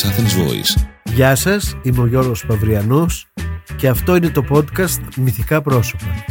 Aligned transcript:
της 0.00 0.10
Athens 0.10 0.38
Voice. 0.38 0.86
Γεια 1.02 1.34
σας, 1.34 1.76
είμαι 1.82 2.00
ο 2.00 2.06
Γιώργος 2.06 2.46
Παυριανός 2.46 3.26
και 3.76 3.88
αυτό 3.88 4.16
είναι 4.16 4.28
το 4.28 4.44
podcast 4.50 4.98
Μυθικά 5.16 5.62
Πρόσωπα. 5.62 6.24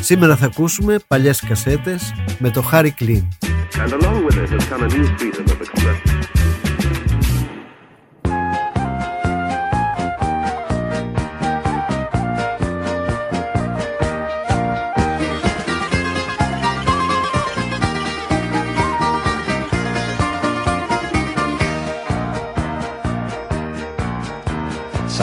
Σήμερα 0.00 0.36
θα 0.36 0.46
ακούσουμε 0.46 0.98
παλιές 1.06 1.40
κασέτες 1.40 2.12
με 2.38 2.50
το 2.50 2.70
Harry 2.72 2.90
Κλίν. 2.96 3.28
And 3.72 3.92
along 3.92 4.24
with 4.26 4.36
it 4.36 4.48
has 4.50 4.64
come 4.70 4.82
a 4.82 4.88
new 4.88 5.06
freedom 5.18 5.47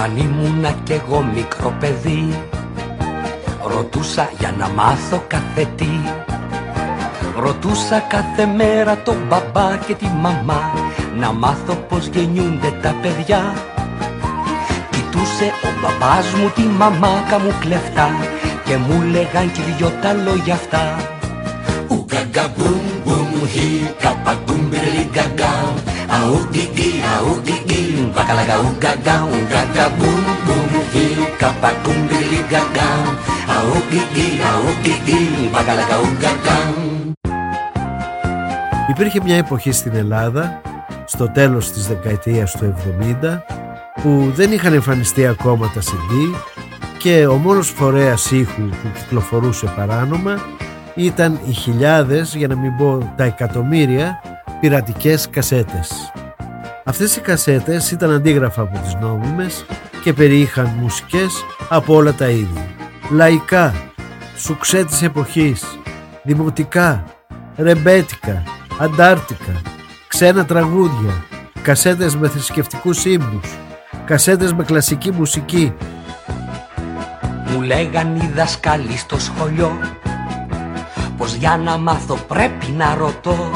Σαν 0.06 0.18
ήμουνα 0.18 0.72
κι 0.84 0.94
εγώ 0.94 1.26
μικρό 1.36 1.76
παιδί. 1.80 2.42
Ρωτούσα 3.76 4.30
για 4.40 4.54
να 4.58 4.70
μάθω 4.70 5.24
κάθε 5.28 5.68
τι. 5.76 5.90
Ρωτούσα 7.38 8.00
κάθε 8.00 8.46
μέρα 8.46 8.98
τον 8.98 9.16
μπαμπά 9.28 9.78
και 9.88 9.94
τη 9.94 10.06
μαμά 10.06 10.74
Να 11.20 11.32
μάθω 11.32 11.74
πως 11.74 12.08
γεννιούνται 12.08 12.72
τα 12.82 12.96
παιδιά. 13.02 13.54
Κοιτούσε 14.90 15.52
ο 15.64 15.70
μπαμπάς 15.82 16.34
μου 16.34 16.50
τη 16.56 16.62
μαμάκα 16.62 17.40
μου 17.40 17.54
κλεφτά 17.60 18.10
Και 18.66 18.78
μου 18.78 19.02
λέγαν 19.02 19.52
κι 19.52 19.62
δυο 19.78 19.92
τα 20.02 20.14
λόγια 20.14 20.54
αυτά. 20.54 20.96
Ουγγαγκα 21.88 22.54
μπουμ 22.58 22.82
μπουμ 23.04 23.48
χι 23.48 23.94
καπαγκουμ 24.00 24.70
γκαγκα 26.06 26.24
Αουγγιγι 26.24 26.92
αουγγιγι 27.18 28.12
βακαλαγα 28.14 28.58
ουγγαγκα 28.60 29.28
ουγγαγκα 29.32 29.90
μπουμ 29.98 30.24
μπουμ 30.46 30.82
χι 30.92 31.06
καπαγκουμ 31.38 32.08
γκαγκα 32.50 32.90
Αουγγιγι 33.56 34.28
αουγγιγι 34.52 35.50
βακαλαγα 35.52 35.98
ουγγαγκα 36.00 36.58
Υπήρχε 38.90 39.22
μια 39.24 39.36
εποχή 39.36 39.72
στην 39.72 39.96
Ελλάδα, 39.96 40.62
στο 41.06 41.30
τέλος 41.30 41.72
της 41.72 41.88
δεκαετίας 41.88 42.52
του 42.52 42.76
70, 43.22 43.42
που 44.02 44.32
δεν 44.36 44.52
είχαν 44.52 44.74
εμφανιστεί 44.74 45.28
ακόμα 45.28 45.72
τα 45.74 45.82
CD 45.82 46.36
και 46.98 47.28
ο 47.28 47.36
μόνος 47.36 47.70
φορέας 47.70 48.32
ήχου 48.32 48.62
που 48.62 48.88
κυκλοφορούσε 49.00 49.74
παράνομα 49.76 50.40
ήταν 50.96 51.40
οι 51.48 51.52
χιλιάδες, 51.52 52.36
για 52.36 52.48
να 52.48 52.56
μην 52.56 52.76
πω 52.78 53.14
τα 53.16 53.24
εκατομμύρια, 53.24 54.22
πειρατικές 54.60 55.30
κασέτες. 55.30 56.12
Αυτές 56.84 57.16
οι 57.16 57.22
κασέτες 57.22 57.92
ήταν 57.92 58.12
αντίγραφα 58.12 58.62
από 58.62 58.80
τις 58.80 58.96
νόμιμες 59.02 59.66
και 60.04 60.14
περιείχαν 60.14 60.66
μουσικές 60.80 61.34
από 61.70 61.96
όλα 61.96 62.14
τα 62.14 62.30
είδη. 62.30 62.76
Λαϊκά, 63.12 63.74
σουξέ 64.36 64.84
της 64.84 65.02
εποχής, 65.02 65.64
δημοτικά, 66.24 67.04
ρεμπέτικα, 67.58 68.44
αντάρτικα, 68.80 69.62
ξένα 70.08 70.46
τραγούδια, 70.46 71.26
κασέτες 71.62 72.16
με 72.16 72.28
θρησκευτικούς 72.28 73.06
ύμνους, 73.06 73.58
κασέτες 74.06 74.54
με 74.54 74.64
κλασική 74.64 75.12
μουσική. 75.12 75.74
Μου 77.46 77.62
λέγαν 77.62 78.16
οι 78.16 78.32
δασκάλοι 78.36 78.98
στο 78.98 79.20
σχολείο 79.20 79.78
Πως 81.18 81.34
για 81.34 81.58
να 81.58 81.78
μάθω 81.78 82.16
πρέπει 82.28 82.72
να 82.72 82.96
ρωτώ 82.96 83.52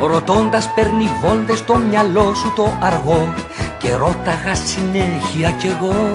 Ρωτώντας 0.00 0.70
παίρνει 0.74 1.08
βόλτες 1.22 1.58
στο 1.58 1.76
μυαλό 1.76 2.34
σου 2.34 2.52
το 2.56 2.78
αργό 2.80 3.34
Και 3.78 3.94
ρώταγα 3.94 4.54
συνέχεια 4.54 5.50
κι 5.50 5.66
εγώ. 5.66 6.12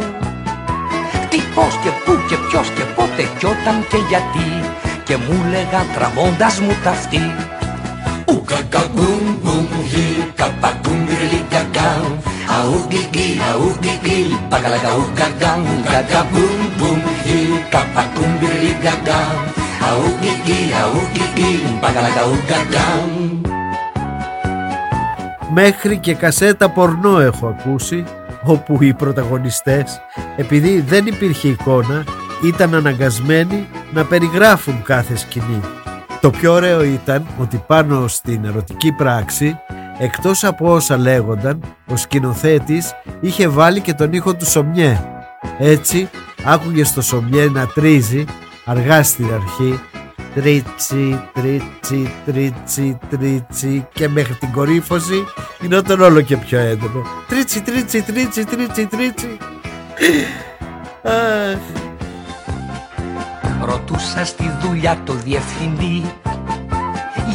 Τι 1.30 1.38
πώς 1.56 1.80
και 1.84 1.90
πού 2.06 2.12
και 2.30 2.36
ποιος 2.50 2.68
και 2.70 2.84
πότε 2.96 3.24
κι 3.38 3.46
όταν 3.46 3.86
και 3.90 3.97
γιατί 4.09 4.47
Και 5.03 5.18
μου 5.18 5.38
λέγα 5.50 5.81
τραβώντας 5.96 6.59
μου 6.59 6.74
τα 6.84 6.90
αυτή. 6.90 7.22
Ουγγαγκα 8.25 8.84
μπουμ 8.94 9.25
μπουμ 9.44 9.68
χι 9.91 10.06
καπαγκουμ 10.36 11.00
γκριλιγκαγκα 11.06 11.90
Αουγγιγι 12.58 13.28
αουγγιγι 13.52 14.20
παγαλαγα 14.50 14.91
ουγγαγκα 15.00 15.52
Ουγγαγκα 15.72 16.28
μπουμ 16.31 16.59
μπουμ 16.78 17.02
χι 17.24 17.40
καπαγκουμ 17.74 18.31
γκριλιγκαγκα 18.40 19.20
Αουγγιγι 19.90 20.59
αουγγιγι 20.81 21.52
παγαλαγα 21.81 22.24
ουγγαγκα 22.31 22.86
Μέχρι 25.53 25.97
και 25.97 26.13
κασέτα 26.13 26.69
πορνό 26.69 27.19
έχω 27.19 27.47
ακούσει 27.47 28.03
όπου 28.44 28.84
οι 28.84 28.94
πρωταγωνιστές 28.94 30.01
επειδή 30.35 30.79
δεν 30.81 31.06
υπήρχε 31.06 31.47
εικόνα 31.47 32.03
ήταν 32.44 32.75
αναγκασμένοι 32.75 33.67
να 33.94 34.06
περιγράφουν 34.06 34.81
κάθε 34.84 35.16
σκηνή. 35.16 35.61
Το 36.22 36.29
πιο 36.29 36.53
ωραίο 36.53 36.84
ήταν 36.84 37.28
ότι 37.38 37.63
πάνω 37.67 38.07
στην 38.07 38.45
ερωτική 38.45 38.91
πράξη 38.91 39.59
εκτός 40.00 40.44
από 40.44 40.72
όσα 40.73 40.97
λέγονταν 40.97 41.63
ο 41.88 41.95
σκηνοθέτης 41.95 42.91
είχε 43.19 43.47
βάλει 43.47 43.81
και 43.81 43.94
τον 43.94 44.13
ήχο 44.13 44.35
του 44.35 44.45
Σομιέ. 44.50 45.00
Έτσι 45.59 46.09
άκουγες 46.45 46.88
στο 46.88 47.01
Σομιέ 47.01 47.50
να 47.50 47.67
τρίζει 47.67 48.25
αργά 48.66 49.03
στην 49.03 49.25
αρχή 49.34 49.79
τρίτσι, 50.34 51.30
τρίτσι, 51.34 52.14
τρίτσι, 52.25 52.97
τρίτσι 53.09 53.88
και 53.94 54.08
μέχρι 54.08 54.34
την 54.34 54.52
κορύφωση 54.52 55.25
γινόταν 55.59 56.02
όλο 56.02 56.22
και 56.22 56.38
πιο 56.38 56.59
έντονο. 56.59 57.06
Τρίτσι, 57.28 57.62
τρίτσι, 57.62 58.02
τρίτσι, 58.02 58.46
τρίτσι, 58.46 58.86
τρίτσι. 58.86 59.38
Αχ. 61.03 61.59
Ρωτούσα 63.66 64.25
στη 64.25 64.52
δουλειά 64.62 65.02
το 65.03 65.14
διευθυντή 65.14 66.03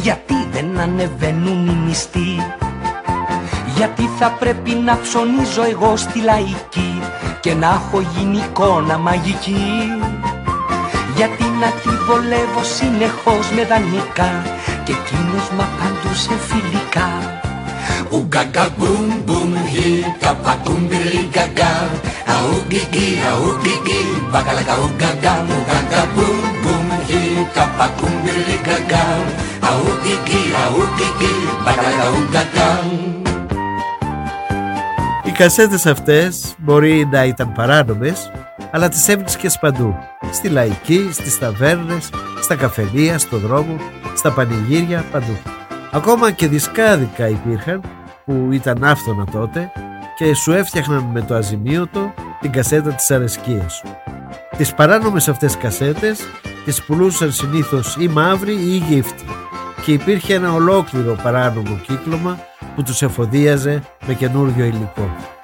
Γιατί 0.01 0.47
δεν 0.51 0.79
ανεβαίνουν 0.79 1.67
οι 1.67 1.75
μισθοί 1.87 2.35
Γιατί 3.75 4.09
θα 4.19 4.31
πρέπει 4.31 4.71
να 4.71 4.99
ψωνίζω 5.01 5.63
εγώ 5.63 5.95
στη 5.95 6.19
λαϊκή 6.21 7.01
Και 7.41 7.53
να 7.53 7.67
έχω 7.67 8.01
γίνει 8.17 8.37
εικόνα 8.37 8.97
μαγική 8.97 9.55
Γιατί 11.17 11.43
να 11.43 11.69
τη 11.81 11.89
βολεύω 12.05 12.63
συνεχώς 12.77 13.45
με 13.55 13.63
δανεικά 13.69 14.31
Και 14.85 14.93
εκείνος 14.99 15.45
μ' 15.55 15.61
απαντούσε 15.67 16.35
φιλικά. 16.47 17.09
Ουγγαγκα 18.09 18.65
μπουμ 18.77 19.07
μπουμ 19.25 19.53
χι 19.71 20.05
καπακουμ 20.19 20.81
γκριλιγκαγκα 20.87 21.73
Αουγγιγι 22.33 23.07
αουγγιγι 23.31 24.01
μπακαλακα 24.31 24.75
ουγγαγκα 24.83 25.33
Ουγγαγκα 25.53 26.01
μπουμ 26.13 26.39
μπουμ 26.61 26.89
χι 27.07 27.21
καπακουμ 27.55 28.13
γκριλιγκαγκα 28.23 29.05
Αουγγιγι 29.69 30.41
αουγγιγι 30.63 31.33
μπακαλακα 31.63 32.05
ουγγαγκα 32.17 32.69
Οι 35.23 35.31
κασέτες 35.31 35.85
αυτές 35.85 36.55
μπορεί 36.57 37.07
να 37.11 37.23
ήταν 37.23 37.51
παράνομες 37.51 38.31
αλλά 38.71 38.89
τις 38.89 39.07
έβρισκες 39.07 39.57
παντού. 39.59 39.95
Στη 40.31 40.49
λαϊκή, 40.49 41.09
στις 41.11 41.39
ταβέρνες, 41.39 42.09
στα 42.41 42.55
καφενεία, 42.55 43.17
στο 43.17 43.37
δρόμο, 43.37 43.75
στα 44.15 44.31
πανηγύρια, 44.31 45.05
παντού. 45.11 45.37
Ακόμα 45.91 46.31
και 46.31 46.47
δισκάδικα 46.47 47.27
υπήρχαν 47.27 47.81
που 48.25 48.47
ήταν 48.51 48.83
άφθονα 48.83 49.25
τότε 49.25 49.71
και 50.17 50.33
σου 50.33 50.51
έφτιαχναν 50.51 51.09
με 51.13 51.21
το 51.21 51.35
αζημίωτο 51.35 52.13
την 52.41 52.51
κασέτα 52.51 52.91
της 52.93 53.11
αρεσκίας 53.11 53.73
σου. 53.73 53.87
Τις 54.57 54.73
παράνομες 54.73 55.27
αυτές 55.27 55.57
κασέτες 55.57 56.19
τις 56.65 56.83
πουλούσαν 56.83 57.31
συνήθως 57.31 57.95
ή 57.99 58.07
μαύροι 58.07 58.53
ή 58.53 58.83
γύφτοι 58.89 59.25
και 59.85 59.91
υπήρχε 59.91 60.33
ένα 60.33 60.53
ολόκληρο 60.53 61.15
παράνομο 61.23 61.79
κύκλωμα 61.87 62.39
που 62.75 62.83
τους 62.83 63.01
εφοδίαζε 63.01 63.81
με 64.07 64.13
καινούριο 64.13 64.65
υλικό. 64.65 65.36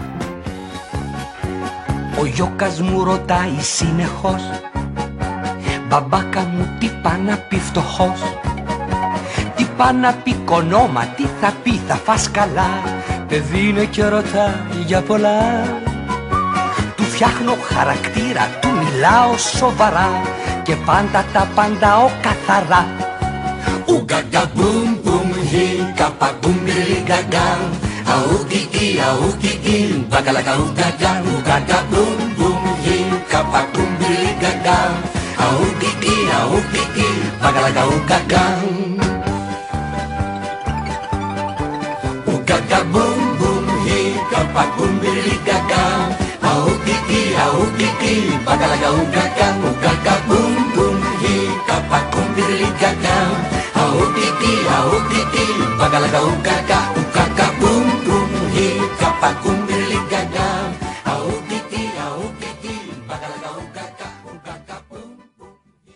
Ο 2.24 2.26
γιώκας 2.26 2.82
μου 2.82 3.04
ρωτάει 3.04 3.58
συνεχώς 3.60 4.44
Μπαμπάκα 5.88 6.42
μου 6.42 6.78
τι 6.80 6.90
πά 7.02 7.18
να 7.26 7.38
πει 7.38 7.60
φτωχός; 7.60 8.22
Τι 9.56 9.66
πά 9.78 9.94
να 9.94 10.14
πει 10.14 10.34
κονόμα, 10.34 11.06
τι 11.18 11.24
θα 11.42 11.54
πει 11.64 11.82
θα 11.88 11.96
φας 11.96 12.32
καλά; 12.32 12.70
Παιδί 13.28 13.68
είναι 13.68 13.86
και 13.86 14.06
ρωτάει 14.06 14.84
για 14.86 15.02
πολλά. 15.02 15.64
Του 16.96 17.04
φτιάχνω 17.04 17.56
χαρακτήρα, 17.64 18.48
του 18.62 18.68
μιλάω 18.68 19.38
σοβαρά 19.38 20.22
Και 20.64 20.76
πάντα 20.76 21.26
τα 21.34 21.42
απαντάω 21.42 22.10
καθαρά 22.22 22.86
Ουγγαγκα 23.86 24.52
μπουμ 24.56 24.98
μπουμ 25.04 25.32
χι 32.84 32.98
καπαγκουμ 33.32 33.92
γκριλιγκαγκα 34.00 34.78
Αουγγιγι 35.46 36.16
αουγγιγι 36.40 37.10
μπακαλακα 37.42 37.84
ουγγαγκα 37.92 38.44
Ουγγαγκα 42.32 42.80
μπουμ 42.92 43.20
μπουμ 43.38 43.66
χι 43.86 44.00
καπαγκουμ 44.32 44.94
γκριλιγκαγκα 45.02 45.04
Αουγγιγι 45.04 45.06
αουγγιγι 45.06 45.06
μπακαλακα 45.08 45.10
ουγγαγκα 45.10 45.14
Ουγγαγκα 45.22 45.52
μπουμ 45.52 45.74
μπουμ 45.74 45.74
χι 45.74 45.74
Καπακουμπιλικακά 45.74 45.84
Αουκικί, 46.52 47.22
αουκικί 47.46 48.16
Μπακαλακα 48.46 48.90
ουκακά, 49.00 49.48
ουκακά 49.66 50.16
μπουμ 50.28 50.56
μπουμ 50.74 51.00
χι 51.22 51.36
Καπακουμπιλικακά 51.68 53.18
Αουκικί, 53.84 54.54
αουκικί 54.78 55.46
Μπακαλακα 55.78 56.20
ουκακά, 56.30 56.80
ουκακά 56.98 57.24
μπουμ 57.24 57.33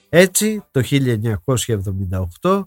Έτσι 0.09 0.63
το 0.71 0.81
1978 2.41 2.63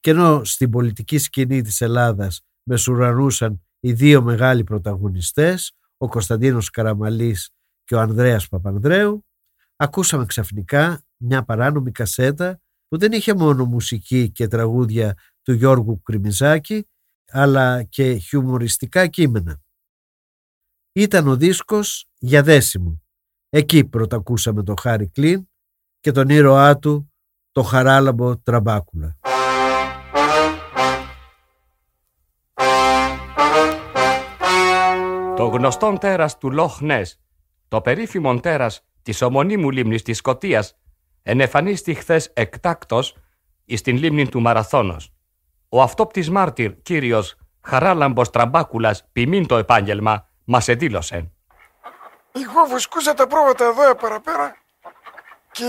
και 0.00 0.10
ενώ 0.10 0.44
στην 0.44 0.70
πολιτική 0.70 1.18
σκηνή 1.18 1.62
της 1.62 1.80
Ελλάδας 1.80 2.40
μεσουρανούσαν 2.62 3.62
οι 3.80 3.92
δύο 3.92 4.22
μεγάλοι 4.22 4.64
πρωταγωνιστές, 4.64 5.72
ο 5.96 6.08
Κωνσταντίνος 6.08 6.70
Καραμαλής 6.70 7.50
και 7.84 7.94
ο 7.94 8.00
Ανδρέας 8.00 8.48
Παπανδρέου, 8.48 9.24
ακούσαμε 9.76 10.26
ξαφνικά 10.26 11.02
μια 11.16 11.42
παράνομη 11.42 11.90
κασέτα 11.90 12.60
που 12.88 12.98
δεν 12.98 13.12
είχε 13.12 13.34
μόνο 13.34 13.64
μουσική 13.64 14.30
και 14.30 14.48
τραγούδια 14.48 15.16
του 15.42 15.52
Γιώργου 15.52 16.02
Κρυμιζάκη, 16.02 16.86
αλλά 17.30 17.82
και 17.82 18.14
χιουμοριστικά 18.14 19.06
κείμενα. 19.06 19.60
Ήταν 20.94 21.28
ο 21.28 21.36
δίσκος 21.36 22.06
«Για 22.18 22.42
δέσιμο». 22.42 23.02
Εκεί 23.48 23.84
πρωτακούσαμε 23.84 24.62
το 24.62 24.74
Χάρη 24.80 25.08
Κλίν 25.08 25.48
και 26.00 26.10
τον 26.10 26.28
ήρωά 26.28 26.78
του, 26.78 27.12
το 27.52 27.62
Χαράλαμπο 27.62 28.38
Τραμπάκουλα. 28.38 29.18
Το 35.36 35.46
γνωστόν 35.46 35.98
τέρας 35.98 36.38
του 36.38 36.50
Λοχ 36.50 36.80
Νες, 36.80 37.20
το 37.68 37.80
περίφημον 37.80 38.40
τέρας 38.40 38.86
της 39.02 39.22
ομονίμου 39.22 39.70
λίμνης 39.70 40.02
της 40.02 40.16
Σκοτίας, 40.16 40.78
ενεφανίστη 41.22 41.94
χθες 41.94 42.26
εκτάκτος 42.26 43.16
εις 43.64 43.80
την 43.80 43.96
λίμνη 43.96 44.28
του 44.28 44.40
Μαραθώνος. 44.40 45.12
Ο 45.68 45.82
αυτόπτης 45.82 46.30
μάρτυρ, 46.30 46.82
κύριος 46.82 47.36
Χαράλαμπος 47.60 48.30
Τραμπάκουλας, 48.30 49.08
ποιμήν 49.12 49.46
το 49.46 49.56
επάγγελμα, 49.56 50.30
μας 50.44 50.68
εδήλωσε. 50.68 51.30
Εγώ 52.32 52.64
βοσκούσα 52.68 53.14
τα 53.14 53.26
πρόβατα 53.26 53.64
εδώ 53.64 53.94
παραπέρα 53.94 54.56
και 55.50 55.66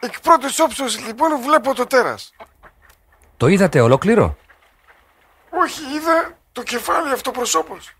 εκ 0.00 0.20
πρώτης 0.20 0.58
όψεως 0.58 0.98
λοιπόν 1.06 1.42
βλέπω 1.42 1.74
το 1.74 1.86
τέρας. 1.86 2.34
Το 3.36 3.46
είδατε 3.46 3.80
ολόκληρο, 3.80 4.36
Όχι, 5.50 5.80
είδα 5.94 6.38
το 6.52 6.62
κεφάλι 6.62 7.12
αυτοπροσώπως. 7.12 7.92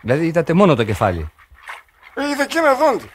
δηλαδή 0.00 0.26
είδατε 0.26 0.52
μόνο 0.52 0.74
το 0.74 0.84
κεφάλι; 0.84 1.32
Ε, 2.14 2.28
είδα 2.28 2.46
και 2.46 2.58
ένα 2.58 2.74
δόντι. 2.74 3.10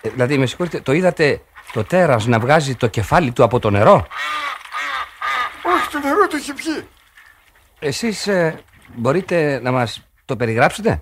Ε, 0.00 0.08
δηλαδή, 0.08 0.38
με 0.38 0.46
συγχωρείτε, 0.46 0.80
το 0.80 0.92
είδατε 0.92 1.42
το 1.72 1.84
τέρας 1.84 2.26
να 2.26 2.38
βγάζει 2.38 2.76
το 2.76 2.86
κεφάλι 2.86 3.32
του 3.32 3.44
από 3.44 3.58
το 3.58 3.70
νερό; 3.70 4.06
Όχι, 5.62 5.88
το 5.90 5.98
νερό 5.98 6.26
το 6.26 6.36
είχε 6.36 6.54
πιει. 6.54 6.88
Εσείς 7.78 8.26
ε, 8.26 8.62
μπορείτε 8.94 9.60
να 9.62 9.72
μας 9.72 10.02
το 10.24 10.36
περιγράψετε; 10.36 11.00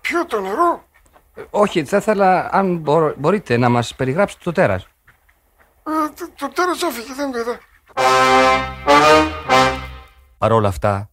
Ποιο 0.00 0.26
το 0.26 0.40
νερό; 0.40 0.88
Ε, 1.34 1.42
όχι, 1.50 1.84
θα 1.84 1.96
ήθελα 1.96 2.48
αν 2.52 2.76
μπορώ- 2.76 3.14
μπορείτε 3.18 3.56
να 3.56 3.68
μας 3.68 3.94
περιγράψετε 3.94 4.40
το 4.44 4.52
τέρας. 4.52 4.82
Ε, 5.86 5.90
το, 6.16 6.30
το 6.36 6.48
τέρας 6.48 6.82
έφυγε, 6.82 7.14
δεν 7.14 7.32
το 7.32 7.38
είδα. 7.38 7.58
Παρ' 10.38 10.52
όλα 10.52 10.68
αυτά, 10.68 11.10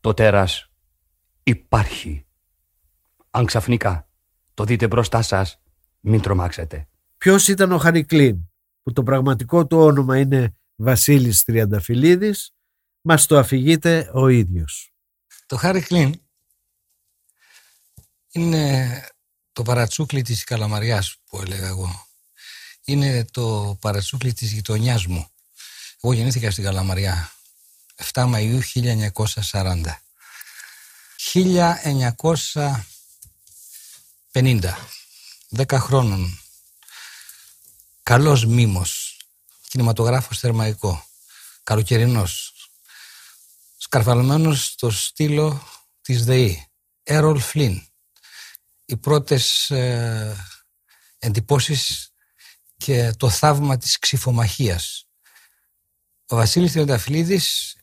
το 0.00 0.14
τέρας 0.14 0.70
υπάρχει. 1.42 2.26
Αν 3.30 3.44
ξαφνικά 3.44 4.08
το 4.54 4.64
δείτε 4.64 4.86
μπροστά 4.86 5.22
σας, 5.22 5.60
μην 6.00 6.20
τρομάξετε. 6.20 6.88
Ποιος 7.18 7.48
ήταν 7.48 7.72
ο 7.72 7.78
Χαρικλίν, 7.78 8.36
που 8.82 8.92
το 8.92 9.02
πραγματικό 9.02 9.66
του 9.66 9.78
όνομα 9.78 10.18
είναι 10.18 10.56
Βασίλης 10.76 11.44
Τριανταφυλλίδης, 11.44 12.54
μας 13.00 13.26
το 13.26 13.38
αφηγείται 13.38 14.10
ο 14.14 14.28
ίδιος. 14.28 14.90
Το 15.46 15.56
Χάρη 15.56 15.80
Κλίν 15.80 16.20
είναι 18.30 19.06
το 19.52 19.62
παρατσούκλι 19.62 20.22
της 20.22 20.44
Καλαμαριάς 20.44 21.16
που 21.26 21.40
έλεγα 21.40 21.66
εγώ. 21.66 22.06
Είναι 22.84 23.24
το 23.24 23.76
παρατσούκλι 23.80 24.32
της 24.32 24.52
γειτονιάς 24.52 25.06
μου. 25.06 25.30
Εγώ 26.00 26.12
γεννήθηκα 26.12 26.50
στην 26.50 26.64
Καλαμαριά 26.64 27.32
7 28.12 28.32
Μαΐου 28.32 28.60
1940. 28.72 30.02
1950. 34.32 34.88
10 35.56 35.78
χρόνων. 35.78 36.40
Καλός 38.02 38.44
μήμος. 38.44 39.16
Κινηματογράφος 39.68 40.38
θερμαϊκό. 40.38 41.06
Καλοκαιρινός 41.62 42.55
σκαρφαλωμένος 43.86 44.66
στο 44.66 44.90
στήλο 44.90 45.62
της 46.00 46.24
ΔΕΗ. 46.24 46.66
Έρολ 47.02 47.40
Φλίν. 47.40 47.82
Οι 48.84 48.96
πρώτες 48.96 49.70
ε, 49.70 50.46
εντυπώσεις 51.18 52.10
και 52.76 53.12
το 53.16 53.30
θαύμα 53.30 53.76
της 53.76 53.98
ξυφομαχίας. 53.98 55.06
Ο 56.26 56.36
Βασίλης 56.36 56.72
Τριανταφυλλίδης 56.72 57.76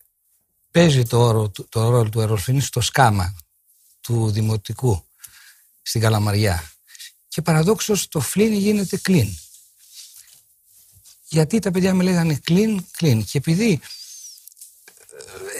παίζει 0.71 1.03
το, 1.03 1.19
όρο, 1.19 1.51
το 1.69 1.89
ρόλο 1.89 2.09
του 2.09 2.21
Έρολ 2.21 2.37
Φλίν 2.37 2.61
στο 2.61 2.81
σκάμα 2.81 3.35
του 4.01 4.31
Δημοτικού 4.31 5.05
στην 5.81 6.01
Καλαμαριά. 6.01 6.71
Και 7.27 7.41
παραδόξως 7.41 8.07
το 8.07 8.19
Φλίν 8.19 8.53
γίνεται 8.53 8.97
κλίν. 8.97 9.37
Γιατί 11.27 11.59
τα 11.59 11.71
παιδιά 11.71 11.93
με 11.93 12.03
λέγανε 12.03 12.35
κλίν, 12.35 12.85
κλίν. 12.91 13.25
Και 13.25 13.37
επειδή 13.37 13.81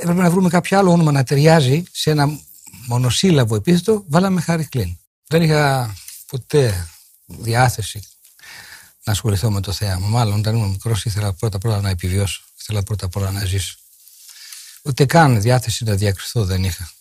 έπρεπε 0.04 0.22
να 0.22 0.30
βρούμε 0.30 0.50
κάποιο 0.50 0.78
άλλο 0.78 0.92
όνομα 0.92 1.12
να 1.12 1.24
ταιριάζει 1.24 1.84
σε 1.92 2.12
ένα 2.12 2.40
μονοσύλλαβο 2.88 3.56
επίθετο, 3.56 4.04
βάλαμε 4.08 4.42
Χάρη 4.42 4.66
Κλίν. 4.66 4.98
Δεν 5.28 5.42
είχα 5.42 5.96
ποτέ 6.26 6.88
διάθεση 7.26 8.02
να 9.04 9.12
ασχοληθώ 9.12 9.52
με 9.52 9.62
το 9.62 9.72
θέαμα. 9.72 10.08
Μάλλον 10.08 10.40
όταν 10.40 10.56
ήμουν 10.56 10.70
μικρός 10.70 11.06
ήθελα 11.06 11.34
πρώτα 11.34 11.58
πρώτα 11.58 11.82
να 11.82 11.90
επιβιώσω. 11.90 12.44
Ήθελα 12.62 12.84
πρώτα 12.84 13.08
πρώτα 13.10 13.32
να 13.32 13.46
ζήσω. 13.46 13.77
Ούτε 14.84 15.06
καν 15.06 15.42
διάθεση 15.42 15.84
να 15.84 15.96
διακριθώ 15.96 16.46
δεν 16.46 16.63
είχα. 16.63 16.92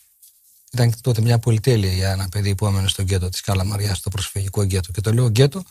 Ήταν 0.73 0.91
και 0.91 0.97
τότε 1.01 1.21
μια 1.21 1.39
πολυτέλεια 1.39 1.93
για 1.93 2.11
ένα 2.11 2.29
παιδί 2.29 2.55
που 2.55 2.67
έμενε 2.67 2.89
στο 2.89 3.03
γκέτο 3.03 3.29
της 3.29 3.41
Καλαμαριά, 3.41 3.95
στο 3.95 4.11
προσφυγικό 4.11 4.63
γκέτο. 4.63 4.93
Και 4.93 5.01
το 5.01 5.13
λέω 5.13 5.27
γκέτο 5.29 5.63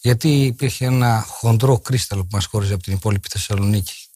γιατί 0.00 0.44
υπήρχε 0.44 0.84
ένα 0.84 1.24
χοντρό 1.28 1.78
κρίσταλο 1.78 2.22
που 2.22 2.28
μας 2.32 2.46
χώριζε 2.46 2.74
από 2.74 2.82
την 2.82 2.92
υπόλοιπη 2.92 3.28
Θεσσαλονίκη. 3.28 4.09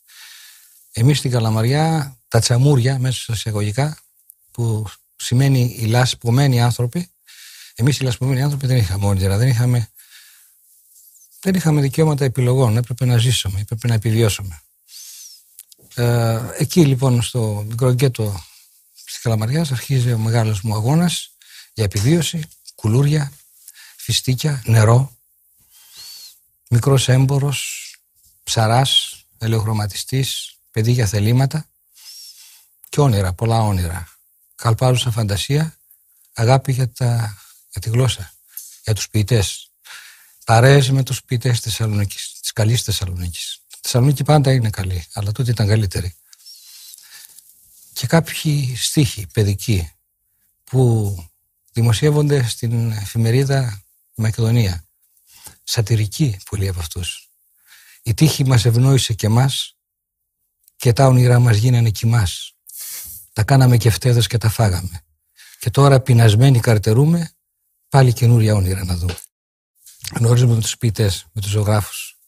Εμείς 0.97 1.19
στην 1.19 1.31
Καλαμαριά, 1.31 2.17
τα 2.29 2.41
τσαμούρια 2.41 2.99
μέσα 2.99 3.23
στα 3.23 3.33
εισαγωγικά, 3.33 3.99
που 4.51 4.87
σημαίνει 5.17 5.77
οι 5.79 5.87
λασπωμένοι 5.87 6.63
άνθρωποι, 6.63 7.11
εμείς 7.75 7.99
οι 7.99 8.03
λασπωμένοι 8.03 8.43
άνθρωποι 8.43 8.67
δεν 8.67 8.77
είχαμε 8.77 9.07
όνειρα, 9.07 9.37
δεν 9.37 9.49
είχαμε, 9.49 9.91
δεν 11.41 11.55
είχαμε 11.55 11.81
δικαιώματα 11.81 12.25
επιλογών, 12.25 12.77
έπρεπε 12.77 13.05
να 13.05 13.17
ζήσουμε, 13.17 13.61
έπρεπε 13.61 13.89
να 13.89 13.95
επιβιώσουμε. 13.95 14.63
Ε, 15.95 16.41
εκεί 16.59 16.87
λοιπόν 16.87 17.23
στο 17.23 17.65
μικρό 17.69 17.93
γκέτο 17.93 18.45
της 19.05 19.19
Καλαμαριάς 19.19 19.73
αρχίζει 19.73 20.13
ο 20.13 20.19
μεγάλος 20.19 20.61
μου 20.61 20.75
αγώνας 20.75 21.31
για 21.75 21.85
επιβίωση, 21.85 22.43
κουλούρια, 22.75 23.33
φιστίκια, 23.97 24.63
νερό, 24.67 25.17
μικρός 26.69 27.09
έμπορος, 27.09 27.89
ψαράς, 28.43 29.25
ελαιοχρωματιστής, 29.39 30.54
παιδί 30.75 30.93
για 30.93 31.07
θελήματα 31.07 31.69
και 32.89 33.01
όνειρα, 33.01 33.33
πολλά 33.33 33.61
όνειρα. 33.61 34.09
Καλπάζουσα 34.55 35.11
φαντασία, 35.11 35.79
αγάπη 36.33 36.73
για, 36.73 36.93
τα, 36.93 37.39
για 37.71 37.81
τη 37.81 37.89
γλώσσα, 37.89 38.33
για 38.85 38.95
τους 38.95 39.09
ποιητές. 39.09 39.71
Παρέες 40.45 40.91
με 40.91 41.03
τους 41.03 41.25
ποιητές 41.25 41.61
της 41.61 41.63
Θεσσαλονίκης, 41.63 42.39
της 42.41 42.53
καλής 42.53 42.83
Θεσσαλονίκης. 42.83 43.55
Η 43.55 43.77
Θεσσαλονίκη 43.81 44.25
πάντα 44.25 44.53
είναι 44.53 44.71
καλή, 44.71 45.07
αλλά 45.13 45.33
τότε 45.33 45.51
ήταν 45.51 45.67
καλύτερη. 45.67 46.15
Και 47.93 48.07
κάποιοι 48.07 48.77
στίχοι 48.77 49.27
παιδικοί 49.33 49.93
που 50.65 51.17
δημοσιεύονται 51.73 52.49
στην 52.49 52.93
εφημερίδα 52.93 53.83
Μακεδονία. 54.15 54.85
Σατυρικοί 55.65 56.39
πολλοί 56.51 56.69
από 56.69 56.81
αυτούς. 56.81 57.29
Η 58.03 58.15
τύχη 58.15 58.45
μας 58.45 58.65
ευνόησε 58.65 59.13
και 59.13 59.29
μας 59.29 59.74
και 60.77 60.93
τα 60.93 61.07
όνειρά 61.07 61.39
μας 61.39 61.57
γίνανε 61.57 61.91
κοιμάς. 61.91 62.55
Τα 63.33 63.43
κάναμε 63.43 63.77
και 63.77 63.91
φτέδες 63.91 64.27
και 64.27 64.39
τα 64.39 64.49
φάγαμε. 64.49 65.05
Και 65.59 65.71
τώρα 65.71 66.01
πεινασμένοι 66.01 66.61
καρτερούμε 66.61 67.31
πάλι 67.89 68.13
καινούρια 68.13 68.55
όνειρα 68.55 68.85
να 68.85 68.97
δούμε. 68.97 69.19
Γνωρίζουμε 70.15 70.55
με 70.55 70.61
τους 70.61 70.77
ποιητές, 70.77 71.27
με 71.33 71.41
τους 71.41 71.51
ζωγράφους, 71.51 72.19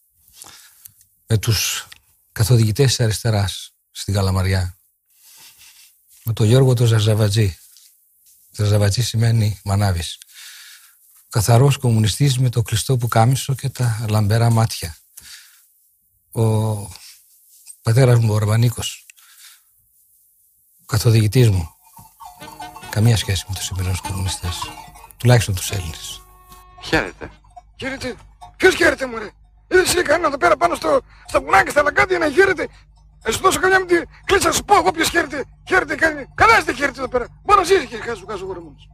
με 1.27 1.39
τους 1.39 1.89
καθοδηγητές 2.33 2.87
της 2.87 3.01
αριστεράς 3.01 3.75
στην 3.91 4.15
Καλαμαριά, 4.15 4.79
με 6.25 6.33
τον 6.33 6.47
Γιώργο 6.47 6.75
τον 6.75 6.87
Ζαζαβατζή, 6.87 7.59
Τραζαβατζή 8.57 9.03
σημαίνει 9.03 9.61
μανάβης. 9.65 10.19
Καθαρός 11.29 11.77
κομμουνιστής 11.77 12.39
με 12.39 12.49
το 12.49 12.63
κλειστό 12.63 12.97
που 12.97 13.09
κάμισο 13.09 13.55
και 13.55 13.69
τα 13.69 14.05
λαμπερά 14.09 14.51
μάτια. 14.51 14.97
Ο 16.33 16.43
πατέρας 17.87 18.19
μου, 18.19 18.35
ο 18.35 18.39
Ραβανίκο, 18.39 18.83
ο 20.83 20.85
καθοδηγητής 20.87 21.51
μου, 21.51 21.69
καμία 22.91 23.17
σχέση 23.17 23.45
με 23.49 23.55
τους 23.55 23.65
σημερινούς 23.65 24.01
κομμουνιστές. 24.01 24.71
Τουλάχιστον 25.17 25.55
τους 25.55 25.71
Έλληνες. 25.71 26.23
Χαίρετε. 26.83 27.31
Χαίρετε. 27.79 28.15
Ποιος 28.57 28.75
χαίρετε 28.75 29.07
μωρέ; 29.07 29.31
Είδες 29.69 29.95
εσύ 29.95 30.03
κανένα 30.03 30.27
εδώ 30.27 30.37
πέρα 30.37 30.57
πάνω 30.57 30.75
στο, 30.75 31.01
στα 31.27 31.41
βουνάκια, 31.41 31.71
στα 31.71 31.83
λαγκάδια 31.83 32.19
να 32.19 32.31
χαίρετε; 32.31 32.69
Θα 33.23 33.33
σου 33.33 33.41
δώσω 33.41 33.61
καμιά 33.61 33.79
με 33.79 33.87
τη 33.87 33.95
κλίτσα 34.25 34.49
να 34.49 34.55
σου 34.55 34.65
πω 34.65 34.77
εγώ 34.77 34.91
ποιος 34.91 35.09
χαίρετε. 35.09 35.45
Χαίρετε 35.69 35.95
κάνει. 35.95 36.27
Κανένας 36.35 36.65
δεν 36.65 36.75
χαίρετε 36.75 36.99
εδώ 36.99 37.09
πέρα. 37.09 37.27
Μόνο 37.43 37.61
εσύ 37.61 37.75
έχεις 37.75 38.01
χάσει 38.01 38.21
του 38.21 38.27
κάσου 38.27 38.45
γορμόνος. 38.45 38.89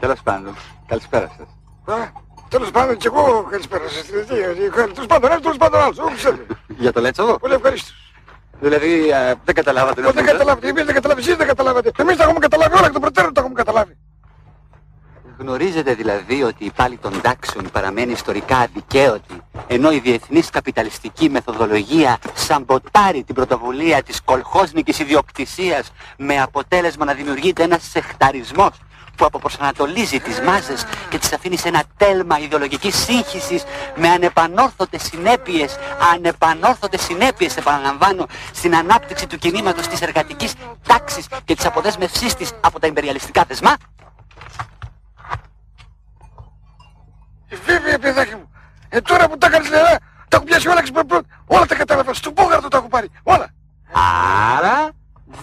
Τέλος 0.00 0.20
πάντων, 0.22 0.56
καλησπέρα 0.86 1.28
σας. 1.36 1.48
Α, 1.96 2.10
τέλος 2.48 2.70
πάντων 2.70 2.96
και 2.96 3.06
εγώ 3.06 3.46
καλησπέρα 3.50 3.88
σας. 3.88 4.02
Τι, 4.02 4.12
τι, 4.12 4.24
τι, 4.24 4.70
Τέλος 4.94 5.06
πάντων 5.06 5.30
ένας, 5.30 5.42
τέλος 5.42 5.56
πάντων 5.56 5.80
άλλος. 5.80 5.98
Εγώ 5.98 6.14
ξέρω. 6.14 6.36
Για 6.78 6.92
το 6.92 7.00
Λέτσοβο. 7.00 7.38
Πολύ 7.38 7.54
ευχαριστώ. 7.54 7.92
Δηλαδή 8.60 9.08
ε, 9.08 9.32
δεν 9.44 9.54
καταλάβατε 9.54 10.02
Πώς 10.02 10.12
δεν 10.12 10.24
νομίζω. 10.24 10.32
καταλάβετε, 10.38 10.68
εμείς 10.68 10.84
δεν 10.84 10.94
καταλάβετε, 10.94 11.26
εσείς 11.26 11.36
δεν 11.38 11.46
καταλάβατε. 11.46 11.90
Εμείς 11.98 12.16
τα 12.16 12.22
έχουμε 12.22 12.38
καταλάβει 12.38 12.76
όλα 12.76 12.86
εκ 12.86 12.92
των 12.92 13.00
προτέρων 13.00 13.32
τα 13.34 13.40
έχουμε 13.40 13.54
καταλάβει. 13.56 13.96
Γνωρίζετε 15.38 15.94
δηλαδή 15.94 16.42
ότι 16.42 16.64
η 16.64 16.70
πάλη 16.76 16.96
των 16.96 17.20
τάξεων 17.20 17.68
παραμένει 17.72 18.12
ιστορικά 18.12 18.56
αδικαίωτη, 18.56 19.40
ενώ 19.66 19.92
η 19.92 19.98
διεθνής 19.98 20.50
καπιταλιστική 20.50 21.30
μεθοδολογία 21.30 22.18
σαμποτάρει 22.34 23.22
την 23.24 23.34
πρωτοβουλία 23.34 24.02
της 24.02 24.22
κολχόσνικης 24.22 24.98
ιδιοκτησίας 24.98 25.92
με 26.16 26.40
αποτέλεσμα 26.40 27.04
να 27.04 27.12
δημιουργείται 27.14 27.62
ένας 27.62 27.82
σεχταρισμός 27.90 28.70
που 29.16 29.24
αποπροσανατολίζει 29.24 30.20
τις 30.20 30.40
μάζες 30.40 30.84
και 31.08 31.18
τις 31.18 31.32
αφήνει 31.32 31.56
σε 31.56 31.68
ένα 31.68 31.82
τέλμα 31.96 32.38
ιδεολογικής 32.38 32.96
σύγχυσης 32.96 33.64
με 33.96 34.08
ανεπανόρθωτες 34.08 35.02
συνέπειες, 35.02 35.76
ανεπανόρθωτες 36.14 37.02
συνέπειες 37.02 37.56
επαναλαμβάνω, 37.56 38.26
στην 38.52 38.76
ανάπτυξη 38.76 39.26
του 39.26 39.38
κινήματος 39.38 39.86
της 39.86 40.00
εργατικής 40.00 40.54
τάξης 40.86 41.26
και 41.44 41.54
της 41.54 41.64
αποδέσμευσής 41.66 42.34
της 42.34 42.52
από 42.60 42.80
τα 42.80 42.86
υπεριαλιστικά 42.86 43.44
θεσμά. 43.44 43.76
Ε, 47.48 47.56
Βέβαια 47.64 47.98
παιδάκι 47.98 48.34
μου. 48.34 48.50
Ε, 48.88 49.00
τώρα 49.00 49.28
που 49.28 49.38
τα 49.38 49.48
κάνεις 49.48 49.70
νερά, 49.70 49.98
τα 50.28 50.36
έχω 50.36 50.44
πιάσει 50.44 50.68
όλα 50.68 50.82
ξυπνοπρό. 50.82 51.20
Όλα 51.46 51.66
τα 51.66 51.74
κατάλαβα. 51.74 52.14
Στον 52.14 52.34
πόγαρτο 52.34 52.68
τα 52.68 52.76
έχω 52.76 52.88
πάρει. 52.88 53.10
Όλα. 53.22 53.48
Άρα 54.56 54.90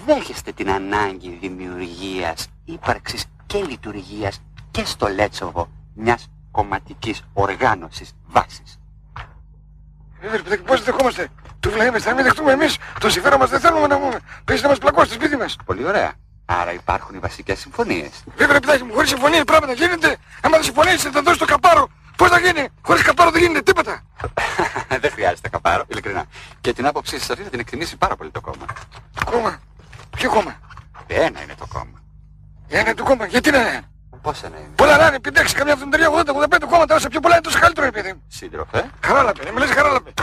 δέχεστε 0.06 0.52
την 0.52 0.70
ανάγκη 0.70 1.38
δημιουργίας, 1.42 2.48
ύπαρξης 2.66 3.26
και 3.54 3.64
λειτουργίας 3.64 4.42
και 4.72 4.86
στο 4.86 5.08
Λέτσοβο 5.08 5.70
μιας 5.96 6.30
κομματικής 6.52 7.24
οργάνωσης 7.34 8.16
βάσης. 8.28 8.80
Βέβαια, 10.22 10.42
παιδάκι, 10.42 10.62
πώς 10.62 10.84
δεχόμαστε; 10.84 11.28
Του 11.60 11.72
βλέμες, 11.72 12.04
θα 12.04 12.14
μην 12.14 12.24
δεχτούμε 12.24 12.52
εμείς. 12.52 12.78
Το 13.00 13.10
συμφέρον 13.10 13.40
μας 13.40 13.50
δεν 13.50 13.60
θέλουμε 13.60 13.88
να 13.88 14.00
πούμε. 14.00 14.20
Πες 14.46 14.62
να 14.62 14.68
μας 14.68 14.78
πλακώσει 14.78 15.06
στο 15.06 15.16
σπίτι 15.16 15.38
μας. 15.38 15.56
Πολύ 15.66 15.86
ωραία. 15.86 16.12
Άρα 16.46 16.74
υπάρχουν 16.74 17.16
οι 17.16 17.20
βασικές 17.20 17.60
συμφωνίες. 17.60 18.24
Βέβαια, 18.36 18.60
παιδάκι 18.60 18.84
μου, 18.84 18.94
χωρίς 18.94 19.10
συμφωνία 19.10 19.44
πράγματα 19.44 19.74
γίνεται. 19.74 20.18
Άμα 20.42 20.56
δεν 20.56 20.64
συμφωνήσεις, 20.64 21.02
θα 21.02 21.22
δώσει 21.22 21.40
το 21.40 21.46
καπάρο. 21.46 21.88
Πώς 22.16 22.30
θα 22.30 22.40
γίνει; 22.40 22.68
Χωρίς 22.82 23.02
καπάρο 23.02 23.32
δεν 23.32 23.42
γίνεται 23.42 23.62
τίποτα. 23.62 24.04
δεν 25.02 25.12
χρειάζεται 25.12 25.50
καπάρο, 25.50 25.84
ειλικρινά. 25.88 26.26
Και 26.62 26.74
την 26.74 26.86
άποψή 26.86 27.20
σας 27.20 27.30
αυτή 27.30 27.44
θα 27.44 27.50
την 27.50 27.60
εκτιμήσει 27.60 27.98
πάρα 27.98 28.16
πολύ 28.16 28.30
το 28.32 28.42
κόμμα. 28.42 28.66
Κόμμα; 29.26 29.60
Ποιο 30.10 30.30
κόμμα; 30.30 30.60
Ένα 31.08 31.44
είναι 31.44 31.56
το 31.58 31.66
κόμμα. 31.74 32.03
Ένα 32.76 32.94
του 32.94 33.04
κόμμα. 33.04 33.26
Γιατί 33.26 33.52
να 33.52 33.58
είναι; 33.58 33.82
Πόσα 34.22 34.50
να 34.50 34.58
είναι; 34.58 34.68
Πολλά 34.76 34.98
να 34.98 35.06
είναι, 35.08 35.20
56, 35.30 35.54
καμιά 35.54 35.74
73, 35.74 36.12
80, 36.12 36.56
85 36.58 36.68
κόμματα, 36.70 36.96
όσο 36.96 37.08
πιο 37.08 37.20
πολλά 37.20 37.34
είναι 37.34 37.44
τόσο 37.44 37.60
καλύτερο, 37.60 37.86
ρε 37.86 37.92
παιδί 37.92 38.14
μου. 38.14 38.24
Σύντροφε. 38.28 38.90
Χαράλαπε, 39.06 39.52
με 39.54 39.60
λες 39.60 39.70
χαράλαπε. 39.70 40.14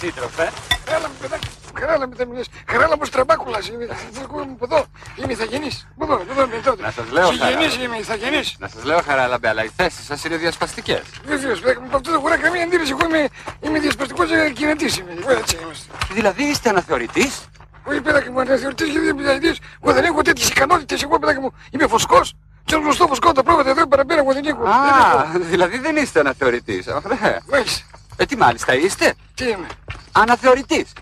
Σύντροφε. 0.00 0.50
Χαράλαπε, 0.86 1.12
παιδάκι. 1.20 1.48
Χαράλαπε, 1.78 2.14
δεν 2.16 2.28
μιλές. 2.28 2.46
Χαράλαπος 2.70 3.10
τραμπάκουλας 3.10 3.68
είναι. 3.68 3.86
Δεν 4.12 4.22
ακούγαμε 4.22 4.52
από 4.52 4.64
εδώ. 4.74 4.84
Είμαι 5.16 5.32
ηθαγενής. 5.32 5.88
Πού 5.96 6.04
εδώ, 6.04 6.22
εδώ 6.30 6.42
είμαι 6.44 6.60
τότε. 6.64 6.82
Να 6.82 6.90
σας 6.90 7.10
λέω, 7.10 7.26
Συγγενής 7.26 7.54
Χαράλαμπε. 7.54 7.82
είμαι, 7.84 7.96
ηθαγενής. 7.96 8.56
Να 8.58 8.68
σας 8.68 8.84
λέω 8.84 9.00
χαράλαμπε, 9.06 9.48
αλλά 9.48 9.64
οι 9.64 9.70
θέσεις 9.76 10.04
σας 10.06 10.24
είναι 10.24 10.36
διασπαστικές. 10.36 11.02
Βεβαίως, 11.24 11.60
παιδάκι 11.60 11.78
μου, 11.80 11.86
από 11.86 11.96
αυτό 11.96 12.10
δεν 12.10 12.20
χωράει 12.20 12.38
καμία 12.38 12.62
αντίρρηση. 12.62 12.94
Εγώ 12.98 13.06
είμαι, 13.08 13.28
είμαι 13.60 13.78
διασπαστικός 13.78 14.30
ε, 14.30 14.50
κοινετής 14.50 14.96
είμαι. 14.98 15.10
Εγώ 15.20 15.30
έτσι 15.30 15.58
είμαστε. 15.62 15.86
Δηλαδή 16.12 16.42
είστε 16.42 16.68
αναθεωρητής; 16.68 17.44
Όχι, 17.84 18.00
παιδάκι 18.00 18.30
μου, 18.30 18.40
αναθεωρητής 18.40 18.88
για 18.88 19.00
δύο 19.00 19.14
πενταετίες. 19.14 19.60
Εγώ 19.82 19.92
δεν 19.92 20.04
έχω 20.04 20.22
τέτοιες 20.22 20.48
ικανότητες. 20.48 21.02
Εγώ, 21.02 21.18
παιδάκι 21.18 21.40
μου, 21.40 21.54
είμαι 21.70 21.86
φωσκός. 21.86 22.34
Και 22.64 22.74
ένα 22.74 22.82
γνωστό 22.84 23.06
φωσκό 23.06 23.32
τα 23.32 23.42
πρόβατα 23.42 23.70
εδώ 23.70 23.86
παραπέρα 23.86 24.20
εγώ 24.20 24.32
δεν 24.32 24.44
έχω. 24.44 24.62
Δεν 24.62 24.72
Α, 24.72 25.24
έχω. 25.28 25.38
δηλαδή 25.38 25.78
δεν 25.78 25.96
είστε 25.96 26.20
αναθεωρητής. 26.20 26.86
Ωραία. 26.86 27.40
Μάλιστα. 27.50 27.84
Ε, 28.16 28.24
τι 28.24 28.36
μάλιστα 28.36 28.74
είστε; 28.74 29.14
Τι 29.34 29.44
είμαι; 29.44 29.66
Αναθεωρητής. 30.12 30.92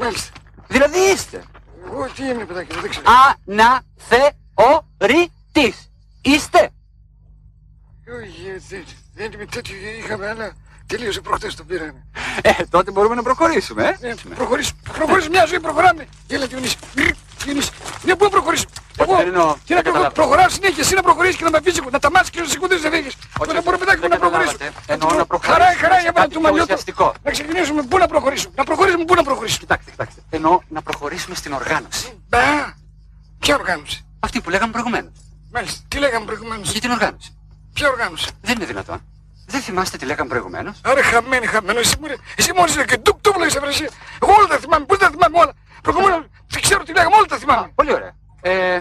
Μάλιστα. 0.00 0.32
Δηλαδή 0.66 0.98
είστε. 0.98 1.42
Εγώ 1.86 2.06
τι 2.14 2.22
είμαι, 2.24 2.44
παιδάκι 2.44 2.74
μου, 2.74 2.80
δεν 2.80 2.90
ξέρω. 2.90 3.04
Αναθεωρητής. 3.46 5.90
Είστε. 6.22 6.70
Όχι, 8.22 8.48
ε, 8.48 8.62
δεν, 8.68 8.84
δεν 9.14 9.32
είμαι 9.32 9.44
τέτοιο. 9.44 9.76
Είχαμε 9.98 10.28
άλλα. 10.28 10.52
Τελείωσε 10.86 11.20
προχτές 11.20 11.54
το 11.54 11.64
πήραμε. 11.64 12.06
Ε, 12.42 12.50
τότε 12.70 12.90
μπορούμε 12.90 13.14
να 13.14 13.22
προχωρήσουμε, 13.22 13.96
ε. 14.00 14.08
Ε, 14.08 14.14
προχωρήσουμε. 14.34 14.78
Προχωρήσουμε 14.92 15.36
μια 15.36 15.46
ζωή, 15.46 15.60
προχωράμε. 15.60 16.06
Έλα, 16.28 16.46
Διονύση. 16.46 16.76
Διονύση. 17.44 17.70
Ναι, 18.04 18.14
πού 18.16 18.24
να 18.24 18.30
προχωρήσουμε. 18.30 18.70
Εγώ, 18.96 19.16
δεν 19.16 19.26
εννοώ. 19.26 19.44
τι 19.66 19.74
να 19.74 19.74
Δεν 19.74 19.76
κάνω, 19.76 19.82
καταλάβα. 19.84 20.10
προχωράω 20.12 20.48
συνέχεια, 20.48 20.82
εσύ 20.82 20.94
να 20.94 21.02
προχωρήσεις 21.02 21.36
και 21.36 21.44
να 21.44 21.50
με 21.50 21.58
αφήσεις, 21.58 21.80
να 21.90 21.98
τα 21.98 22.10
μάθεις 22.10 22.30
και 22.30 22.40
να 22.40 22.46
σηκωθείς 22.46 22.80
δεν 22.80 22.92
φύγεις. 22.92 23.14
Όχι, 23.38 23.52
Δεν 23.52 23.62
μπορώ, 23.62 23.78
παιδάκι 23.78 23.96
μου, 24.00 24.08
δεν 24.08 24.10
να 24.10 24.18
προχωρήσω. 24.18 24.52
καταλάβατε. 24.52 24.92
Εννοώ 24.92 25.08
να 25.22 25.26
προχωρήσουμε 25.26 25.64
Χαρά, 25.64 25.78
χαρά, 25.82 25.94
σε 25.94 26.00
για 26.00 26.12
μένα 26.14 26.20
κάτι 26.24 26.34
του 26.34 26.40
πιο 26.40 26.48
μαλλιώτου. 26.48 26.62
ουσιαστικό. 26.72 27.14
Να 27.22 27.30
ξεκινήσουμε, 27.30 27.82
πού 27.90 27.98
να 27.98 28.06
προχωρήσουμε. 28.12 28.52
Να 28.56 28.64
προχωρήσουμε, 28.64 29.04
πού 29.04 29.14
να 29.14 29.22
προχωρήσουμε. 29.28 29.60
Κοιτάξτε, 29.64 29.90
κοιτάξτε. 29.90 30.20
Εννοώ 30.30 30.60
να 30.68 30.80
προχωρήσουμε 30.82 31.34
στην 31.40 31.52
οργάνωση. 31.52 32.06
Μπα, 32.28 32.38
ποια 33.38 33.54
οργάνωση; 33.54 33.98
Αυτή 34.26 34.40
που 34.40 34.50
λέγαμε 34.50 34.72
προηγουμένως. 34.72 35.12
Μάλιστα, 35.54 35.80
τι 35.88 35.96
λέγαμε 35.98 36.24
προηγουμένως; 36.30 36.70
Για 36.72 36.80
την 36.80 36.90
οργάνωση. 36.90 37.30
Ποια 37.74 37.88
οργάνωση; 37.88 38.28
Δεν 38.46 38.54
είναι 38.56 38.64
δυνατόν. 38.72 38.98
Δεν 39.56 39.64
θυμάστε 39.64 39.96
τι 39.96 40.04
λέγαμε 40.06 40.28
προηγουμένως; 40.28 40.80
Άρα 40.84 41.02
χαμένη, 41.02 41.46
χαμένο. 41.46 41.78
Εσύ, 41.78 41.94
μου, 42.00 42.06
ρε, 42.06 42.14
εσύ 42.36 42.52
μόλις 42.56 42.74
είναι 42.74 42.84
και 42.84 42.96
ντουκ, 42.96 43.18
το 43.20 43.32
βλέπεις 43.32 43.54
ευρεσία. 43.54 43.90
Εγώ 44.22 44.32
όλα 44.38 44.46
τα 44.46 44.56
θυμάμαι, 44.58 44.84
πώς 44.84 44.98
τα 44.98 45.08
θυμάμαι 45.10 45.38
όλα. 45.38 45.52
Προηγουμένως, 45.82 46.24
δεν 46.48 46.62
ξέρω 46.62 46.82
τι 46.82 46.92
λέγαμε, 46.92 47.14
όλα 47.16 47.24
τα 47.24 47.36
θυμάμαι. 47.38 47.72
Πολύ 47.74 47.92
ωραία. 47.92 48.12
Ε, 48.40 48.78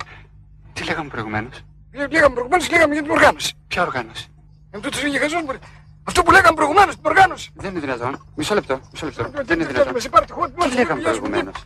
τι 0.74 0.84
λέγαμε 0.84 1.10
προηγουμένως; 1.10 1.56
Ε, 1.92 2.08
Λέγαμε 2.08 2.34
προηγουμένως, 2.34 2.70
λέγαμε 2.70 2.94
για 2.94 3.04
την 3.04 3.12
οργάνωση. 3.12 3.54
Ποια 3.68 3.82
οργάνωση; 3.82 4.28
Εν 4.72 4.82
τούτος 4.82 5.02
είναι 5.04 5.18
χαζός 5.20 5.42
μου. 5.42 5.52
ρε. 5.52 5.58
Αυτό 6.04 6.24
που 6.24 6.32
λέγαμε 6.32 6.56
προηγουμένως, 6.56 6.96
την 6.96 7.06
οργάνωση. 7.06 7.50
Δεν 7.56 7.72
είναι 7.72 7.80
δυνατόν. 7.80 8.26
Μισό 8.36 8.54
λεπτό. 8.54 8.80
Μισό 8.94 9.06
λεπτό. 9.06 9.22
Ε, 9.24 9.30
Δεν 9.34 9.46
τι- 9.46 9.54
είναι 9.54 9.64
τι 9.64 9.72
δυνατόν. 9.72 9.76
κάνουμε, 9.84 10.00
σε 10.00 10.10
πάρει 10.10 10.26
τη 10.26 10.32
χώρα, 10.32 10.48
τι 10.48 10.54
Τι 10.54 10.60
μας 10.60 10.74
λέγαμε 10.76 10.94
δουλειάζουμε, 11.02 11.28
προηγουμένως; 11.30 11.64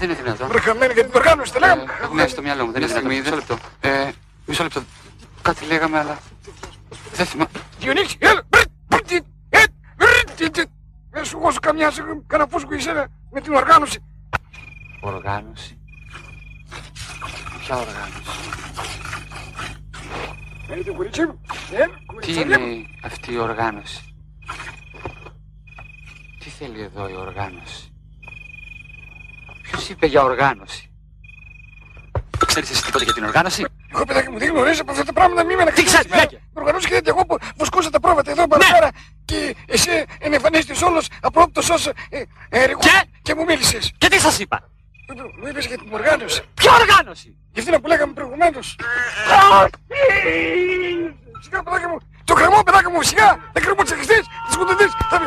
Δεν 0.00 0.10
είναι 0.10 0.18
δυνατόν. 0.22 0.48
Βρε 0.48 0.60
χαμένη 0.60 0.92
για 0.92 1.04
την 1.04 1.14
οργάνωση, 1.14 1.52
τα 1.52 1.58
λέγαμε. 1.58 1.82
Ε, 1.82 2.14
Ναι, 2.14 2.26
στο 2.26 2.42
μυαλό 2.42 2.64
μου. 2.66 2.72
Δεν 2.72 2.82
είναι 2.82 2.92
δυνατόν. 2.92 3.18
Μισό 3.18 3.34
λεπτό. 3.34 3.56
Ε, 3.80 4.10
μισό 4.46 4.62
λεπτό. 4.62 4.82
Κάτι 5.42 5.64
λέγαμε, 5.64 5.98
αλλά... 5.98 6.18
Δεν 7.12 7.26
θυμάμαι. 7.26 7.50
Διονύση, 7.78 8.16
έλα, 8.20 8.42
μπρ, 8.48 8.58
μπρ, 8.88 9.00
τι, 9.02 9.14
ε, 9.48 9.58
μπρ, 9.96 10.06
τι, 10.36 10.50
τι. 10.50 10.62
Δεν 11.10 11.24
σου 11.24 11.38
έχω 11.38 11.52
καμιά, 11.60 11.90
σε- 11.90 12.02
κανένα 12.26 12.48
φούσκο 12.50 12.74
εσένα 12.74 13.08
με 13.30 13.40
την 13.40 13.52
οργάνωση. 13.54 13.98
Οργάνωση. 15.00 15.76
Ποια 17.60 17.76
οργάνωση; 17.76 18.30
Ε, 20.68 20.82
το 20.82 20.94
κορίτσι 20.94 21.26
μου, 21.26 21.40
ε, 21.72 21.84
Τι 21.84 22.04
κοριτσαριά 22.06 22.58
μου. 22.60 22.66
είναι 22.66 22.86
αυτή 23.02 23.32
η 23.32 23.38
οργάνωση; 23.38 24.14
Τι 26.38 26.50
θέλει 26.50 26.80
εδώ 26.80 27.08
η 27.08 27.14
οργάνωση; 27.14 27.92
Ποιος 29.62 29.88
είπε 29.88 30.06
για 30.06 30.22
οργάνωση; 30.22 30.90
Ξέρεις 32.46 32.70
εσύ 32.70 32.84
τίποτα 32.84 33.04
για 33.04 33.12
την 33.12 33.24
οργάνωση; 33.24 33.64
Εγώ 33.94 34.04
παιδάκι 34.04 34.30
μου 34.30 34.38
δεν 34.38 34.48
γνωρίζω 34.48 34.80
από 34.80 34.90
αυτά 34.90 35.04
τα 35.04 35.12
πράγματα 35.12 35.44
μη 35.44 35.54
με 35.56 35.64
Τι 35.64 35.84
ξέρεις, 35.84 36.08
λέγε. 36.14 36.38
Οργανώσεις 36.52 36.88
και 36.88 36.94
τέτοια 36.94 37.12
εγώ 37.16 37.26
που 37.26 37.36
βοσκούσα 37.56 37.90
τα 37.90 38.00
πρόβατα 38.00 38.30
εδώ 38.30 38.46
παραπέρα 38.46 38.90
και 39.24 39.56
εσύ 39.66 39.90
ενεφανίστηκες 40.18 40.82
όλος 40.82 41.08
απρόπτος 41.20 41.70
ως 41.70 41.86
ε, 41.86 41.92
ε, 42.48 42.64
ρηγός 42.64 42.84
Και; 42.84 43.08
και 43.22 43.34
μου 43.34 43.44
μίλησες. 43.44 43.92
Και 43.98 44.08
τι 44.08 44.18
σας 44.20 44.38
είπα; 44.38 44.70
Μου 45.40 45.46
είπες 45.48 45.66
για 45.66 45.78
την 45.78 45.92
οργάνωση. 45.92 46.42
Ποια 46.54 46.72
οργάνωση; 46.80 47.36
Για 47.52 47.62
αυτήν 47.62 47.80
που 47.80 47.88
λέγαμε 47.88 48.12
προηγουμένως. 48.12 48.76
Σιγά 51.40 51.62
παιδάκι 51.62 51.86
μου, 51.86 51.98
το 52.24 52.34
κρεμό 52.34 52.62
παιδάκι 52.62 52.90
μου, 52.92 53.02
σιγά, 53.02 53.50
δεν 53.52 53.62
κρεμώ 53.62 53.82
τσακιστείς, 53.82 54.24
τις 54.46 54.56
κουντεντείς, 54.56 54.92
θα 55.10 55.20
με... 55.20 55.26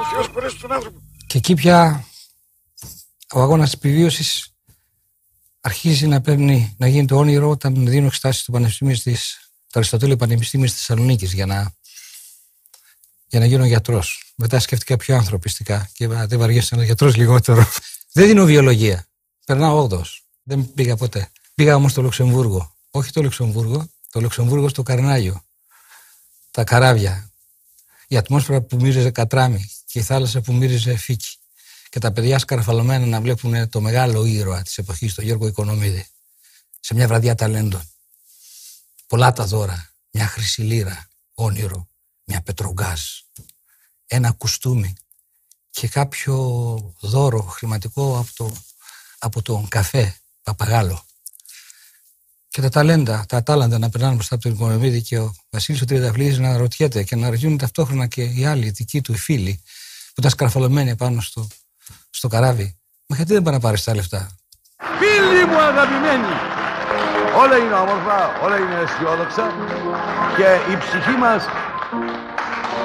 Ο 0.00 0.04
Θεός 0.12 0.32
μπορέσει 0.32 0.60
τον 0.60 0.72
άνθρωπο. 0.72 0.98
Και 1.26 1.38
εκεί 1.38 1.54
πια 1.54 2.04
ο 3.32 3.40
αγώνας 3.40 3.70
της 3.70 3.78
επιβίωσης 3.78 4.55
αρχίζει 5.66 6.06
να 6.06 6.20
παίρνει, 6.20 6.74
να 6.78 6.88
γίνει 6.88 7.06
το 7.06 7.16
όνειρο 7.16 7.50
όταν 7.50 7.86
δίνω 7.86 8.06
εξετάσεις 8.06 8.42
στο 8.42 8.52
Πανεπιστήμιο 8.52 8.96
της, 9.02 9.50
το 9.66 9.78
Αριστοτέλειο 9.78 10.16
Πανεπιστήμιο 10.16 10.66
της 10.66 10.74
Θεσσαλονίκης 10.74 11.32
για 11.32 11.46
να, 11.46 11.74
για 13.26 13.38
να 13.38 13.46
γίνω 13.46 13.64
γιατρός. 13.64 14.32
Μετά 14.36 14.60
σκέφτηκα 14.60 14.96
πιο 14.96 15.16
ανθρωπιστικά 15.16 15.90
και 15.92 16.04
είπα, 16.04 16.26
δεν 16.26 16.38
βαριέσαι 16.38 16.76
να 16.76 16.84
γιατρός 16.84 17.16
λιγότερο. 17.16 17.68
δεν 18.14 18.26
δίνω 18.26 18.44
βιολογία. 18.44 19.06
Περνάω 19.46 19.78
όγδος. 19.78 20.24
Δεν 20.42 20.72
πήγα 20.74 20.96
ποτέ. 20.96 21.30
Πήγα 21.54 21.74
όμως 21.74 21.90
στο 21.90 22.02
Λουξεμβούργο. 22.02 22.74
Όχι 22.90 23.12
το 23.12 23.22
Λουξεμβούργο, 23.22 23.88
το 24.10 24.20
Λουξεμβούργο 24.20 24.68
στο 24.68 24.82
Καρνάγιο. 24.82 25.44
Τα 26.50 26.64
καράβια. 26.64 27.30
Η 28.08 28.16
ατμόσφαιρα 28.16 28.60
που 28.60 28.76
μύριζε 28.76 29.10
κατράμι 29.10 29.70
και 29.86 29.98
η 29.98 30.02
θάλασσα 30.02 30.40
που 30.40 30.52
μύριζε 30.52 30.96
φύκη. 30.96 31.36
Και 31.88 31.98
τα 31.98 32.12
παιδιά 32.12 32.38
σκαρφαλωμένα 32.38 33.06
να 33.06 33.20
βλέπουν 33.20 33.68
το 33.68 33.80
μεγάλο 33.80 34.24
ήρωα 34.24 34.62
της 34.62 34.78
εποχής, 34.78 35.14
τον 35.14 35.24
Γιώργο 35.24 35.46
Οικονομίδη. 35.46 36.06
Σε 36.80 36.94
μια 36.94 37.06
βραδιά 37.06 37.34
ταλέντων. 37.34 37.90
Πολλά 39.06 39.32
τα 39.32 39.46
δώρα. 39.46 39.90
Μια 40.10 40.26
χρυσή 40.26 40.62
λίρα, 40.62 41.08
όνειρο. 41.34 41.88
Μια 42.24 42.42
πετρογκάζ. 42.42 43.00
Ένα 44.06 44.30
κουστούμι. 44.30 44.94
Και 45.70 45.88
κάποιο 45.88 46.36
δώρο 47.00 47.42
χρηματικό 47.42 48.18
από, 48.18 48.30
το, 48.34 48.56
από 49.18 49.42
τον 49.42 49.68
καφέ 49.68 50.16
Παπαγάλο. 50.42 51.06
Και 52.48 52.60
τα 52.60 52.68
ταλέντα, 52.68 53.24
τα 53.28 53.42
τάλαντα 53.42 53.78
να 53.78 53.88
περνάνε 53.88 54.14
μπροστά 54.14 54.34
από 54.34 54.42
τον 54.42 54.52
Οικονομίδη 54.52 55.02
και 55.02 55.18
ο 55.18 55.34
Βασίλης 55.50 55.80
ο 55.80 55.84
Τριανταφλίδη 55.84 56.40
να 56.40 56.56
ρωτιέται 56.56 57.02
και 57.02 57.16
να 57.16 57.30
ρωτιούν 57.30 57.56
ταυτόχρονα 57.58 58.06
και 58.06 58.22
οι 58.22 58.44
άλλοι, 58.44 58.66
οι 58.66 58.70
δικοί 58.70 59.00
του, 59.00 59.12
οι 59.12 59.16
φίλοι, 59.16 59.62
που 60.06 60.14
ήταν 60.16 60.30
σκαρφαλωμένοι 60.30 60.96
πάνω 60.96 61.20
στο, 61.20 61.48
στο 62.10 62.28
καράβι. 62.28 62.78
Μα 63.06 63.16
γιατί 63.16 63.32
δεν 63.32 63.42
πάνε 63.42 63.56
να 63.56 63.62
πάρεις 63.62 63.84
τα 63.84 63.94
λεφτά; 63.94 64.36
Φίλοι 64.98 65.46
μου 65.46 65.58
αγαπημένοι, 65.58 66.32
όλα 67.36 67.56
είναι 67.56 67.74
όμορφα, 67.74 68.40
όλα 68.44 68.56
είναι 68.56 68.74
αισιόδοξα 68.74 69.52
και 70.36 70.72
η 70.72 70.76
ψυχή 70.76 71.16
μας 71.18 71.46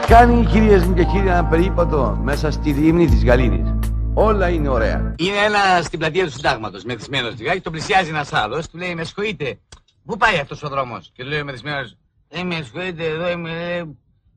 κάνει 0.08 0.46
κυρίες 0.46 0.84
μου 0.84 0.94
και 0.94 1.04
κύριοι 1.04 1.28
ένα 1.28 1.46
περίπατο 1.46 2.20
μέσα 2.22 2.52
στη 2.52 2.70
λίμνη 2.70 3.08
της 3.08 3.24
Γαλήνης. 3.24 3.74
Όλα 4.14 4.50
είναι 4.50 4.70
ωραία. 4.70 5.16
Είναι 5.18 5.38
ένα 5.38 5.82
στην 5.84 6.00
πλατεία 6.00 6.26
του 6.26 6.32
Συντάγματος, 6.32 6.84
μεθυσμένο 6.84 7.30
λιγάκι, 7.38 7.62
τον 7.62 7.72
πλησιάζει 7.72 8.10
ένας 8.10 8.34
άλλο, 8.34 8.64
του 8.72 8.78
λέει: 8.78 8.96
Με 8.96 9.04
συγχωρείτε, 9.04 9.60
πού 10.06 10.18
πάει 10.18 10.40
αυτός 10.40 10.64
ο 10.64 10.70
δρόμος; 10.70 11.12
Και 11.14 11.24
του 11.24 11.30
λέει 11.30 11.40
ο 11.40 11.44
μεθυσμένος: 11.44 11.98
Δεν 12.30 12.48
με 12.48 12.56
συγχωρείτε, 12.56 13.06
εδώ 13.06 13.30
είμαι. 13.30 13.86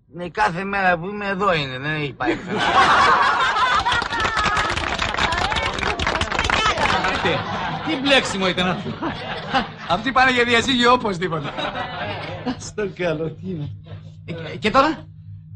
Ναι, 0.06 0.28
κάθε 0.28 0.64
μέρα 0.64 0.98
που 0.98 1.06
είμαι 1.06 1.28
εδώ 1.28 1.54
είναι, 1.54 1.78
δεν 1.78 1.94
έχει 1.94 2.12
πάει. 2.12 2.38
Τι 7.86 7.96
μπλέξιμο 8.00 8.48
ήταν 8.48 8.68
αυτό. 8.68 8.90
Αυτοί 9.88 10.12
πάνε 10.12 10.32
για 10.32 10.44
διαζύγιο 10.44 10.92
οπωσδήποτε. 10.92 11.48
Στο 12.58 12.88
καλό, 12.94 13.30
τι 13.30 13.50
είναι. 13.50 13.70
Ε, 14.52 14.56
Και 14.56 14.70
τώρα, 14.70 15.06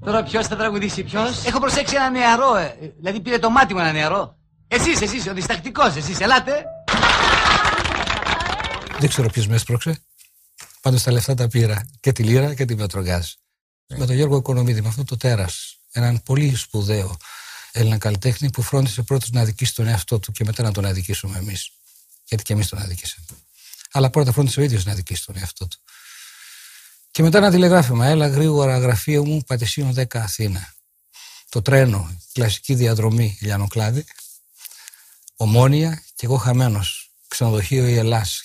τώρα 0.05 0.23
ποιος 0.23 0.47
θα 0.47 0.57
τραγουδήσει, 0.57 1.03
ποιος; 1.03 1.45
Έχω 1.45 1.61
προσέξει 1.61 1.95
ένα 1.95 2.11
νεαρό, 2.11 2.57
ε, 2.57 2.93
δηλαδή 2.99 3.21
πήρε 3.21 3.39
το 3.39 3.51
μάτι 3.51 3.75
μου 3.75 3.81
ένα 3.81 3.93
νεαρό. 3.93 4.37
Εσείς, 4.69 5.01
εσείς, 5.01 5.27
ο 5.27 5.33
διστακτικός, 5.33 5.97
εσείς, 5.97 6.21
ελάτε. 6.21 6.65
Δεν 8.99 9.09
ξέρω 9.09 9.29
ποιος 9.29 9.47
με 9.47 9.55
έσπρωξε. 9.55 9.99
Πάντως 10.81 11.03
τα 11.03 11.13
λεφτά 11.13 11.35
τα 11.35 11.49
πήρα. 11.49 11.89
Και 12.01 12.13
τη 12.13 12.23
λίρα 12.23 12.55
και 12.55 12.65
την 12.65 12.77
πετρογκάζ. 12.77 13.27
Με 13.97 14.07
τον 14.07 14.15
Γιώργο 14.15 14.37
Οικονομίδη, 14.37 14.81
με 14.81 14.89
αυτό 14.89 15.05
το 15.05 15.17
τέρας. 15.17 15.79
Έναν 15.93 16.23
πολύ 16.25 16.57
σπουδαίο 16.57 17.17
Έλληνα 17.79 17.99
καλλιτέχνη 17.99 18.51
που 18.51 18.63
φρόντισε 18.63 19.03
πρώτος 19.03 19.31
να 19.31 19.41
αδικήσει 19.41 19.75
τον 19.75 19.87
εαυτό 19.87 20.19
του 20.19 20.33
και 20.33 20.45
μετά 20.45 20.63
να 20.63 20.73
τον 20.73 20.85
αδικήσουμε 20.85 21.39
εμείς. 21.39 21.71
Γιατί 22.25 22.43
και 22.43 22.53
εμείς 22.53 22.69
τον 22.69 22.79
αδικήσαμε. 22.79 23.27
Αλλά 23.91 24.11
πρώτα 24.11 24.33
φρόντισε 24.33 24.61
ο 24.61 24.63
ίδιος 24.63 24.85
να 24.85 24.93
αδικήσει 24.93 25.25
τον 25.25 25.37
εαυτό 25.37 25.67
του. 25.69 25.79
Και 27.11 27.23
μετά 27.23 27.39
ένα 27.39 27.51
τηλεγράφημα. 27.51 28.07
Έλα 28.07 28.29
γρήγορα 28.29 28.79
γραφείο 28.79 29.25
μου, 29.25 29.43
Πατησίων 29.47 29.95
10 29.95 30.19
Αθήνα. 30.19 30.75
Το 31.49 31.63
τρένο, 31.63 32.17
κλασική 32.33 32.75
διαδρομή 32.75 33.39
Λιανοκλάδη. 33.41 34.05
Ομόνια 35.37 36.03
και 36.15 36.27
εγώ 36.27 36.37
χαμένος. 36.37 37.11
Ξενοδοχείο 37.29 37.87
η 37.87 37.95
Ελλάς 37.95 38.43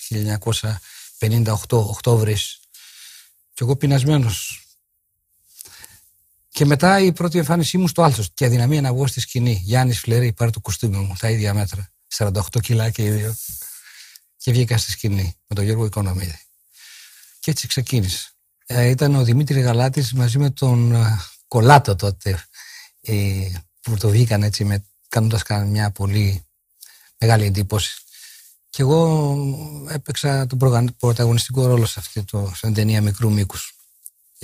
1958 1.18 1.56
Οκτώβρης. 1.68 2.60
Και 3.54 3.64
εγώ 3.64 3.76
πεινασμένος. 3.76 4.63
Και 6.54 6.64
μετά 6.64 6.98
η 7.00 7.12
πρώτη 7.12 7.38
εμφάνισή 7.38 7.78
μου 7.78 7.88
στο 7.88 8.02
Άλσος. 8.02 8.30
Και 8.34 8.44
αδυναμία 8.44 8.80
να 8.80 8.92
βγω 8.92 9.06
στη 9.06 9.20
σκηνή. 9.20 9.60
Γιάννης 9.64 9.98
Φλερή, 10.00 10.32
πάρε 10.32 10.50
το 10.50 10.60
κοστούμι 10.60 10.96
μου, 10.96 11.14
τα 11.18 11.30
ίδια 11.30 11.54
μέτρα. 11.54 11.90
48 12.16 12.60
κιλά 12.62 12.90
και 12.90 13.04
οι 13.04 13.10
δύο. 13.10 13.36
Και 14.36 14.52
βγήκα 14.52 14.78
στη 14.78 14.90
σκηνή 14.90 15.36
με 15.46 15.54
τον 15.54 15.64
Γιώργο 15.64 15.84
Οικονομίδη. 15.84 16.38
Και 17.38 17.50
έτσι 17.50 17.66
ξεκίνησε. 17.66 18.28
Ε, 18.66 18.88
ήταν 18.88 19.14
ο 19.14 19.24
Δημήτρης 19.24 19.64
Γαλάτης 19.64 20.12
μαζί 20.12 20.38
με 20.38 20.50
τον 20.50 20.92
ε, 20.94 21.18
Κολάτο 21.48 21.96
τότε 21.96 22.44
ε, 23.00 23.48
που 23.80 23.96
το 23.96 24.08
βγήκαν 24.08 24.42
έτσι 24.42 24.64
με, 24.64 24.84
κάνοντας 25.08 25.42
κα- 25.42 25.64
μια 25.64 25.90
πολύ 25.90 26.46
μεγάλη 27.18 27.44
εντύπωση. 27.44 28.02
Και 28.70 28.82
εγώ 28.82 29.36
έπαιξα 29.88 30.46
τον 30.46 30.58
προγα- 30.58 30.94
πρωταγωνιστικό 30.98 31.66
ρόλο 31.66 31.86
σε 31.86 31.98
αυτή 32.00 32.22
το, 32.24 32.52
στην 32.54 32.74
ταινία 32.74 33.02
μικρού 33.02 33.32
μήκους. 33.32 33.73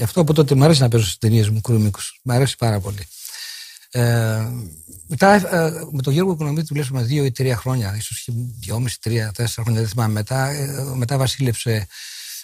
Γι' 0.00 0.06
αυτό 0.06 0.20
από 0.20 0.32
τότε 0.32 0.54
μου 0.54 0.64
αρέσει 0.64 0.80
να 0.80 0.88
παίζω 0.88 1.04
στις 1.04 1.18
ταινίες 1.18 1.50
μικρού 1.50 1.80
μήκου. 1.80 2.00
Μ' 2.22 2.30
αρέσει 2.30 2.56
πάρα 2.56 2.80
πολύ. 2.80 3.06
Ε, 3.90 4.48
μετά 5.06 5.34
ε, 5.34 5.70
με 5.90 6.02
τον 6.02 6.12
Γιώργο 6.12 6.32
Οικονομίδη 6.32 6.66
δουλέψαμε 6.66 7.02
δύο 7.02 7.24
ή 7.24 7.32
τρία 7.32 7.56
χρόνια, 7.56 7.96
ίσως 7.96 8.22
και 8.22 8.32
δυόμιση, 8.34 9.00
τρία, 9.00 9.32
τέσσερα 9.32 9.62
χρόνια, 9.62 9.80
δεν 9.80 9.90
θυμάμαι. 9.90 10.12
Μετά, 10.12 10.48
ε, 10.48 10.82
μετά 10.94 11.16
βασίλεψε 11.16 11.86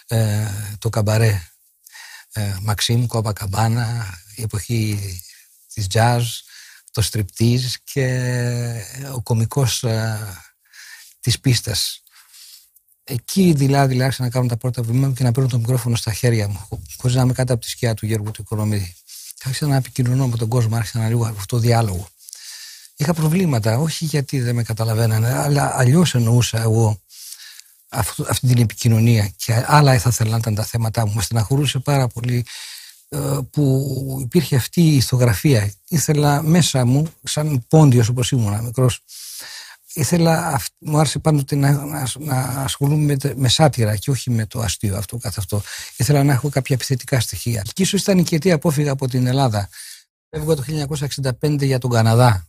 ε, 0.06 0.46
το 0.78 0.88
καμπαρέ 0.88 1.42
ε, 2.32 2.56
Μαξίμ, 2.62 3.06
Κόπα 3.06 3.32
Καμπάνα, 3.32 4.18
η 4.34 4.42
εποχή 4.42 4.98
της 5.74 5.86
jazz, 5.92 6.22
το 6.92 7.08
striptease 7.12 7.72
και 7.84 8.32
ο 9.14 9.22
κομικός 9.22 9.82
ε, 9.82 10.18
της 11.20 11.40
πίστας. 11.40 12.02
Εκεί 13.08 13.52
δηλαδή, 13.52 13.86
δηλαδή 13.86 14.02
άρχισα 14.02 14.22
να 14.22 14.30
κάνω 14.30 14.46
τα 14.46 14.56
πρώτα 14.56 14.82
βήματα 14.82 15.12
και 15.14 15.22
να 15.22 15.32
παίρνω 15.32 15.48
το 15.48 15.58
μικρόφωνο 15.58 15.96
στα 15.96 16.12
χέρια 16.12 16.48
μου, 16.48 16.68
χωρίς 16.96 17.16
να 17.16 17.22
είμαι 17.22 17.32
κάτω 17.32 17.52
από 17.52 17.62
τη 17.62 17.68
σκιά 17.68 17.94
του 17.94 18.06
Γιώργου 18.06 18.30
του 18.30 18.42
Οικονομίδη. 18.42 18.94
Άρχισα 19.44 19.66
να 19.66 19.76
επικοινωνώ 19.76 20.28
με 20.28 20.36
τον 20.36 20.48
κόσμο, 20.48 20.76
άρχισα 20.76 20.98
να 20.98 21.08
λίγο 21.08 21.24
αυτό 21.24 21.56
το 21.56 21.58
διάλογο. 21.58 22.08
Είχα 22.96 23.14
προβλήματα, 23.14 23.78
όχι 23.78 24.04
γιατί 24.04 24.40
δεν 24.40 24.54
με 24.54 24.62
καταλαβαίνανε, 24.62 25.32
αλλά 25.32 25.78
αλλιώς 25.78 26.14
εννοούσα 26.14 26.60
εγώ 26.60 27.00
αυτού- 27.88 28.28
αυτή 28.30 28.46
την 28.46 28.58
επικοινωνία 28.62 29.32
και 29.36 29.64
άλλα 29.66 29.98
θα 29.98 30.08
ήθελα 30.08 30.30
να 30.30 30.36
ήταν 30.36 30.54
τα 30.54 30.64
θέματα 30.64 31.06
μου. 31.06 31.12
Με 31.14 31.22
στεναχωρούσε 31.22 31.78
πάρα 31.78 32.06
πολύ 32.06 32.44
ε, 33.08 33.18
που 33.50 34.18
υπήρχε 34.22 34.56
αυτή 34.56 34.80
η 34.80 34.96
ηθογραφία. 34.96 35.72
Ήθελα 35.88 36.42
μέσα 36.42 36.84
μου, 36.84 37.06
σαν 37.22 37.64
πόντιος 37.68 38.08
όπως 38.08 38.30
ήμουν 38.30 38.64
μικρός, 38.64 39.00
ήθελα, 39.96 40.46
αυ- 40.46 40.72
μου 40.78 40.98
άρεσε 40.98 41.18
πάντοτε 41.18 41.56
να, 41.56 41.72
να, 41.72 42.08
να 42.18 42.36
ασχολούμαι 42.40 43.04
με, 43.04 43.16
τε- 43.16 43.36
με 43.36 43.48
σάτυρα 43.48 43.96
και 43.96 44.10
όχι 44.10 44.30
με 44.30 44.46
το 44.46 44.60
αστείο 44.60 44.96
αυτό 44.96 45.16
καθ' 45.16 45.38
αυτό. 45.38 45.62
Ήθελα 45.96 46.22
να 46.24 46.32
έχω 46.32 46.48
κάποια 46.48 46.74
επιθετικά 46.74 47.20
στοιχεία. 47.20 47.62
Και 47.72 47.82
ίσως 47.82 48.00
ήταν 48.00 48.24
και 48.24 48.36
αιτία 48.36 48.58
που 48.58 48.68
έφυγα 48.68 48.90
από 48.90 49.08
την 49.08 49.26
Ελλάδα. 49.26 49.68
Έφυγα 50.28 50.54
το 50.54 50.62
1965 51.40 51.62
για 51.62 51.78
τον 51.78 51.90
Καναδά. 51.90 52.46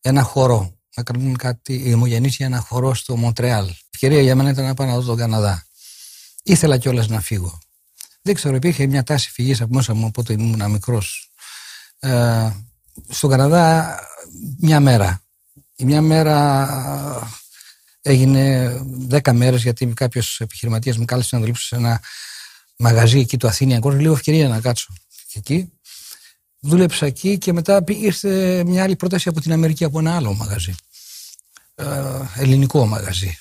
Ένα 0.00 0.22
χορό. 0.22 0.74
Να 0.96 1.02
κάνουν 1.02 1.36
κάτι 1.36 1.82
οι 1.88 1.92
ομογενείς 1.92 2.36
για 2.36 2.46
ένα 2.46 2.60
χορό 2.60 2.94
στο 2.94 3.16
Μοντρεάλ. 3.16 3.70
Ευκαιρία 3.90 4.20
για 4.20 4.34
μένα 4.34 4.50
ήταν 4.50 4.64
να 4.64 4.74
πάω 4.74 4.86
να 4.86 4.94
δω 4.94 5.02
τον 5.02 5.16
Καναδά. 5.16 5.66
Ήθελα 6.42 6.78
κιόλας 6.78 7.08
να 7.08 7.20
φύγω. 7.20 7.58
Δεν 8.22 8.34
ξέρω, 8.34 8.54
υπήρχε 8.56 8.86
μια 8.86 9.02
τάση 9.02 9.30
φυγής 9.30 9.60
από 9.60 9.74
μέσα 9.74 9.94
μου 9.94 10.04
οπότε 10.06 10.32
ήμουν 10.32 10.70
μικρός. 10.70 11.30
Ε, 11.98 12.50
στον 13.08 13.30
Καναδά 13.30 13.98
μια 14.58 14.80
μέρα. 14.80 15.20
Η 15.76 15.84
μια 15.84 16.02
μέρα 16.02 17.28
έγινε 18.00 18.76
δέκα 18.84 19.32
μέρες 19.32 19.62
γιατί 19.62 19.86
κάποιος 19.86 20.40
επιχειρηματίας 20.40 20.98
με 20.98 21.04
κάλεσε 21.04 21.28
να 21.32 21.40
δουλέψω 21.40 21.66
σε 21.66 21.76
ένα 21.76 22.02
μαγαζί 22.76 23.18
εκεί 23.18 23.36
του 23.36 23.46
Αθήνα 23.46 23.76
Ακόμα 23.76 23.94
λίγο 23.94 24.12
ευκαιρία 24.12 24.48
να 24.48 24.60
κάτσω 24.60 24.92
και 25.32 25.38
εκεί. 25.38 25.70
Δούλεψα 26.60 27.06
εκεί 27.06 27.38
και 27.38 27.52
μετά 27.52 27.84
πή- 27.84 28.02
ήρθε 28.02 28.64
μια 28.64 28.82
άλλη 28.82 28.96
πρόταση 28.96 29.28
από 29.28 29.40
την 29.40 29.52
Αμερική 29.52 29.84
από 29.84 29.98
ένα 29.98 30.16
άλλο 30.16 30.34
μαγαζί. 30.34 30.74
Ε, 31.74 31.86
ελληνικό 32.36 32.86
μαγαζί. 32.86 33.38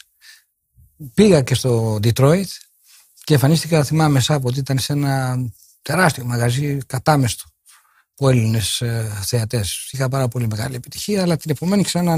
Πήγα 1.13 1.41
και 1.41 1.55
στο 1.55 1.99
Detroit 2.03 2.45
και 3.23 3.33
εμφανίστηκα, 3.33 3.83
θυμάμαι, 3.83 4.19
Σάββατο, 4.19 4.47
ότι 4.47 4.59
ήταν 4.59 4.79
σε 4.79 4.93
ένα 4.93 5.37
τεράστιο 5.81 6.25
μαγαζί 6.25 6.77
κατάμεστο 6.85 7.43
από 8.17 8.29
Έλληνες 8.29 8.83
θεατές. 9.25 9.87
Είχα 9.91 10.09
πάρα 10.09 10.27
πολύ 10.27 10.47
μεγάλη 10.47 10.75
επιτυχία, 10.75 11.21
αλλά 11.21 11.37
την 11.37 11.51
επομένη 11.51 11.83
ξανά 11.83 12.11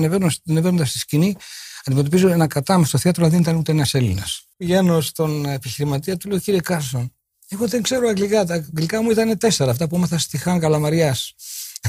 ανεβαίνοντας 0.45 0.89
στη 0.89 0.99
σκηνή, 0.99 1.35
αντιμετωπίζω 1.83 2.27
ένα 2.29 2.47
κατάμεστο 2.47 2.97
θέατρο, 2.97 3.23
αλλά 3.23 3.31
δεν 3.31 3.41
ήταν 3.41 3.55
ούτε 3.55 3.71
ένας 3.71 3.93
Έλληνας. 3.93 4.41
Πηγαίνω 4.57 5.01
στον 5.01 5.45
επιχειρηματία, 5.45 6.17
του 6.17 6.29
λέω: 6.29 6.39
Κύριε 6.39 6.59
Κάρσον, 6.59 7.13
εγώ 7.49 7.67
δεν 7.67 7.81
ξέρω 7.81 8.07
αγγλικά. 8.07 8.45
Τα 8.45 8.53
αγγλικά 8.53 9.01
μου 9.01 9.09
ήταν 9.09 9.37
τέσσερα, 9.37 9.71
αυτά 9.71 9.87
που 9.87 9.95
έμαθα 9.95 10.17
στη 10.17 10.37
ΧΑΝ 10.37 10.59
Καλαμαριάς. 10.59 11.33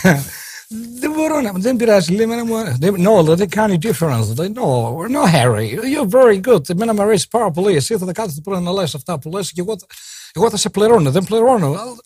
δεν 1.00 1.10
μπορώ 1.12 1.40
να. 1.40 1.52
Δεν 1.52 1.76
πειράζει. 1.76 2.12
Λέει, 2.12 2.22
εμένα 2.24 2.44
μου 2.44 2.56
αρέσει. 2.56 2.76
No, 2.82 3.36
δεν 3.36 3.48
κάνει 3.48 3.78
difference. 3.82 4.34
Λέει, 4.36 4.52
No, 4.54 4.92
no, 5.14 5.32
Harry, 5.34 5.68
you're 5.74 6.10
very 6.10 6.40
good. 6.52 6.70
Εμένα 6.70 6.94
μου 6.94 7.02
αρέσει 7.02 7.28
πάρα 7.28 7.50
πολύ. 7.50 7.76
Εσύ 7.76 7.96
θα 7.98 8.06
τα 8.06 8.12
κάθεσαι 8.12 8.40
πρώτα 8.40 8.60
να 8.60 8.72
λες 8.72 8.94
αυτά 8.94 9.18
που 9.18 9.30
λες 9.30 9.52
και 9.52 9.60
εγώ, 9.60 9.78
θα- 9.78 9.86
εγώ 10.32 10.50
θα 10.50 10.56
σε 10.56 10.68
πληρώνω. 10.68 11.10
Δεν 11.10 11.24
πληρώνω. 11.24 11.96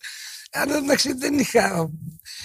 Αλλά 0.53 0.77
εντάξει, 0.77 1.13
δεν 1.13 1.39
είχα. 1.39 1.91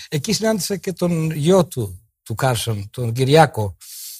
Εκεί 0.09 0.33
συνάντησα 0.33 0.75
και 0.75 0.93
τον 0.93 1.31
γιο 1.31 1.65
του, 1.65 2.07
του 2.23 2.35
Κάρσον, 2.35 2.89
τον 2.89 3.13
Κυριάκο, 3.13 3.77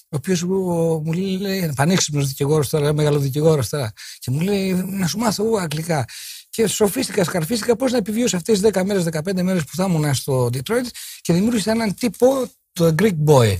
ο 0.09 0.15
οποίος 0.15 0.43
μου 0.43 1.13
λέει, 1.13 1.73
πανέξυπνος 1.75 2.27
δικηγόρος 2.27 2.69
τώρα, 2.69 2.93
μεγάλο 2.93 3.19
δικηγόρο 3.19 3.63
τώρα, 3.69 3.93
και 4.19 4.31
μου 4.31 4.39
λέει 4.39 4.73
να 4.73 5.07
σου 5.07 5.17
μάθω 5.17 5.45
εγώ 5.45 5.57
αγγλικά. 5.57 6.05
Και 6.49 6.67
σοφίστηκα, 6.67 7.23
σκαρφίστηκα 7.23 7.75
πώς 7.75 7.91
να 7.91 7.97
επιβιώσω 7.97 8.35
αυτές 8.37 8.59
τις 8.59 8.71
10 8.73 8.83
μέρες, 8.85 9.03
15 9.03 9.41
μέρες 9.41 9.63
που 9.63 9.75
θα 9.75 9.83
ήμουν 9.83 10.13
στο 10.13 10.49
Detroit 10.53 10.87
και 11.21 11.33
δημιούργησα 11.33 11.71
έναν 11.71 11.95
τύπο, 11.95 12.51
το 12.73 12.95
Greek 12.99 13.15
Boy. 13.25 13.57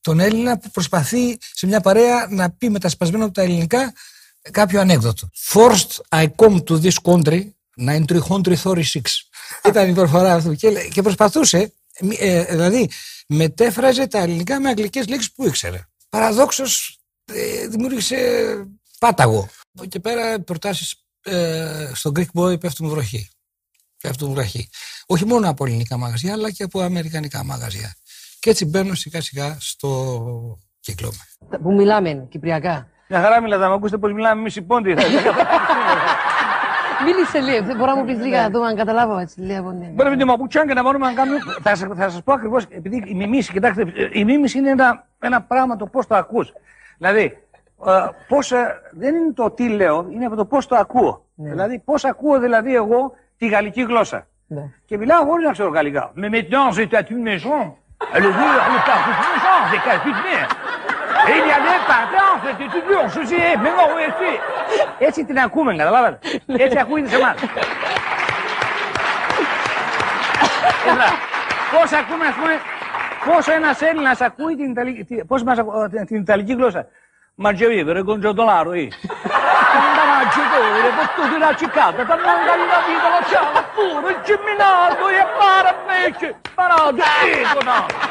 Τον 0.00 0.20
Έλληνα 0.20 0.58
που 0.58 0.70
προσπαθεί 0.70 1.38
σε 1.40 1.66
μια 1.66 1.80
παρέα 1.80 2.26
να 2.30 2.50
πει 2.50 2.70
με 2.70 2.78
τα 2.78 2.88
σπασμένα 2.88 3.24
από 3.24 3.34
τα 3.34 3.42
ελληνικά 3.42 3.92
κάποιο 4.50 4.80
ανέκδοτο. 4.80 5.28
Forced 5.52 6.20
I 6.20 6.26
come 6.36 6.62
to 6.64 6.80
this 6.80 6.94
country 7.02 7.50
9336. 7.76 9.25
Ήταν 9.64 9.88
η 9.88 9.92
προφορά 9.92 10.34
αυτού. 10.34 10.54
Και, 10.54 10.88
και 10.92 11.02
προσπαθούσε, 11.02 11.72
ε, 12.18 12.44
δηλαδή 12.44 12.90
μετέφραζε 13.28 14.06
τα 14.06 14.18
ελληνικά 14.18 14.60
με 14.60 14.68
αγγλικές 14.68 15.08
λέξεις 15.08 15.32
που 15.32 15.46
ήξερε. 15.46 15.86
Παραδόξως 16.08 16.98
ε, 17.24 17.66
δημιούργησε 17.66 18.18
πάταγο. 18.98 19.48
Από 19.74 19.86
και 19.86 20.00
πέρα 20.00 20.40
προτάσεις 20.40 21.04
ε, 21.22 21.90
στον 21.92 22.12
Greek 22.16 22.40
Boy 22.40 22.60
πέφτουν 22.60 22.88
βροχή. 22.88 23.30
Πέφτουν 24.02 24.32
βροχή. 24.32 24.68
Όχι 25.06 25.24
μόνο 25.24 25.48
από 25.48 25.64
ελληνικά 25.64 25.96
μαγαζιά, 25.96 26.32
αλλά 26.32 26.50
και 26.50 26.62
από 26.62 26.80
αμερικανικά 26.80 27.44
μαγαζιά. 27.44 27.94
Και 28.38 28.50
έτσι 28.50 28.64
μπαίνω 28.64 28.94
σιγά 28.94 29.20
σιγά 29.20 29.56
στο 29.60 30.58
κύκλο 30.80 31.12
μου. 31.12 31.58
Που 31.62 31.72
μιλάμε, 31.72 32.26
κυπριακά. 32.30 32.88
Μια 33.08 33.20
χαρά 33.20 33.40
μιλάτε, 33.40 33.62
θα 33.62 33.68
μου 33.68 33.74
ακούσετε 33.74 33.98
πως 33.98 34.12
μιλάμε 34.12 34.40
εμείς 34.40 34.56
οι 34.56 34.62
πόντοι. 34.62 34.94
Μίλησε 37.04 37.38
λίγο, 37.40 37.64
μπορεί 37.76 37.90
να 37.90 37.96
μου 37.96 38.04
πεις 38.04 38.18
λίγα 38.18 38.42
να 38.42 38.50
δούμε 38.50 38.66
αν 38.66 38.76
καταλάβω 38.76 39.18
έτσι 39.18 39.40
λίγο. 39.40 39.70
Ναι. 39.72 39.86
Μπορεί 39.86 40.10
με 40.10 40.16
τη 40.16 40.24
μαπουτσάν 40.24 40.66
και 40.66 40.74
να 40.74 40.82
μπορούμε 40.82 41.06
να 41.06 41.12
κάνουμε. 41.12 41.38
Θα, 41.62 41.74
σας- 41.74 41.88
θα 41.96 42.08
σας 42.08 42.22
πω 42.22 42.32
ακριβώς, 42.32 42.64
επειδή 42.70 43.02
η 43.06 43.14
μιμήση, 43.14 43.52
κοιτάξτε, 43.52 43.84
η 44.12 44.24
μίμηση 44.24 44.58
είναι 44.58 44.70
ένα, 44.70 45.06
ένα 45.18 45.42
πράγμα 45.42 45.76
το 45.76 45.86
πώς 45.86 46.06
το 46.06 46.14
ακούς. 46.16 46.52
Δηλαδή, 46.98 47.38
ε, 47.86 47.92
πώς, 48.28 48.52
ε, 48.52 48.80
δεν 48.92 49.14
είναι 49.14 49.32
το 49.32 49.50
τι 49.50 49.68
λέω, 49.68 50.06
είναι 50.10 50.24
από 50.24 50.36
το 50.36 50.44
πώς 50.44 50.66
το 50.66 50.76
ακούω. 50.76 51.24
Δηλαδή, 51.34 51.78
πώς 51.84 52.04
ακούω 52.04 52.38
δηλαδή 52.38 52.74
εγώ 52.74 53.12
τη 53.36 53.46
γαλλική 53.46 53.82
γλώσσα. 53.82 54.26
Ναι. 54.46 54.62
Και 54.84 54.96
μιλάω 54.98 55.24
χωρίς 55.24 55.46
να 55.46 55.52
ξέρω 55.52 55.68
γαλλικά. 55.68 56.12
Mais 56.16 56.28
maintenant, 56.30 56.72
j'étais 56.76 57.04
une 57.10 57.22
maison. 57.30 57.58
Le 58.24 58.30
mur, 58.38 58.54
le 58.74 58.80
parc 58.88 59.02
de 59.08 59.14
maison, 59.24 59.54
c'est 59.70 59.82
calculé. 59.90 60.36
Et 61.28 61.36
il 61.42 61.46
y 61.52 61.54
avait 61.58 61.80
pardon, 61.92 62.28
c'était 62.44 62.68
tout 62.74 62.84
dur, 62.88 63.02
je 63.14 63.22
sais, 63.30 63.56
mais 63.62 63.72
non, 63.78 63.86
oui, 63.96 64.02
εσύ. 64.10 64.32
Έτσι 64.98 65.24
την 65.24 65.38
ακούμε, 65.38 65.74
καταλάβατε. 65.76 66.18
Έτσι 66.46 66.78
ακούγεται 66.78 67.08
σε 67.08 67.16
εμάς. 67.16 67.34
Έλα, 70.90 71.08
Πώς 71.72 71.92
ακούμε, 71.92 72.26
ας 72.26 72.34
πούμε, 72.34 72.60
πόσο 73.24 73.52
ένας 73.52 73.80
Έλληνας 73.80 74.20
ακούει 74.20 74.56
την 74.56 74.70
Ιταλική, 74.70 75.04
τι- 75.04 75.24
πώς 75.24 75.42
μας 75.42 75.58
ακού- 75.58 75.88
την- 75.90 76.06
την 76.06 76.16
Ιταλική 76.20 76.52
γλώσσα. 76.54 76.86
Ma 77.44 77.52
già 77.58 77.66
vivere 77.68 78.00
con 78.08 78.16
Giotolaro, 78.22 78.72
eh. 78.82 78.88
Quando 79.72 80.02
mangiatore, 80.12 80.88
per 80.98 81.08
tutti 81.16 81.36
la 81.46 81.52
ciccata, 81.60 82.00
per 82.10 82.18
mancare 82.26 82.64
la 82.74 82.80
vita 82.88 83.08
lo 83.14 83.20
ciao, 83.30 83.52
pure 83.76 84.08
il 84.14 84.18
gemminato 84.28 85.04
e 85.20 85.22
para 85.38 85.70
invece, 85.80 86.26
parato, 86.58 86.92
dicono. 86.92 87.74
Ακούμε, 87.74 88.05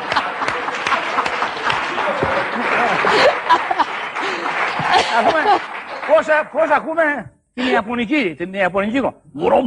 πώς, 6.08 6.28
α- 6.28 6.46
πώς 6.52 6.70
ακούμε; 6.76 7.32
Την 7.54 7.68
Ιαπωνική, 7.68 8.34
την 8.38 8.54
Ιαπωνική 8.54 8.98
γλώσσα. 8.98 9.16
Μουρομ, 9.34 9.66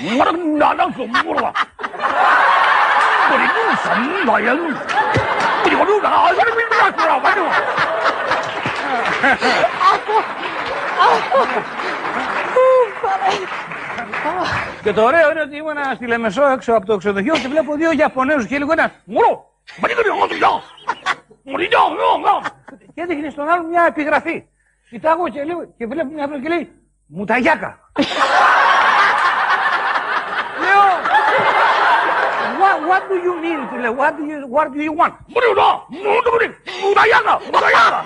μουρομ, 0.00 0.36
να, 0.58 0.74
να, 0.74 0.84
σου, 0.94 1.04
μουρομ. 1.24 1.50
Μπορεί 3.28 3.46
να 3.56 3.76
σαν 3.84 4.00
να 4.26 4.40
γιαλούν. 4.40 4.72
Μπορεί 5.62 5.94
να 6.02 6.08
να, 6.08 6.18
δεν 6.38 6.46
είναι 6.50 6.66
μια 6.70 6.94
φορά, 6.96 7.20
πάνω. 7.24 7.44
Και 14.82 14.92
το 14.92 15.02
ωραίο 15.02 15.30
είναι 15.30 15.40
ότι 15.40 15.56
ήμουν 15.56 15.76
στη 15.94 16.06
Λεμεσό 16.06 16.44
έξω 16.46 16.72
από 16.72 16.86
το 16.86 16.96
ξενοδοχείο 16.96 17.32
και 17.34 17.48
βλέπω 17.48 17.74
δύο 17.74 17.92
Ιαπωνέζους 17.92 18.46
και 18.46 18.54
έλεγε 18.54 18.72
ένας 18.72 18.90
Μουρό! 19.04 19.52
Μα 21.44 21.58
τι 21.58 21.66
κάνει 21.66 21.66
αυτό, 21.66 21.66
γεια! 21.66 21.66
Μουρί, 21.66 21.66
γεια, 21.66 21.78
γεια, 21.88 22.18
γεια!» 22.24 22.50
Και 22.94 23.00
έδειχνε 23.00 23.30
στον 23.30 23.48
άλλον 23.48 23.66
μια 23.66 23.84
επιγραφή. 23.88 24.44
Κοιτάγω 24.90 25.28
και, 25.28 25.44
λέω, 25.44 25.74
και 25.76 25.86
βλέπω 25.86 26.12
μια 26.12 26.24
αυτό 26.24 26.40
και 26.40 26.48
λέει 26.48 26.72
Μουταγιάκα. 27.06 27.78
Λέω 30.60 30.82
What, 32.60 32.78
what 32.90 33.02
do 33.10 33.16
you 33.26 33.34
mean? 33.44 33.60
Του 33.70 33.76
λέω, 33.78 33.96
what 33.98 34.12
do 34.18 34.24
you, 34.30 34.38
what 34.56 34.66
do 34.74 34.80
you 34.86 34.94
want? 35.00 35.12
Μουρί, 35.26 35.46
γεια, 35.54 36.30
μουρί, 36.32 36.56
μουταγιάκα, 36.82 37.40
μουταγιάκα. 37.52 38.04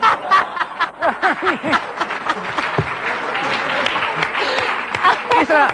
Ύστερα, 5.41 5.67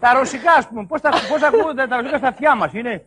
τα 0.00 0.12
ρωσικά, 0.12 0.52
ας 0.52 0.68
πούμε, 0.68 0.86
πώς, 0.86 1.00
τα, 1.00 1.10
πώς 1.28 1.42
ακούγονται 1.42 1.86
τα 1.86 1.96
ρωσικά 1.96 2.18
στα 2.18 2.28
αυτιά 2.28 2.54
μας. 2.54 2.72
Είναι 2.72 3.06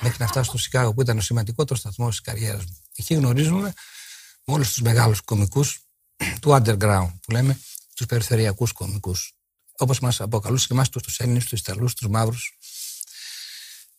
Μέχρι 0.00 0.16
να 0.18 0.26
φτάσω 0.26 0.48
στο 0.48 0.58
Σικάγο 0.58 0.94
που 0.94 1.00
ήταν 1.00 1.18
ο 1.18 1.20
σημαντικότερος 1.20 1.78
σταθμός 1.78 2.10
της 2.10 2.20
καριέρας 2.20 2.64
μου. 2.64 2.78
Εκεί 2.96 3.14
γνωρίζουμε 3.14 3.72
με 4.44 4.54
όλους 4.54 4.68
τους 4.68 4.82
μεγάλους 4.82 5.20
κομικούς 5.20 5.80
του 6.40 6.50
underground 6.50 7.12
που 7.22 7.30
λέμε, 7.30 7.60
τους 7.94 8.06
περιφερειακούς 8.06 8.72
κομικούς. 8.72 9.34
Όπως 9.76 10.00
μας 10.00 10.20
αποκαλούσε 10.20 10.66
και 10.66 10.72
εμάς 10.72 10.88
τους 10.88 11.18
Έλληνες, 11.18 11.44
τους 11.44 11.60
Ιταλούς, 11.60 11.94
τους 11.94 12.08
Μαύρους. 12.08 12.58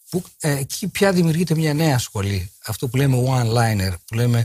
Που 0.10 0.24
ε, 0.40 0.52
εκεί 0.52 0.88
πια 0.88 1.12
δημιουργείται 1.12 1.56
μια 1.56 1.74
νέα 1.74 1.98
σχολή. 1.98 2.52
Αυτό 2.66 2.88
που 2.88 2.98
λέμε 2.98 3.24
one-liner, 3.28 3.94
που 4.06 4.14
λέμε 4.16 4.44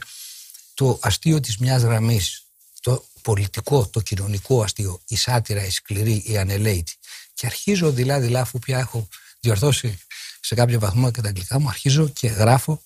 το 0.75 0.99
αστείο 1.03 1.41
της 1.41 1.59
μιας 1.59 1.83
γραμμής. 1.83 2.47
Το 2.81 3.05
πολιτικό, 3.23 3.87
το 3.87 4.01
κοινωνικό 4.01 4.63
αστείο, 4.63 5.01
η 5.09 5.17
σάτυρα, 5.17 5.65
η 5.65 5.71
σκληρή, 5.71 6.23
η 6.27 6.39
ανελαίτη. 6.39 6.95
Και 7.35 7.47
αρχίζω 7.47 7.91
δειλά-δειλά, 7.91 8.41
αφού 8.41 8.59
πια 8.59 8.79
έχω 8.79 9.09
διορθώσει 9.47 9.99
σε 10.41 10.55
κάποιο 10.55 10.79
βαθμό 10.79 11.11
και 11.11 11.21
τα 11.21 11.29
αγγλικά 11.29 11.61
μου, 11.61 11.69
αρχίζω 11.69 12.09
και 12.09 12.29
γράφω 12.29 12.83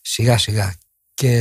σιγά-σιγά. 0.00 0.74
Και 1.14 1.32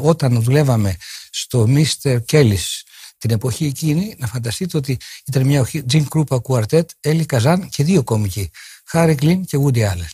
όταν 0.00 0.42
δουλεύαμε 0.42 0.96
στο 1.30 1.68
Mr. 1.68 2.18
Kelly's 2.30 2.82
την 3.18 3.30
εποχή 3.30 3.64
εκείνη, 3.66 4.14
να 4.18 4.26
φανταστείτε 4.26 4.76
ότι 4.76 4.98
ήταν 5.26 5.46
μια 5.46 5.60
οχή, 5.60 5.84
Jim 5.92 6.04
Krupa 6.08 6.38
Quartet, 6.42 6.84
Έλλη 7.00 7.24
Καζάν 7.24 7.68
και 7.68 7.84
δύο 7.84 8.02
κομικοί, 8.02 8.50
Χάρη 8.84 9.14
Κλίν 9.14 9.44
και 9.44 9.58
Woody 9.64 9.78
Allen. 9.78 10.10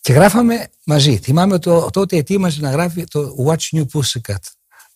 Και 0.00 0.12
γράφαμε 0.12 0.68
μαζί. 0.84 1.16
Θυμάμαι 1.16 1.58
το, 1.58 1.90
τότε 1.90 2.16
ετοίμαζε 2.16 2.60
να 2.60 2.70
γράφει 2.70 3.04
το 3.04 3.34
Watch 3.46 3.76
New 3.76 3.84
Pussycat 3.92 4.42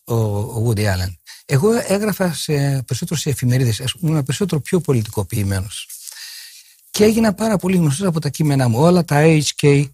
ο, 0.04 0.14
ο 0.14 0.68
Woody 0.68 0.80
Allen. 0.80 1.14
Εγώ 1.44 1.70
έγραφα 1.86 2.32
σε, 2.32 2.52
περισσότερο 2.82 3.20
σε 3.20 3.30
εφημερίδες, 3.30 3.80
ας 3.80 3.92
πούμε, 3.92 4.10
ήμουν 4.10 4.24
περισσότερο 4.24 4.60
πιο 4.60 4.80
πολιτικοποιημένος. 4.80 5.88
Και 7.00 7.06
έγινα 7.06 7.34
πάρα 7.34 7.56
πολύ 7.56 7.76
γνωστός 7.76 8.06
από 8.06 8.20
τα 8.20 8.28
κείμενά 8.28 8.68
μου. 8.68 8.78
Όλα 8.80 9.04
τα 9.04 9.22
HK, 9.24 9.86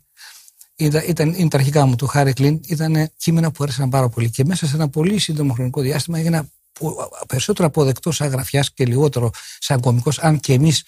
ήταν, 0.76 1.02
ήταν, 1.06 1.34
είναι 1.34 1.48
τα 1.48 1.58
αρχικά 1.58 1.86
μου 1.86 1.94
του 1.96 2.06
Χάρη 2.06 2.32
Κλίν, 2.32 2.60
ήταν 2.66 3.10
κείμενα 3.16 3.50
που 3.50 3.64
άρεσαν 3.64 3.88
πάρα 3.88 4.08
πολύ. 4.08 4.30
Και 4.30 4.44
μέσα 4.44 4.66
σε 4.66 4.74
ένα 4.74 4.88
πολύ 4.88 5.18
σύντομο 5.18 5.52
χρονικό 5.52 5.80
διάστημα 5.80 6.18
έγινα 6.18 6.48
πο- 6.72 7.08
περισσότερο 7.28 7.68
αποδεκτός 7.68 8.16
σαν 8.16 8.28
γραφιάς 8.28 8.72
και 8.72 8.86
λιγότερο 8.86 9.30
σαν 9.58 9.80
κωμικός, 9.80 10.18
αν 10.18 10.40
και 10.40 10.52
εμείς 10.52 10.84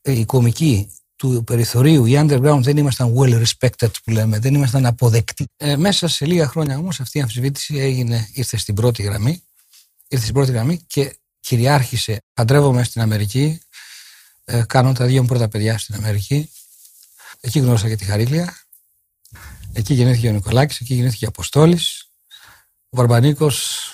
ε, 0.00 0.12
οι 0.12 0.24
κομικοί 0.24 0.92
του 1.16 1.44
περιθωρίου, 1.46 2.06
οι 2.06 2.12
underground 2.16 2.60
δεν 2.62 2.76
ήμασταν 2.76 3.14
well 3.18 3.42
respected 3.42 3.90
που 4.04 4.10
λέμε, 4.10 4.38
δεν 4.38 4.54
ήμασταν 4.54 4.86
αποδεκτοί. 4.86 5.44
Ε, 5.56 5.76
μέσα 5.76 6.08
σε 6.08 6.26
λίγα 6.26 6.46
χρόνια 6.46 6.78
όμως 6.78 7.00
αυτή 7.00 7.18
η 7.18 7.20
αμφισβήτηση 7.20 7.76
έγινε, 7.76 8.28
ήρθε 8.32 8.56
στην 8.56 8.74
πρώτη 8.74 9.02
γραμμή, 9.02 9.42
ήρθε 10.08 10.22
στην 10.22 10.34
πρώτη 10.34 10.52
γραμμή 10.52 10.80
και 10.86 11.16
κυριάρχησε. 11.40 12.18
Παντρεύομαι 12.34 12.84
στην 12.84 13.00
Αμερική, 13.00 13.60
ε, 14.44 14.62
κάνω 14.66 14.92
τα 14.92 15.06
δύο 15.06 15.22
μου 15.22 15.28
πρώτα 15.28 15.48
παιδιά 15.48 15.78
στην 15.78 15.94
Αμερική. 15.94 16.52
Εκεί 17.40 17.58
γνώρισα 17.58 17.88
και 17.88 17.96
τη 17.96 18.04
Χαρίλια. 18.04 18.56
Εκεί 19.72 19.94
γεννήθηκε 19.94 20.28
ο 20.28 20.32
Νικολάκης, 20.32 20.80
εκεί 20.80 20.94
γεννήθηκε 20.94 21.24
ο 21.24 21.28
Αποστόλης. 21.28 22.10
Ο 22.88 22.96
Βαρμπανίκος 22.96 23.88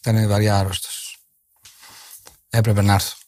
ήταν 0.00 0.28
βαριά 0.28 0.58
άρρωστος. 0.58 1.18
Έπρεπε 2.48 2.82
να 2.82 2.94
έρθω. 2.94 3.19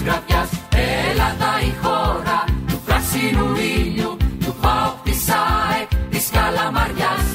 Της 0.00 0.08
γραφιάς. 0.08 0.50
Ελλάδα 1.08 1.50
η 1.68 1.72
χώρα 1.82 2.44
του 2.68 2.80
πράσινου 2.86 3.48
ήλιου 3.76 4.16
Του 4.44 4.54
ΠΑΟΚ 4.60 4.96
της 5.04 5.28
ΑΕΚ 5.28 5.90
της 6.10 6.28
Καλαμαριάς. 6.32 7.26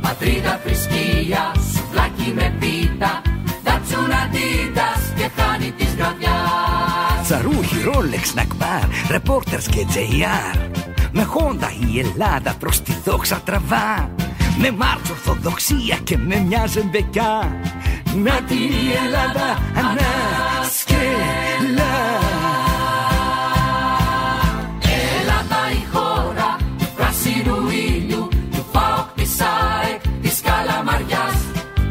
Πατρίδα 0.00 0.60
θρησκεία 0.64 1.52
Σουβλάκι 1.72 2.32
με 2.34 2.54
πίτα 2.60 3.22
Τάτσουν 3.64 4.12
αντίδας 4.22 5.02
και 5.16 5.30
χάνει 5.36 5.70
της 5.70 5.94
γραφιάς. 5.98 7.22
Τσαρούχι, 7.22 7.82
Ρόλεξ, 7.82 8.34
Νακμπάρ, 8.34 8.84
Ρεπόρτερς 9.10 9.66
και 9.66 9.86
JR 9.94 10.58
Με 11.12 11.22
χόντα 11.22 11.70
η 11.92 11.98
Ελλάδα 11.98 12.54
προς 12.58 12.82
τη 12.82 12.92
δόξα 13.04 13.40
τραβά. 13.44 14.10
Με 14.58 14.70
μάρτς 14.70 15.10
ορθοδοξία 15.10 15.96
και 16.04 16.16
με 16.16 16.36
μια 16.36 16.66
ζεμπεκιά 16.66 17.60
Να 18.14 18.42
την 18.42 18.56
η 18.56 18.92
Ελλάδα 19.04 19.48
ανάσκελα 19.76 21.00
Ελλάδα 25.10 25.70
η 25.72 25.82
χώρα 25.92 26.56
του 26.78 26.88
πράσινου 26.96 27.68
ήλιου 27.68 28.28
του 28.52 28.64
ΠΑΟΚ 28.72 29.06
της 29.14 29.40
ΑΕΚ 29.40 30.00
της 30.22 30.40
Καλαμαριάς. 30.40 31.38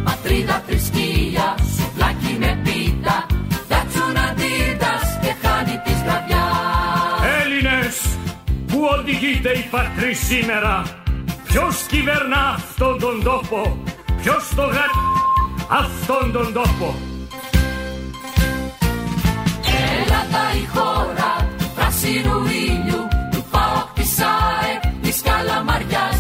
Πατρίδα 0.04 0.64
θρησκεία, 0.68 1.56
σουβλάκι 1.76 2.38
με 2.40 2.62
πίτα. 2.64 3.26
Δάτσουν 3.70 4.18
αντίδας 4.28 5.20
και 5.22 5.34
χάνει 5.42 5.82
της 5.86 6.00
γραβιάς 6.06 7.42
Έλληνες, 7.42 7.96
που 8.68 8.80
οδηγείται 9.00 9.50
η 9.50 9.66
πατρί 9.72 10.14
σήμερα 10.14 10.84
Ποιος 11.44 11.76
κυβερνά 11.88 12.54
αυτόν 12.56 13.00
τον 13.00 13.24
τόπο 13.24 13.84
Ποιος 14.22 14.48
το 14.56 14.62
γα... 14.62 14.86
αυτόν 15.70 16.32
τον 16.32 16.54
τόπο. 16.54 16.96
Ελλάδα 19.98 20.44
η 20.62 20.66
χώρα 20.76 21.50
του 21.58 21.72
πράσινου 21.76 22.38
ήλιου 22.46 23.08
του 23.32 23.46
ΠΑΟΚ 23.52 23.88
της 23.94 24.20
ΑΕΚ 24.20 24.82
της 25.02 25.22
Καλαμαριάς. 25.22 26.20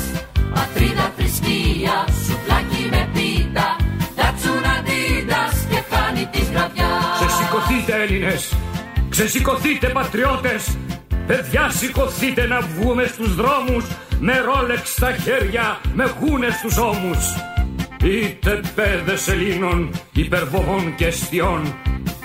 Πατρίδα 0.53 1.11
θρησκεία, 1.17 1.95
σουβλάκι 2.23 2.83
με 2.91 3.09
πίτα 3.13 3.75
Δάτσουν 4.17 4.63
αντίδας 4.75 5.55
και 5.69 5.79
χάνει 5.89 6.25
της 6.31 6.47
γραβιάς. 6.53 7.17
Ξεσηκωθείτε 7.19 7.93
Έλληνες 8.03 8.53
Ξεσηκωθείτε 9.09 9.87
πατριώτες. 9.87 10.77
Παιδιά 11.27 11.69
σηκωθείτε 11.69 12.47
να 12.47 12.59
βγούμε 12.61 13.05
στους 13.05 13.35
δρόμους 13.35 13.85
Με 14.19 14.33
ρόλεξ 14.39 14.91
στα 14.91 15.11
χέρια 15.11 15.79
Με 15.93 16.13
γούνες 16.19 16.53
στους 16.53 16.77
ώμους 16.77 17.23
Είτε 18.03 18.61
παιδες 18.75 19.27
Ελλήνων 19.27 19.89
Υπερβογών 20.13 20.95
και 20.95 21.05
αιστιών 21.05 21.75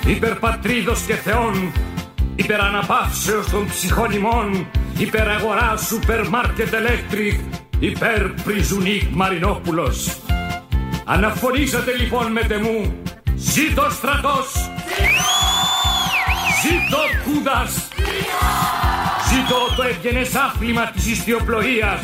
Υπερπατρίδος 0.06 1.00
και 1.00 1.14
θεών 1.14 1.72
Υπεραναπαύσεως 2.34 3.46
των 3.50 3.66
ψυχών 3.66 4.10
Υπεραγορά 4.98 5.76
σούπερ 5.76 6.28
μάρκετ 6.28 6.68
electric 6.74 7.40
Υπερ 7.78 8.28
πριζουνίκ 8.28 9.02
Μαρινόπουλος. 9.10 10.16
Αναφωνήσατε 11.04 11.96
λοιπόν 11.96 12.32
με 12.32 12.40
τεμού 12.40 13.02
Ζήτω 13.36 13.90
στρατός 13.90 14.70
Ζήτω 16.62 16.98
κούδας 17.24 17.88
Ζήτω 19.28 19.74
το 19.76 19.82
ευγενές 19.82 20.34
άθλημα 20.34 20.90
της 20.90 21.06
ιστιοπλοείας 21.06 22.00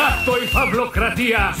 Κάτω 0.00 0.32
η 0.42 0.46
φαυλοκρατία. 0.46 1.56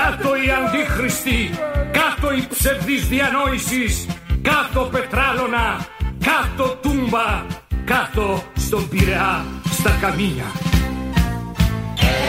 Κάτω 0.00 0.30
η 0.36 0.46
αντίχριστη. 0.58 1.50
Κάτω 1.98 2.32
η 2.32 2.46
ψευδής 2.48 3.08
διανόησης. 3.08 4.06
Κάτω 4.42 4.80
πετράλωνα. 4.92 5.86
Κάτω 6.28 6.78
τούμπα. 6.82 7.42
Κάτω 7.84 8.42
στον 8.56 8.88
Πειραιά 8.88 9.44
Στα 9.70 9.98
καμίνια. 10.00 10.48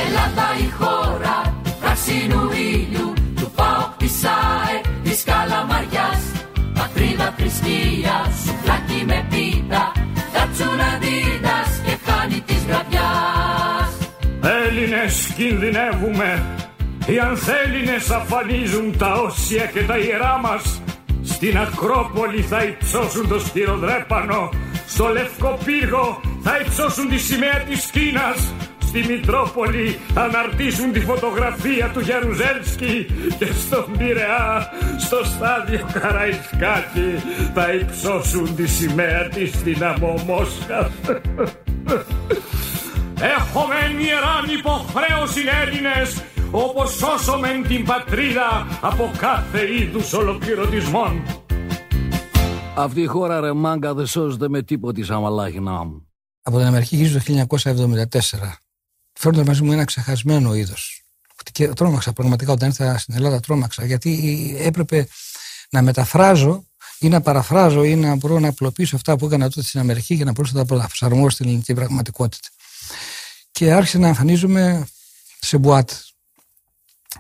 Ελλάδα 0.06 0.48
η 0.66 0.70
χώρα 0.80 1.62
του 1.64 1.76
πράσινου 1.82 2.50
ήλιου 2.52 3.14
του 3.36 3.52
ΠΑΟΚ 3.56 3.92
της 3.98 4.24
ΑΕΚ 4.24 4.84
της 5.04 5.24
Καλαμαριάς. 5.24 6.22
Πατρίδα 6.74 7.34
θρησκεία, 7.38 8.16
σουβλάκι 8.44 9.04
με 9.06 9.26
πίτα 9.30 9.92
Δάτσουν 10.34 10.80
αντίδας 10.94 11.70
και 11.86 11.98
χάνει 12.06 12.42
της 12.42 12.64
γραβιάς 12.68 13.67
Έλληνες 14.48 15.34
κινδυνεύουμε. 15.36 16.44
Οι 17.08 17.20
ανθέληνες 17.20 18.10
αφανίζουν 18.10 18.98
τα 18.98 19.14
όσια 19.14 19.66
και 19.66 19.84
τα 19.84 19.98
ιερά 19.98 20.40
μας. 20.44 20.82
Στην 21.24 21.58
Ακρόπολη 21.58 22.42
θα 22.42 22.64
υψώσουν 22.64 23.28
το 23.28 23.40
στυροδρέπανο 23.40 24.50
Στο 24.88 25.08
Λευκό 25.08 25.60
Πύργο 25.66 26.22
θα 26.42 26.58
υψώσουν 26.66 27.10
τη 27.10 27.18
σημαία 27.18 27.60
της 27.70 27.86
Κίνας. 27.86 28.54
Στη 28.80 29.04
Μητρόπολη 29.08 30.00
θα 30.14 30.22
αναρτήσουν 30.22 30.92
τη 30.92 31.00
φωτογραφία 31.00 31.90
του 31.94 32.00
Γερουζέλσκι. 32.00 33.06
Και 33.38 33.46
στον 33.46 33.86
Πειραιά, 33.98 34.72
στο 34.98 35.24
στάδιο 35.24 35.88
Καραϊσκάκη 35.94 37.12
Θα 37.54 37.74
υψώσουν 37.74 38.56
τη 38.56 38.68
σημαία 38.68 39.28
της 39.28 39.52
δυναμό 39.52 40.24
Μόσχας 40.26 40.92
Έχουμε 43.22 44.04
ιεράν 44.04 44.58
υποχρέωση 44.60 45.42
Έλληνες 45.64 46.24
όπως 46.52 46.92
σώσομεν 46.92 47.68
την 47.68 47.86
πατρίδα 47.86 48.80
από 48.82 49.12
κάθε 49.18 49.60
είδους 49.80 50.14
ολοκληρωτισμών. 50.14 51.24
Αυτή 52.76 53.02
η 53.02 53.06
χώρα 53.06 53.40
ρε 53.40 53.54
μάγκα 53.54 53.94
δεν 53.94 54.06
σώζεται 54.06 54.50
με 54.50 54.62
τίποτη 54.62 55.04
σαν 55.04 55.22
μαλάχινά 55.22 55.84
μου. 55.84 56.08
Από 56.42 56.58
την 56.58 56.66
Αμερική 56.66 56.96
γύρω 56.96 57.20
το 57.20 57.48
1974. 57.60 58.60
Φέρνοντας 59.14 59.48
μαζί 59.48 59.64
μου 59.64 59.72
ένα 59.72 59.84
ξεχασμένο 59.84 60.56
είδος. 60.56 61.02
Και 61.52 61.68
τρόμαξα 61.68 62.14
πραγματικά 62.14 62.52
όταν 62.52 62.68
ήρθα 62.68 62.98
στην 62.98 63.16
Ελλάδα, 63.16 63.40
τρόμαξα 63.40 63.86
γιατί 63.86 64.56
έπρεπε 64.60 65.08
να 65.70 65.82
μεταφράζω 65.82 66.66
ή 67.00 67.08
να 67.08 67.22
παραφράζω 67.22 67.84
ή 67.84 67.96
να 67.96 68.16
μπορώ 68.16 68.40
να 68.40 68.48
απλοποιήσω 68.48 68.96
αυτά 68.96 69.18
που 69.18 69.26
έκανα 69.26 69.50
τότε 69.50 69.68
στην 69.68 69.80
Αμερική 69.80 70.14
για 70.14 70.26
να 70.26 70.32
μπορέσω 70.32 70.58
να 70.58 70.66
τα 70.66 70.86
προσαρμόσω 70.88 71.30
στην 71.30 71.46
ελληνική 71.46 71.74
πραγματικότητα. 71.74 72.48
Και 73.52 73.72
άρχισε 73.72 73.98
να 73.98 74.08
εμφανίζομαι 74.08 74.88
σε 75.40 75.58
μπουάτ. 75.58 75.92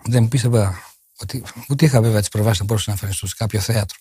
Δεν 0.03 0.27
πίστευα 0.27 0.83
ότι. 1.17 1.43
Ούτε 1.69 1.85
είχα 1.85 2.01
βέβαια 2.01 2.19
τις 2.19 2.29
προβάσεις 2.29 2.59
να 2.59 2.65
μπορούσα 2.65 2.85
να 2.87 2.93
εμφανιστώ 2.93 3.27
σε 3.27 3.33
κάποιο 3.37 3.59
θέατρο. 3.59 3.97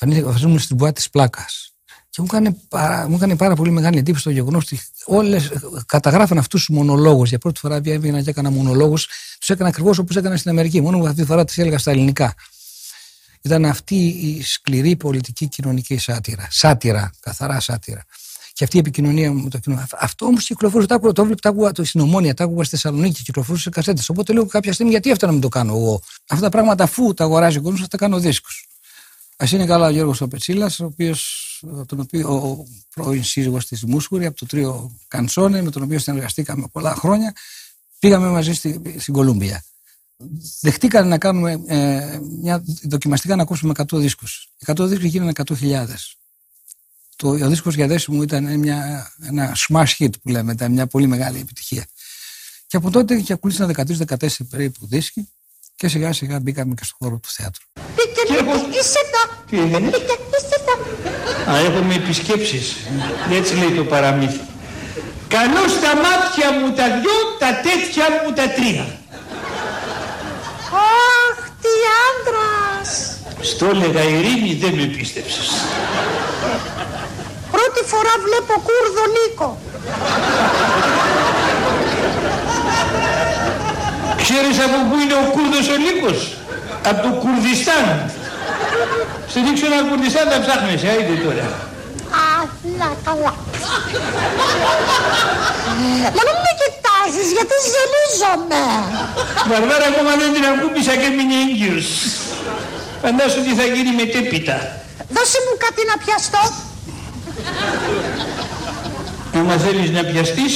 Εμφανίζομαι 0.00 0.58
στην 0.58 0.76
μπουάτ 0.76 0.94
της 0.94 1.10
πλάκας. 1.10 1.74
Και 2.10 2.20
μου 2.20 2.28
έκανε, 2.30 2.56
πάρα, 2.68 3.08
μου 3.08 3.16
έκανε 3.16 3.36
πάρα 3.36 3.54
πολύ 3.54 3.70
μεγάλη 3.70 3.98
εντύπωση 3.98 4.24
το 4.24 4.30
γεγονός 4.30 4.64
ότι 4.64 4.80
όλε 5.04 5.40
καταγράφαν 5.86 6.38
αυτούς 6.38 6.64
τους 6.64 6.76
μονολόγους. 6.76 7.28
Για 7.28 7.38
πρώτη 7.38 7.60
φορά 7.60 7.80
έβγαινα 7.84 8.22
και 8.22 8.30
έκανα 8.30 8.50
μονολόγους. 8.50 9.08
Τους 9.38 9.50
έκανα 9.50 9.68
ακριβώς 9.68 9.98
όπως 9.98 10.16
έκανα 10.16 10.36
στην 10.36 10.50
Αμερική. 10.50 10.80
Μόνο 10.80 10.98
που 10.98 11.06
αυτή 11.06 11.20
τη 11.20 11.26
φορά 11.26 11.44
τις 11.44 11.58
έλεγα 11.58 11.78
στα 11.78 11.90
ελληνικά. 11.90 12.34
Ήταν 13.42 13.64
αυτή 13.64 14.06
η 14.06 14.42
σκληρή 14.42 14.96
πολιτική 14.96 15.48
κοινωνική 15.48 15.98
σάτυρα. 15.98 16.48
Σάτυρα, 16.50 17.10
καθαρά 17.20 17.60
σάτυρα. 17.60 18.04
Και 18.54 18.64
αυτή 18.64 18.76
η 18.76 18.78
επικοινωνία 18.78 19.32
με 19.32 19.48
το 19.48 19.58
κοινό. 19.58 19.86
Αυτό 19.98 20.26
όμως 20.26 20.46
κυκλοφορούσε. 20.46 20.88
Το, 20.88 21.12
το 21.12 21.22
έβλεπα, 21.22 21.40
το 21.40 21.48
άκουγα 21.48 21.72
το, 21.72 21.84
στην 21.84 22.00
Ομόνια, 22.00 22.34
το 22.34 22.44
άκουγα 22.44 22.64
στη 22.64 22.76
Θεσσαλονίκη, 22.76 23.22
κυκλοφορούσε 23.22 23.62
σε 23.62 23.70
κασέτες. 23.70 24.08
Οπότε 24.08 24.32
λέω 24.32 24.46
κάποια 24.46 24.72
στιγμή 24.72 24.92
γιατί 24.92 25.10
αυτό 25.10 25.26
να 25.26 25.32
μην 25.32 25.40
το 25.40 25.48
κάνω 25.48 25.74
εγώ; 25.74 26.00
Αυτά 26.28 26.44
τα 26.44 26.50
πράγματα 26.50 26.84
αφού 26.84 27.14
τα 27.14 27.24
αγοράζει 27.24 27.58
ο 27.58 27.62
κόσμος 27.62 27.80
θα 27.80 27.88
τα 27.88 27.96
κάνω 27.96 28.18
δίσκους. 28.18 28.68
Α 29.36 29.46
είναι 29.52 29.66
καλά 29.66 29.86
ο 29.86 29.90
Γιώργος 29.90 30.20
Οπετσίλα, 30.20 30.70
ο 30.80 30.84
οποίος 30.84 31.62
τον 31.86 32.00
οποίο 32.00 32.34
ο 32.34 32.66
πρώην 32.94 33.24
σύζυγος 33.24 33.66
της 33.66 33.84
Μούσχουρη 33.84 34.26
από 34.26 34.36
το 34.36 34.46
τρίο 34.46 34.96
Κανσόνε, 35.08 35.62
με 35.62 35.70
τον 35.70 35.82
οποίο 35.82 35.98
συνεργαστήκαμε 35.98 36.66
πολλά 36.72 36.94
χρόνια, 36.94 37.32
πήγαμε 37.98 38.28
μαζί 38.28 38.52
στη, 38.52 38.96
στην 38.98 39.14
Κολούμπια. 39.14 39.64
Δεχτήκαν 40.60 41.08
να 41.08 41.18
κάνουμε 41.18 41.62
ε, 41.66 42.18
μια 42.40 42.64
δοκιμαστικά 42.82 43.36
να 43.36 43.42
ακούσουμε 43.42 43.72
100 43.76 43.84
δίσκους. 43.92 44.48
100 44.66 44.74
δίσκους 44.78 45.08
γίνανε 45.08 45.32
100.000. 45.34 45.86
Το, 47.16 47.28
ο 47.28 47.48
δίσκος 47.48 47.74
για 47.74 47.86
δέση 47.86 48.10
μου 48.10 48.22
ήταν 48.22 48.58
μια, 48.58 49.10
ένα 49.26 49.56
smash 49.68 49.92
hit 49.98 50.10
που 50.22 50.28
λέμε, 50.28 50.52
ήταν 50.52 50.72
μια 50.72 50.86
πολύ 50.86 51.06
μεγάλη 51.06 51.38
επιτυχία. 51.38 51.86
Και 52.66 52.76
από 52.76 52.90
τότε 52.90 53.16
και 53.16 53.32
ακολούθησαν 53.32 53.74
13-14 54.18 54.28
περίπου 54.50 54.86
δίσκοι 54.86 55.28
και 55.76 55.88
σιγά 55.88 56.12
σιγά 56.12 56.40
μπήκαμε 56.40 56.74
και 56.74 56.84
στον 56.84 56.96
χώρο 57.00 57.18
του 57.18 57.28
θεάτρου. 57.28 57.64
Είσαι 58.80 58.98
εδώ. 59.04 59.42
Τι 59.50 59.58
έγινε; 59.58 59.88
Είσαι 59.88 60.56
εδώ. 60.60 61.52
Α, 61.52 61.58
έχουμε 61.58 61.94
επισκέψεις. 61.94 62.76
Έτσι 63.30 63.54
λέει 63.56 63.70
το 63.70 63.84
παραμύθι. 63.84 64.40
Καλώ 65.28 65.68
στα 65.68 65.92
μάτια 65.96 66.52
μου 66.58 66.74
τα 66.74 66.86
δυο, 67.00 67.16
τα 67.38 67.60
τέτοια 67.60 68.04
μου 68.24 68.32
τα 68.34 68.48
τρία. 68.48 68.84
Αχ, 70.72 71.50
τι 71.60 71.72
άντρας. 72.06 73.18
Στο 73.40 73.66
έλεγα 73.66 74.02
Ειρήνη, 74.02 74.54
δεν 74.60 74.72
με 74.74 74.84
πίστεψες. 74.84 75.48
Πρώτη 77.50 77.80
φορά 77.90 78.14
βλέπω 78.26 78.52
Κούρδο 78.66 79.04
Νίκο. 79.16 79.58
Ξέρεις 84.22 84.56
από 84.66 84.78
πού 84.88 84.94
είναι 85.02 85.16
ο 85.22 85.24
Κούρδος 85.34 85.66
ο 85.74 85.76
Νίκος; 85.84 86.18
Από 86.90 87.00
το 87.02 87.10
Κουρδιστάν. 87.22 87.86
Σε 89.32 89.38
δείξω 89.44 89.66
ένα 89.70 89.80
Κουρδιστάν 89.88 90.26
θα 90.32 90.38
ψάχνεσαι, 90.44 90.86
άιντε 90.92 91.16
τώρα. 91.24 91.46
Α, 92.22 92.26
να 92.80 92.88
καλά. 93.06 93.34
Μα 96.16 96.22
να 96.26 96.32
μην 96.36 96.36
με 96.44 96.52
κοιτάζεις 96.60 97.28
γιατί 97.36 97.56
ζελίζομαι. 97.74 98.62
Βαρβάρα 99.50 99.86
ακόμα 99.92 100.12
δεν 100.20 100.30
την 100.34 100.44
ακούμπησα 100.52 100.92
και 101.00 101.08
έμεινε 101.12 101.36
έγκυος. 101.46 101.88
Φαντάσου 103.02 103.42
τι 103.42 103.54
θα 103.54 103.64
γίνει 103.64 103.92
μετέπειτα. 104.00 104.56
Δώσε 105.08 105.38
μου 105.44 105.56
κάτι 105.64 105.82
να 105.90 105.96
πιαστώ. 106.04 106.42
Άμα 109.38 109.56
θέλεις 109.56 109.90
να 109.90 110.04
πιαστείς, 110.04 110.54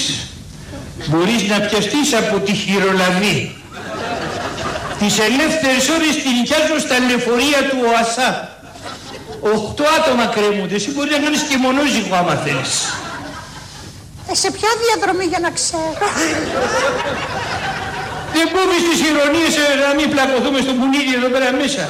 μπορείς 1.07 1.42
να 1.42 1.61
πιαστείς 1.61 2.14
από 2.14 2.38
τη 2.38 2.53
χειρολαβή. 2.53 3.57
Τις 4.98 5.18
ελεύθερες 5.18 5.88
ώρες 5.96 6.14
την 6.22 6.33
νοικιάζω 6.37 6.79
στα 6.87 6.96
λεωφορεία 7.07 7.61
του 7.68 7.79
ΟΑΣΑ. 7.90 8.29
Οχτώ 9.40 9.85
άτομα 9.98 10.27
κρέμονται. 10.27 10.74
Εσύ 10.74 10.90
μπορείς 10.90 11.12
να 11.16 11.18
κάνεις 11.24 11.42
και 11.48 11.57
μονόζυγο 11.57 12.14
άμα 12.20 12.35
θέλεις. 12.44 12.72
Ε, 14.31 14.35
σε 14.35 14.51
ποια 14.51 14.70
διαδρομή 14.85 15.24
για 15.33 15.38
να 15.38 15.51
ξέρω; 15.51 16.07
Δεν 18.35 18.46
κόβεις 18.55 18.83
τις 18.88 18.98
ηρωνίες 19.09 19.55
ε, 19.57 19.66
να 19.85 19.90
μην 19.98 20.11
πλακωθούμε 20.12 20.59
στο 20.64 20.72
πουνίδι 20.79 21.12
εδώ 21.18 21.29
πέρα 21.35 21.48
μέσα. 21.62 21.85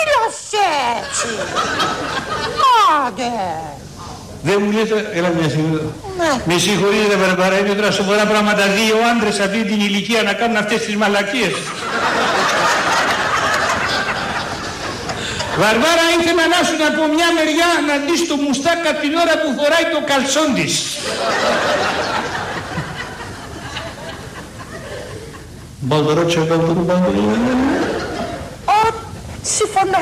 Γιατί 0.00 0.18
με 0.18 0.32
μιλάς 0.32 0.36
έτσι. 0.96 1.28
Άντε. 3.06 3.32
Δεν 4.42 4.56
μου 4.62 4.70
λες, 4.70 4.90
ε, 4.90 5.18
έλα 5.18 5.28
μια 5.28 5.48
στιγμή 5.48 5.74
εδώ. 5.74 5.92
Ναι. 6.18 6.32
Με 6.48 6.58
συγχωρείτε 6.58 7.16
Βαρβάρα, 7.16 7.58
είναι 7.58 7.74
τώρα 7.78 7.90
σοβαρά 7.90 8.24
πράγματα 8.32 8.62
δύο 8.78 8.96
άντρες 9.10 9.38
αυτή 9.46 9.64
την 9.64 9.80
ηλικία 9.80 10.22
να 10.22 10.32
κάνουν 10.32 10.56
αυτές 10.56 10.80
τις 10.84 10.96
μαλακίες. 10.96 11.54
Βαρβάρα 15.60 16.06
ήθελα 16.18 16.44
να 16.54 16.60
σου 16.66 16.76
από 16.90 17.02
μια 17.14 17.28
μεριά 17.36 17.70
να 17.88 17.94
δεις 18.06 18.20
το 18.28 18.36
μουστάκα 18.44 18.90
την 19.00 19.12
ώρα 19.22 19.34
που 19.42 19.48
φοράει 19.58 19.86
το 19.94 20.00
καλσόν 20.10 20.48
της. 20.54 20.72
Μπαλδαρότσια, 25.78 26.42
μπαλδαρό, 26.48 26.82
μπαλδαρό. 26.86 27.70
Ω, 29.40 29.46
συμφωνώ. 29.56 30.00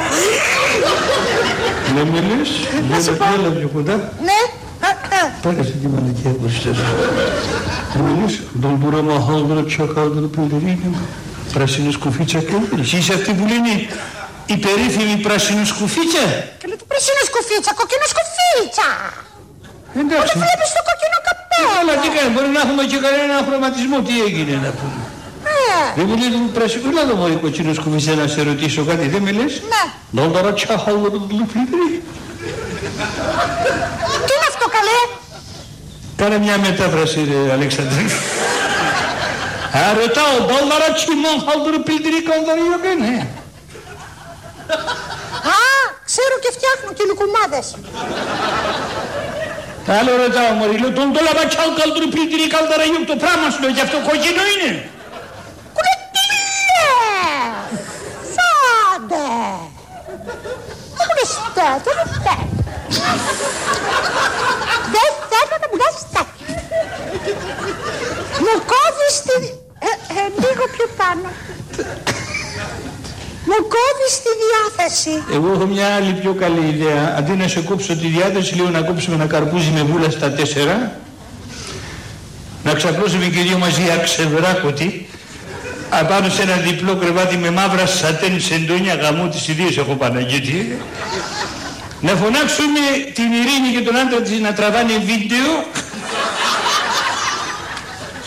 Δεν 1.94 2.06
με 2.12 2.20
λες, 2.28 2.50
Να 2.90 2.96
σου 3.04 3.16
πω. 3.18 3.24
έλα 3.38 3.48
πιο 3.58 3.68
κοντά. 3.74 3.96
Ναι. 4.28 4.40
Ε, 4.88 4.90
ε. 5.18 5.22
Πάρε 5.42 5.60
αυτή 5.64 5.76
τη 5.82 5.86
μαλακία 5.94 6.30
που 6.38 6.44
είσαι. 6.48 6.70
Δεν 7.92 8.02
με 8.06 8.10
λες, 8.20 8.34
τον 8.62 8.72
μπορούμε 8.80 9.12
να 9.14 9.20
χάλδρο 9.26 9.60
τσακάλδρο 9.70 10.26
πιλερίνι, 10.34 10.90
πράσινο 11.54 11.90
σκουφίτσα 11.98 12.38
και 12.48 12.54
Εσύ 12.80 12.96
είσαι 13.00 13.12
αυτή 13.18 13.30
που 13.38 13.44
λένε 13.52 13.72
η 14.54 14.56
περίφημη 14.64 15.16
πράσινο 15.26 15.64
σκουφίτσα; 15.72 16.24
Καλέ 16.62 16.74
το 16.82 16.86
πράσινο 16.90 17.22
σκουφίτσα, 17.30 17.70
κοκκινό 17.80 18.06
σκουφίτσα. 18.12 18.88
Εντάξει. 20.00 20.22
Όταν 20.24 20.36
βλέπεις 20.44 20.68
το 20.76 20.82
κοκκινό 20.88 21.18
Ε, 21.22 21.26
καπέλο. 21.28 21.68
Καλά, 21.78 21.94
τι 22.02 22.08
κάνεις, 22.14 22.30
μπορεί 22.34 22.48
να 22.56 22.60
έχουμε 22.64 22.82
και 22.90 22.98
κανένα 23.04 23.34
χρωματισμό, 23.46 23.96
τι 24.06 24.14
έγινε 24.26 24.54
να 24.64 24.70
πούμε; 24.78 24.97
Ε, 25.44 25.50
Δεν 25.96 26.04
μου 26.08 26.16
λέει 26.16 26.30
το 26.30 26.38
πράσινο, 26.54 26.88
έλα 26.90 27.00
εδώ 27.00 27.14
μωρή 27.14 27.34
κοτσίνος 27.42 27.76
σκουφίτσα 27.76 28.14
να 28.14 28.26
σε 28.26 28.42
ρωτήσω 28.42 28.84
κάτι, 28.84 29.08
δεν 29.08 29.22
με 29.22 29.30
λες; 29.38 29.52
Ναι. 29.72 29.82
Τον 30.20 30.32
τώρα 30.32 30.52
τσακάλδρο 30.52 31.10
πιλερίνι. 31.10 32.02
Τι 34.26 34.32
είναι 34.36 34.48
αυτό 34.52 34.66
καλέ; 34.76 35.00
Κάνε 36.20 36.38
μια 36.44 36.56
μετάφραση, 36.58 37.18
ρε 37.30 37.52
Αλέξανδρε. 37.52 38.02
Α, 39.78 39.80
ρωτάω, 40.00 40.34
μπαλάρα 40.46 40.90
τσιμόν 40.96 41.36
χαλδρου 41.46 41.80
πιλτρί 41.88 42.18
κανδαρίο 42.28 42.76
και 42.84 42.92
ναι. 43.02 43.16
Α, 45.56 45.60
ξέρω 46.08 46.34
και 46.42 46.50
φτιάχνω 46.56 46.90
και 46.96 47.04
λουκουμάδες. 47.08 47.66
Άλλο 49.98 50.12
ρωτάω, 50.22 50.52
μωρή, 50.58 50.76
λέω, 50.82 50.92
τον 50.98 51.08
τόλα 51.14 51.32
μπατσάλ 51.36 51.70
καλδρου 51.80 52.08
πιλτρί 52.14 52.44
κανδαρίο, 52.54 52.98
το 53.12 53.16
πράγμα 53.22 53.46
σου 53.52 53.58
λέω, 53.62 53.72
γι' 53.76 53.84
αυτό 53.86 53.96
κόκκινο 54.08 54.44
είναι. 54.52 54.70
Κουλέ, 55.76 55.92
τι 56.14 56.22
λες. 56.32 57.68
Φάντε. 59.08 59.24
Δεν 60.96 61.06
μου 61.08 61.14
λες 61.18 61.32
τέτοιο, 61.56 61.92
δεν 61.98 62.08
θέλω. 62.24 62.46
Δεν 64.94 65.10
θέλω 65.30 65.54
να 65.62 65.68
μου 65.70 65.76
λες 65.82 65.96
τέτοιο. 66.14 66.46
Μου 68.44 68.54
κόβεις 68.72 69.16
τη... 69.26 69.36
Ε, 69.88 69.92
ε, 70.18 70.24
λίγο 70.44 70.64
πιο 70.74 70.86
πάνω. 70.96 71.28
Μου 73.48 73.58
κόβεις 73.74 74.14
τη 74.24 74.30
διάθεση. 74.44 75.14
Εγώ 75.32 75.52
έχω 75.52 75.66
μια 75.66 75.94
άλλη 75.94 76.12
πιο 76.12 76.34
καλή 76.34 76.68
ιδέα. 76.68 77.14
Αντί 77.18 77.32
να 77.32 77.48
σε 77.48 77.60
κόψω 77.60 77.96
τη 77.96 78.06
διάθεση, 78.06 78.54
λέω 78.54 78.70
να 78.70 78.80
κόψουμε 78.82 79.14
ένα 79.14 79.26
καρπούζι 79.26 79.70
με 79.70 79.82
βούλα 79.82 80.10
στα 80.10 80.32
τέσσερα. 80.32 81.00
Να 82.64 82.74
ξαπλώσουμε 82.74 83.26
και 83.26 83.40
δύο 83.40 83.58
μαζί 83.58 83.90
αξεβράκωτοι. 83.90 85.07
Απάνω 85.90 86.28
σε 86.28 86.42
ένα 86.42 86.56
διπλό 86.56 86.96
κρεβάτι 86.96 87.36
με 87.36 87.50
μαύρα 87.50 87.86
σατέν 87.86 88.40
σεντόνια 88.40 88.94
γαμού 88.94 89.28
τις 89.28 89.48
ιδίες 89.48 89.76
έχω 89.76 89.94
Παναγίτη. 89.94 90.78
Να 92.00 92.10
φωνάξουμε 92.10 92.80
την 93.14 93.32
Ειρήνη 93.32 93.68
και 93.76 93.80
τον 93.80 93.96
άντρα 93.96 94.20
της 94.20 94.40
να 94.40 94.52
τραβάνε 94.52 94.92
βίντεο 94.98 95.64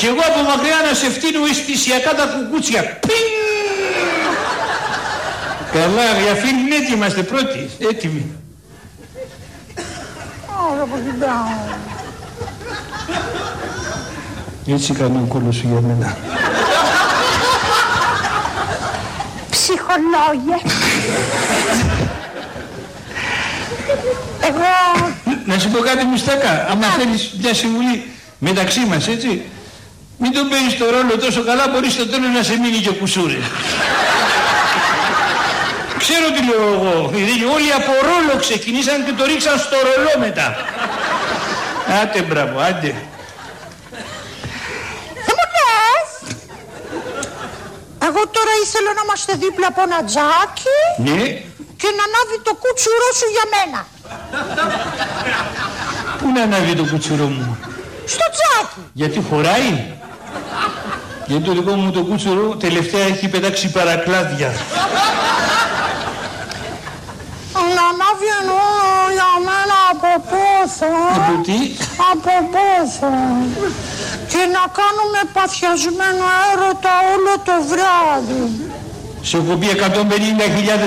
και 0.01 0.07
εγώ 0.07 0.19
από 0.29 0.41
μακριά 0.49 0.75
να 0.89 0.93
σε 0.93 1.09
φτύνω 1.09 1.45
αισθησιακά 1.45 2.15
τα 2.15 2.25
κουκούτσια. 2.25 2.81
Πιν! 2.83 3.41
Καλά, 5.71 6.05
για 6.23 6.35
φίλοι 6.35 6.75
έτοιμοι 6.75 6.95
είμαστε 6.95 7.23
πρώτοι. 7.23 7.69
Έτοιμοι. 7.91 8.31
Ωραία, 10.71 10.83
από 10.83 10.95
την 10.95 11.19
πράγμα. 11.19 11.79
Έτσι 14.67 14.93
κάνει 14.93 15.17
ο 15.17 15.25
κόλλος 15.27 15.55
σου 15.55 15.67
για 15.71 15.81
μένα. 15.81 16.17
Ψυχολόγια. 19.71 20.59
Εγώ... 24.41 25.13
Να 25.45 25.59
σου 25.59 25.69
πω 25.69 25.79
κάτι 25.79 26.05
μουστάκα, 26.05 26.67
άμα 26.69 26.87
θέλεις 26.87 27.31
μια 27.41 27.53
συμβουλή 27.53 28.11
μεταξύ 28.39 28.79
μας, 28.79 29.07
έτσι. 29.07 29.41
Μην 30.17 30.33
τον 30.33 30.49
παίρνεις 30.49 30.77
το 30.77 30.85
ρόλο 30.89 31.17
τόσο 31.17 31.43
καλά, 31.43 31.67
μπορείς 31.67 31.93
στο 31.93 32.07
τέλος 32.07 32.29
να 32.35 32.43
σε 32.43 32.57
μείνει 32.59 32.77
και 32.77 32.89
κουσούρι. 32.89 33.41
Ξέρω 35.97 36.25
τι 36.31 36.41
λέω 36.45 36.73
εγώ. 36.73 37.09
Δηλαδή 37.13 37.45
όλοι 37.55 37.71
από 37.73 37.91
ρόλο 38.01 38.39
ξεκινήσαν 38.39 39.05
και 39.05 39.11
το 39.17 39.25
ρίξαν 39.25 39.59
στο 39.59 39.75
ρολό 39.87 40.13
μετά. 40.19 40.55
Άντε 42.01 42.21
μπράβο, 42.21 42.59
άντε. 42.59 42.95
Εγώ 48.11 48.23
τώρα 48.37 48.53
ήθελα 48.65 48.89
να 48.97 49.01
είμαστε 49.05 49.31
δίπλα 49.43 49.67
από 49.71 49.81
ένα 49.87 49.99
τζάκι 50.09 50.77
Ναι, 51.07 51.21
και 51.81 51.89
να 51.97 52.03
ανάβει 52.09 52.37
το 52.47 52.53
κούτσουρό 52.63 53.09
σου 53.19 53.27
για 53.35 53.45
μένα. 53.53 53.79
πού 56.19 56.27
να 56.35 56.41
ανάβει 56.47 56.73
το 56.75 56.85
κουτσουρό 56.91 57.27
μου; 57.35 57.57
Στο 58.13 58.25
τζάκι. 58.35 58.81
Γιατί 58.93 59.19
χωράει; 59.29 59.71
Γιατί 61.27 61.43
το 61.43 61.51
δικό 61.57 61.73
μου 61.75 61.91
το 61.91 62.01
κούτσουρο 62.03 62.45
τελευταία 62.65 63.05
έχει 63.13 63.27
πετάξει 63.27 63.71
παρακλάδια. 63.71 64.49
Να 67.75 67.83
ανάβει 67.93 68.27
εννοώ 68.39 68.65
για 69.17 69.29
μένα 69.47 69.77
από 69.91 70.09
πόθο. 70.31 70.91
Από 71.17 71.33
τι; 71.45 71.57
Από 72.11 72.33
πόθο. 72.53 73.11
Και 74.31 74.43
να 74.55 74.63
κάνουμε 74.79 75.19
παθιασμένο 75.35 76.25
έρωτα 76.51 76.93
όλο 77.13 77.33
το 77.47 77.55
βράδυ. 77.71 78.41
Σε 79.29 79.37
έχω 79.37 79.53
πει 79.59 79.67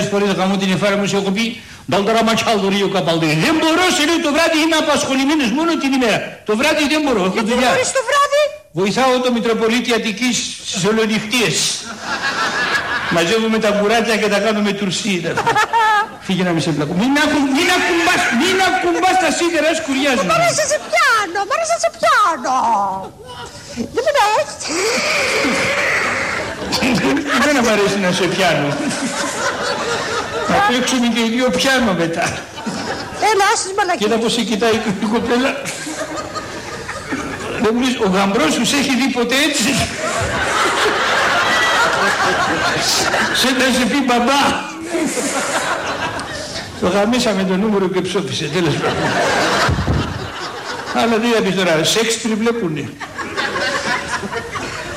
150.000 0.02 0.08
φορές 0.10 0.28
θα 0.28 0.34
κάνω 0.40 0.56
την 0.56 0.70
εφάρα 0.72 0.96
μου, 0.96 1.06
σε 1.06 1.16
έχω 1.16 1.30
πει 1.36 1.44
Νταλταρά 1.90 2.22
ματσάλ 2.28 2.58
ρίο 2.74 2.88
καπαλδί. 2.94 3.32
Δεν 3.46 3.54
μπορώ, 3.60 3.84
σε 3.96 4.02
λέω 4.08 4.18
το 4.26 4.30
βράδυ 4.36 4.58
είμαι 4.64 4.78
απασχολημένος 4.84 5.50
μόνο 5.58 5.70
την 5.82 5.90
ημέρα. 5.98 6.18
Το 6.48 6.52
βράδυ 6.60 6.84
δεν 6.92 7.00
μπορώ, 7.04 7.20
έχω 7.26 7.36
Γιατί 7.36 7.50
δουλειά. 7.52 7.68
μπορείς 7.70 7.90
το 7.98 8.02
βράδυ; 8.08 8.42
Βοηθάω 8.80 9.12
το 9.24 9.30
Μητροπολίτη 9.36 9.90
Αττικής 9.98 10.36
στις 10.68 10.82
ολονυχτίες. 10.90 11.54
Μαζεύουμε 13.14 13.58
τα 13.64 13.70
κουράτια 13.78 14.16
και 14.20 14.28
τα 14.34 14.38
κάνουμε 14.46 14.70
τουρσί. 14.78 15.14
Φύγε 16.26 16.42
να 16.48 16.52
μη 16.54 16.60
σε 16.66 16.70
πλακώ. 16.76 16.94
Μην, 17.02 17.12
ακου, 17.24 17.38
μην, 17.56 17.68
ακουμπάς, 17.76 18.22
μην 18.40 18.56
ακουμπάς 18.68 19.16
τα 19.22 19.30
σίδερα, 19.38 19.70
σκουριάζουν. 19.80 20.26
Μ' 20.30 20.34
αρέσει 20.38 20.62
να 20.62 20.66
σε 20.72 20.78
πιάνω, 21.24 21.44
μ' 21.48 21.52
αρέσει 21.54 21.72
να 21.74 21.80
σε 21.84 21.90
πιάνω. 21.96 22.56
Δεν 23.94 24.02
με 24.06 24.12
λες. 24.18 24.48
Δεν 27.44 27.54
μ' 27.64 27.68
αρέσει 27.74 27.98
να 27.98 28.10
σε 28.12 28.24
πιάνω. 28.34 28.68
Θα 30.48 30.56
παίξουμε 30.68 31.06
και 31.14 31.20
οι 31.20 31.30
δύο 31.34 31.50
πιάνο 31.50 31.92
μετά. 31.92 32.24
Έλα, 33.30 33.44
άσες 33.54 33.72
μαλακίες. 33.76 34.08
Κοίτα 34.08 34.16
πως 34.22 34.32
σε 34.32 34.42
κοιτάει 34.42 34.74
η 35.02 35.06
κοπέλα. 35.12 35.50
Δεν 37.62 37.70
μου 37.74 37.80
λες, 37.80 37.96
ο 38.06 38.08
γαμπρός 38.14 38.52
σου 38.52 38.64
σε 38.66 38.76
έχει 38.76 38.94
δει 39.00 39.08
ποτέ 39.18 39.34
έτσι. 39.48 39.70
Σε 43.40 43.48
να 43.50 43.78
σε 43.78 43.84
πει 43.90 44.00
μπαμπά. 44.06 44.72
Το 46.80 46.88
γαμίσαμε 46.88 47.44
το 47.44 47.56
νούμερο 47.56 47.88
και 47.88 48.00
ψόφισε, 48.00 48.44
τέλος 48.44 48.74
πάντων. 48.74 49.10
Αλλά 51.00 51.16
τι 51.22 51.26
θα 51.34 51.40
πεις 51.42 51.54
τώρα, 51.54 51.84
Σέξπιρ 51.84 52.34
βλέπουνε. 52.42 52.80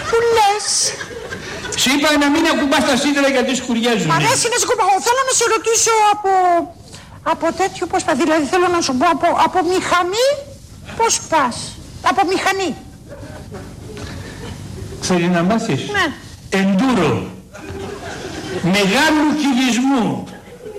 Που 0.09 0.17
λες; 0.35 0.65
Σου 1.81 1.89
είπα 1.93 2.09
να 2.23 2.29
μην 2.33 2.43
ακουμπάς 2.53 2.83
τα 2.89 2.95
σίδερα 3.01 3.29
γιατί 3.35 3.55
σκουριάζουν. 3.55 4.07
Μ' 4.11 4.17
αρέσει 4.19 4.47
να 4.53 4.57
σε 4.61 4.65
κουμπάω. 4.69 4.95
Θέλω 5.07 5.21
να 5.29 5.33
σε 5.39 5.45
ρωτήσω 5.55 5.93
από... 6.13 6.31
Από 7.33 7.47
τέτοιο 7.61 7.85
πώς 7.87 8.03
πας. 8.03 8.17
Δηλαδή 8.17 8.45
θέλω 8.51 8.67
να 8.75 8.81
σου 8.81 8.93
πω 8.99 9.05
από, 9.15 9.27
από 9.45 9.57
μηχανή 9.71 10.27
πώς 10.97 11.19
πας. 11.29 11.55
Από 12.09 12.21
μηχανή. 12.31 12.75
Θέλει 15.01 15.27
να 15.27 15.41
μάθεις; 15.43 15.81
Ναι. 15.97 16.05
Εντούρο. 16.59 17.11
Μεγάλου 18.61 19.25
χειρισμού. 19.41 20.27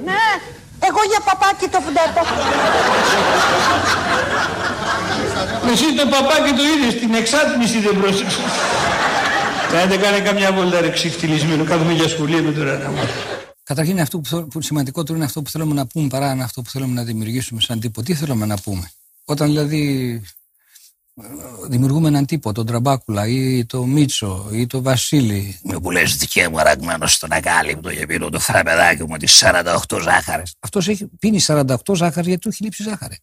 Ναι. 0.04 0.26
Εγώ 0.88 1.00
για 1.10 1.20
παπάκι 1.24 1.68
το 1.68 1.78
φουντέτο. 1.84 2.22
Εσύ 5.72 5.94
το 5.96 6.04
παπάκι 6.10 6.52
το 6.56 6.62
είδες, 6.72 7.00
την 7.00 7.14
εξάτμιση 7.14 7.78
δεν 7.80 8.00
πρόσεξε. 8.00 8.38
Κάνετε 9.72 9.96
κάνε 10.02 10.20
καμιά 10.20 10.52
βόλτα 10.52 10.80
ρε 10.80 10.90
ξυφτυλισμένο, 10.90 11.64
κάθομαι 11.64 11.92
για 11.92 12.08
σχολείο 12.08 12.52
τώρα 12.52 12.78
να 12.78 12.88
μάθω. 12.90 13.12
Καταρχήν 13.62 14.00
αυτό 14.00 14.18
που, 14.18 14.28
θέλ- 14.28 14.44
που 14.44 14.60
σημαντικότερο 14.62 15.16
είναι 15.16 15.24
αυτό 15.26 15.42
που 15.42 15.50
θέλουμε 15.50 15.74
να 15.74 15.86
πούμε 15.86 16.08
παρά 16.08 16.32
είναι 16.32 16.42
αυτό 16.42 16.62
που 16.62 16.70
θέλουμε 16.70 16.94
να 16.94 17.04
δημιουργήσουμε 17.04 17.60
σαν 17.60 17.80
τύπο. 17.80 18.02
Τι 18.02 18.14
θέλουμε 18.14 18.46
να 18.46 18.56
πούμε; 18.58 18.90
Όταν 19.24 19.46
δηλαδή 19.48 20.12
ε, 21.22 21.24
δημιουργούμε 21.68 22.08
έναν 22.08 22.26
τύπο, 22.26 22.52
τον 22.52 22.66
Τραμπάκουλα 22.66 23.26
ή 23.26 23.64
το 23.66 23.84
Μίτσο 23.86 24.48
ή 24.52 24.66
το 24.66 24.82
Βασίλη. 24.82 25.58
Με 25.62 25.78
που 25.80 25.90
λες 25.90 26.16
δικέ 26.16 26.48
μου 26.48 26.60
αραγμένο 26.60 27.06
στον 27.06 27.32
ακάλυπτο 27.32 27.90
και 27.90 28.06
πίνω 28.06 28.28
το 28.30 28.38
φραπεδάκι 28.38 29.04
μου 29.08 29.16
τις 29.16 29.42
48 29.88 30.00
ζάχαρες. 30.02 30.54
Αυτός 30.60 30.90
πίνει 31.18 31.40
48 31.46 31.64
ζάχαρη 31.94 32.28
γιατί 32.28 32.38
του 32.42 32.48
έχει 32.48 32.62
λείψει 32.62 32.82
ζάχαρη. 32.82 33.18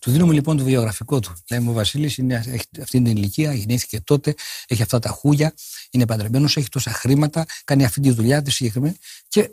Του 0.00 0.10
δίνουμε 0.10 0.32
λοιπόν 0.32 0.56
το 0.56 0.64
βιογραφικό 0.64 1.20
του. 1.20 1.34
Λέμε 1.50 1.70
ο 1.70 1.72
Βασίλης 1.72 2.18
έχει 2.18 2.64
αυτή 2.80 3.02
την 3.02 3.06
ηλικία, 3.06 3.54
γεννήθηκε 3.54 4.00
τότε, 4.00 4.34
έχει 4.66 4.82
αυτά 4.82 4.98
τα 4.98 5.08
χούλια, 5.08 5.54
είναι 5.90 6.06
παντρεμένος, 6.06 6.56
έχει 6.56 6.68
τόσα 6.68 6.92
χρήματα, 6.92 7.46
κάνει 7.64 7.84
αυτή 7.84 8.00
τη 8.00 8.10
δουλειά 8.10 8.42
της 8.42 8.54
συγκεκριμένη. 8.54 8.96
Και 9.28 9.50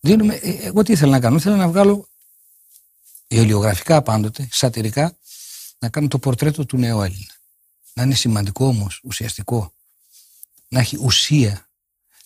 δίνουμε. 0.00 0.34
ε, 0.34 0.50
Εγώ 0.50 0.82
τι 0.82 0.92
ήθελα 0.92 1.10
να 1.10 1.20
κάνω, 1.20 1.36
ήθελα 1.36 1.56
να 1.56 1.68
βγάλω 1.68 2.08
ελιογραφικά 3.28 4.02
πάντοτε, 4.02 4.48
σατυρικά, 4.50 5.18
να 5.78 5.88
κάνω 5.88 6.08
το 6.08 6.18
πορτρέτο 6.18 6.66
του 6.66 6.76
νέου 6.76 7.02
Έλληνα. 7.02 7.34
Να 7.92 8.02
είναι 8.02 8.14
σημαντικό 8.14 8.66
όμως, 8.66 9.00
ουσιαστικό. 9.04 9.74
Να 10.68 10.80
έχει 10.80 10.96
ουσία. 11.00 11.68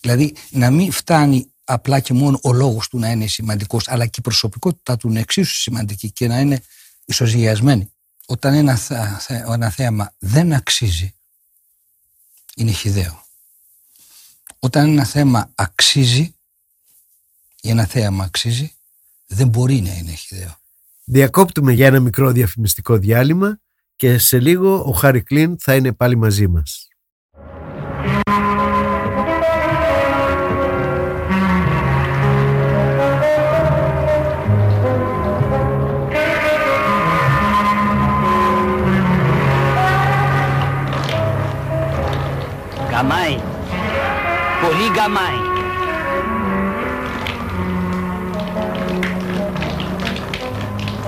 Δηλαδή 0.01 0.35
να 0.51 0.71
μην 0.71 0.93
φτάνει 0.93 1.53
απλά 1.65 2.01
και 2.01 2.13
μόνο 2.13 2.39
ο 2.43 2.53
λόγος 2.53 2.89
του 2.89 2.99
να 2.99 3.11
είναι 3.11 3.27
σημαντικός, 3.27 3.89
αλλά 3.89 4.07
και 4.07 4.19
η 4.19 4.23
προσωπικότητά 4.23 4.97
του 4.97 5.09
είναι 5.09 5.21
εξίσου 5.21 5.55
σημαντική 5.55 6.11
και 6.13 6.27
να 6.27 6.41
είναι 6.41 6.63
ισοζυγιασμένη. 7.05 7.93
Όταν 8.27 8.55
ένα, 8.55 8.77
θα- 8.77 9.19
θε- 9.21 9.49
ένα 9.49 9.71
θέαμα 9.71 10.15
δεν 10.19 10.53
αξίζει, 10.53 11.15
είναι 12.57 12.73
χιδαίο. 12.73 13.23
Όταν 14.59 14.89
ένα 14.89 15.05
θέμα 15.05 15.51
αξίζει, 15.55 16.35
ή 17.61 17.69
ένα 17.71 17.85
θέαμα 17.87 18.25
αξίζει, 18.25 18.73
δεν 19.27 19.49
μπορεί 19.49 19.81
να 19.81 19.95
είναι 19.95 20.13
χιδαίο. 20.13 20.59
Διακόπτουμε 21.05 21.73
για 21.73 21.87
ένα 21.87 22.01
μικρό 22.01 22.31
διαφημιστικό 22.33 22.97
διάλειμμα 22.97 23.61
και 23.97 24.19
σε 24.19 24.41
λίγο 24.41 24.85
ο 24.87 24.93
Χάρη 24.93 25.23
Κλίν 25.23 25.59
θα 25.59 25.75
είναι 25.75 25.93
πάλι 25.93 26.17
μαζί 26.17 26.49
μας. 26.49 26.89
Γκαμάει. 43.07 43.39
Πολύ 44.63 44.91
γκαμάει. 44.93 45.41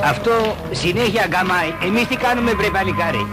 Αυτό 0.04 0.56
συνέχεια 0.70 1.26
γκαμάει. 1.28 1.74
Εμείς 1.84 2.06
τι 2.06 2.16
κάνουμε 2.16 2.52
βρε 2.52 2.68
παλικάρι; 2.68 3.26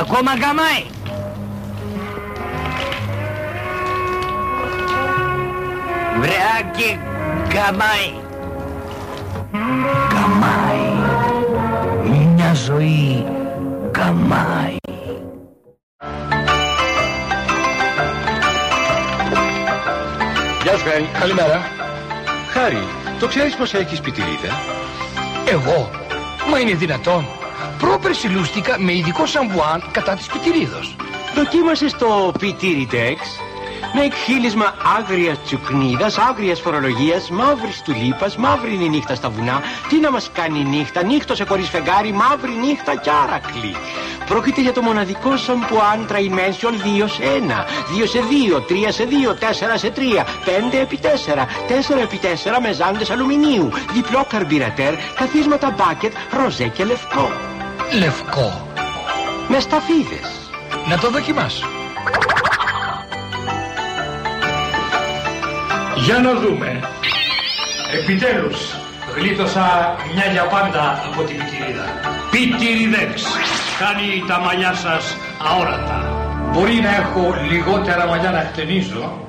Ακόμα 0.00 0.32
γκαμάει. 0.36 0.84
Βρεάκι 6.20 6.98
γκαμάει. 7.48 8.14
Γκαμάει. 10.08 10.86
Μια 12.34 12.54
ζωή 12.54 13.37
γκαμάει. 14.08 14.76
Γεια 20.62 20.76
σου, 20.76 20.84
Χάρη. 20.84 21.08
Καλημέρα. 21.20 21.62
Χάρη, 22.52 22.82
το 23.20 23.26
ξέρεις 23.26 23.56
πως 23.56 23.74
έχεις 23.74 24.00
πιτηρίδα. 24.00 24.60
Εγώ. 25.48 25.90
Μα 26.50 26.58
είναι 26.58 26.74
δυνατόν. 26.74 27.26
Πρόπερση 27.78 28.28
λούστηκα 28.28 28.78
με 28.80 28.92
ειδικό 28.92 29.26
σαμπουάν 29.26 29.82
κατά 29.92 30.14
της 30.14 30.26
πιτηρίδος. 30.26 30.96
Δοκίμασες 31.34 31.92
το 31.92 32.32
Pitiridex 32.40 33.16
με 33.92 34.04
εκχύλισμα 34.04 34.74
άγριας 34.98 35.38
τσουκνίδας, 35.44 36.18
άγριας 36.18 36.60
φορολογίας, 36.60 37.30
μαύρης 37.30 37.82
τουλίπας, 37.82 38.36
μαύρη 38.36 38.74
είναι 38.74 38.84
η 38.84 38.88
νύχτα 38.88 39.14
στα 39.14 39.28
βουνά. 39.30 39.62
Τι 39.88 40.00
να 40.00 40.10
μας 40.10 40.30
κάνει 40.32 40.58
η 40.60 40.64
νύχτα, 40.64 41.02
νύχτωσε 41.02 41.44
χωρίς 41.44 41.68
φεγγάρι, 41.68 42.12
μαύρη 42.12 42.50
νύχτα 42.50 42.96
κι 42.96 43.10
άρακλη. 43.22 43.74
Πρόκειται 44.26 44.60
για 44.60 44.72
το 44.72 44.82
μοναδικό 44.82 45.36
σαμπουάν 45.36 46.06
Trimension 46.10 46.72
2 47.04 47.08
σε 47.08 47.22
1, 47.22 47.64
2 47.88 48.06
σε 48.06 48.20
2, 48.20 48.60
3 48.60 48.92
σε 48.92 49.04
2, 49.04 49.34
4 49.34 49.78
σε 49.78 49.90
3, 49.90 50.24
5 50.44 50.78
επί 50.78 50.98
4, 51.02 51.46
4 51.68 52.02
επί 52.02 52.20
4 52.22 52.60
με 52.62 52.72
ζάντες 52.72 53.10
αλουμινίου, 53.10 53.70
διπλό 53.92 54.26
καρμπυρατέρ, 54.28 54.94
καθίσματα 55.14 55.70
μπάκετ, 55.70 56.12
ροζέ 56.42 56.68
και 56.68 56.84
λευκό. 56.84 57.32
Λευκό. 57.98 58.72
Με 59.48 59.60
σταφίδες. 59.60 60.50
Να 60.88 60.98
το 60.98 61.10
δοκιμάσω. 61.10 61.77
Για 66.04 66.18
να 66.18 66.34
δούμε. 66.34 66.80
Επιτέλους, 67.92 68.58
γλίτωσα 69.14 69.96
μια 70.14 70.26
για 70.32 70.42
πάντα 70.42 71.02
από 71.12 71.22
την 71.22 71.36
πιτηρίδα. 71.36 71.84
Πιτηριδέξ. 72.30 73.22
Κάνει 73.78 74.24
τα 74.26 74.38
μαλλιά 74.38 74.74
σας 74.74 75.16
αόρατα. 75.38 76.16
Μπορεί 76.52 76.74
να 76.74 76.96
έχω 76.96 77.34
λιγότερα 77.50 78.06
μαλλιά 78.06 78.30
να 78.30 78.50
χτενίζω, 78.52 79.28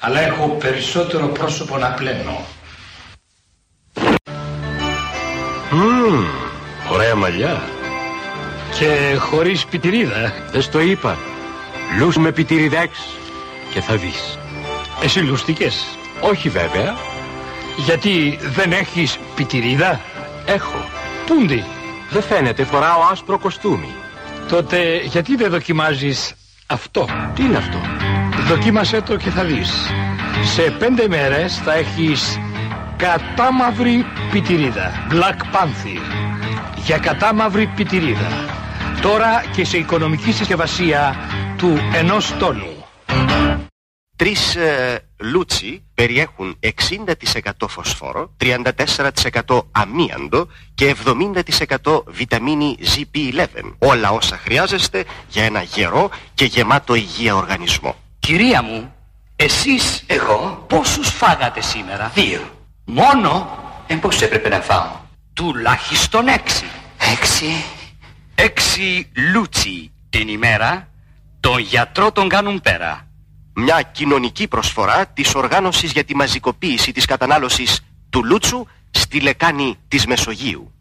αλλά 0.00 0.20
έχω 0.20 0.46
περισσότερο 0.46 1.26
πρόσωπο 1.26 1.76
να 1.76 1.88
πλένω. 1.88 2.44
Μμμ, 5.70 6.24
ωραία 6.92 7.14
μαλλιά. 7.14 7.62
Και 8.78 9.16
χωρίς 9.18 9.64
πιτηρίδα. 9.66 10.32
Δεν 10.50 10.62
στο 10.62 10.80
είπα. 10.80 11.16
Λούς 11.98 12.16
με 12.16 12.32
πιτηριδέξ 12.32 12.98
και 13.72 13.80
θα 13.80 13.96
δεις. 13.96 14.38
Εσύ 15.02 15.20
λουστικές. 15.20 15.97
Όχι 16.20 16.48
βέβαια. 16.48 16.96
Γιατί 17.76 18.38
δεν 18.42 18.72
έχεις 18.72 19.18
πιτηρίδα; 19.34 20.00
Έχω. 20.46 20.84
Πούντι. 21.26 21.64
Δεν 22.10 22.22
φαίνεται, 22.22 22.64
φοράω 22.64 23.00
άσπρο 23.12 23.38
κοστούμι. 23.38 23.94
Τότε 24.48 24.96
γιατί 25.04 25.36
δεν 25.36 25.50
δοκιμάζεις 25.50 26.34
αυτό; 26.66 27.08
Τι 27.34 27.42
είναι 27.44 27.56
αυτό; 27.56 27.78
Δοκίμασέ 28.48 29.00
το 29.00 29.16
και 29.16 29.30
θα 29.30 29.44
δεις. 29.44 29.70
Σε 30.54 30.62
πέντε 30.62 31.08
μέρες 31.08 31.56
θα 31.56 31.74
έχεις 31.74 32.38
κατάμαυρη 32.96 34.06
πιτηρίδα. 34.30 35.06
Black 35.10 35.56
Panther. 35.56 36.00
Για 36.84 36.98
κατάμαυρη 36.98 37.66
πιτηρίδα. 37.66 38.28
Τώρα 39.02 39.44
και 39.54 39.64
σε 39.64 39.76
οικονομική 39.76 40.32
συσκευασία 40.32 41.16
του 41.56 41.78
ενός 41.94 42.34
τόνου. 42.38 42.84
Τρεις 44.18 44.56
ε, 44.56 45.04
λούτσι 45.16 45.82
περιέχουν 45.94 46.58
60% 46.62 47.50
φωσφόρο, 47.68 48.34
34% 48.40 49.62
αμίαντο 49.70 50.48
και 50.74 50.96
70% 51.84 52.02
βιταμίνη 52.06 52.76
ZP11. 52.82 53.46
Όλα 53.78 54.10
όσα 54.10 54.36
χρειάζεστε 54.36 55.04
για 55.28 55.44
ένα 55.44 55.62
γερό 55.62 56.10
και 56.34 56.44
γεμάτο 56.44 56.94
υγεία 56.94 57.34
οργανισμό. 57.34 57.96
Κυρία 58.18 58.62
μου, 58.62 58.94
εσείς, 59.36 60.04
εγώ, 60.06 60.64
πόσους 60.68 61.08
φάγατε 61.08 61.60
σήμερα; 61.60 62.10
Δύο. 62.14 62.40
Μόνο; 62.84 63.58
Ε, 63.86 63.94
πώς 63.94 64.22
έπρεπε 64.22 64.48
να 64.48 64.60
φάω; 64.60 64.90
Τουλάχιστον 65.32 66.28
έξι. 66.28 66.64
Έξι. 67.12 67.64
Έξι 68.34 69.10
λούτσι 69.32 69.92
Την 70.10 70.28
ημέρα 70.28 70.88
τον 71.40 71.58
γιατρό 71.58 72.12
τον 72.12 72.28
κάνουν 72.28 72.60
πέρα. 72.60 73.07
Μια 73.60 73.82
κοινωνική 73.82 74.48
προσφορά 74.48 75.06
της 75.06 75.34
οργάνωσης 75.34 75.92
για 75.92 76.04
τη 76.04 76.16
μαζικοποίηση 76.16 76.92
της 76.92 77.04
κατανάλωσης 77.04 77.80
του 78.10 78.24
λούτσου 78.24 78.66
στη 78.90 79.20
λεκάνη 79.20 79.78
της 79.88 80.06
Μεσογείου. 80.06 80.72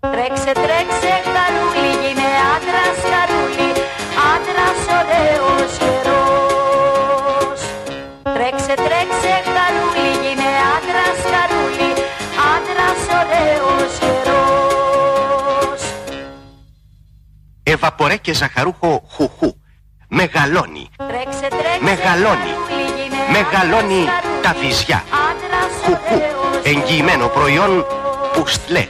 Τρέξε, 0.00 0.52
τρέξε, 0.52 1.12
χαρούλι, 1.32 1.90
γίνε 2.02 2.28
άντρας, 2.54 2.98
χαρούλι, 3.10 3.70
άντρας 4.32 4.80
ωραίος 4.98 5.76
γερός. 5.78 7.60
Τρέξε, 8.22 8.74
τρέξε, 8.74 9.34
χαρούλι, 9.54 10.10
γίνε 10.22 10.50
άντρας, 10.74 11.18
χαρούλι, 11.32 11.92
άντρας 12.52 13.00
ωραίος 13.20 13.98
γερός. 13.98 15.82
Εβαπορέ 17.62 18.16
και 18.16 18.32
ζαχαρούχο 18.34 19.04
χουχού. 19.08 19.60
Μεγαλώνει. 20.14 20.88
Τρέξε, 20.96 21.48
τρέξε, 21.48 21.78
Μεγαλώνει. 21.80 22.52
χαρούλι, 22.52 22.82
γίνε 22.96 23.16
Μεγαλώνει 23.32 24.00
άντρας, 24.00 24.20
χαρούλι, 24.22 24.42
τα 24.42 24.54
βυζιά. 24.60 25.04
άντρας 25.28 25.72
Χουχού. 25.84 26.14
ωραίος 26.14 26.64
Εγγυημένο 26.64 27.26
προϊόν 27.28 27.86
πουστλέ. 28.32 28.86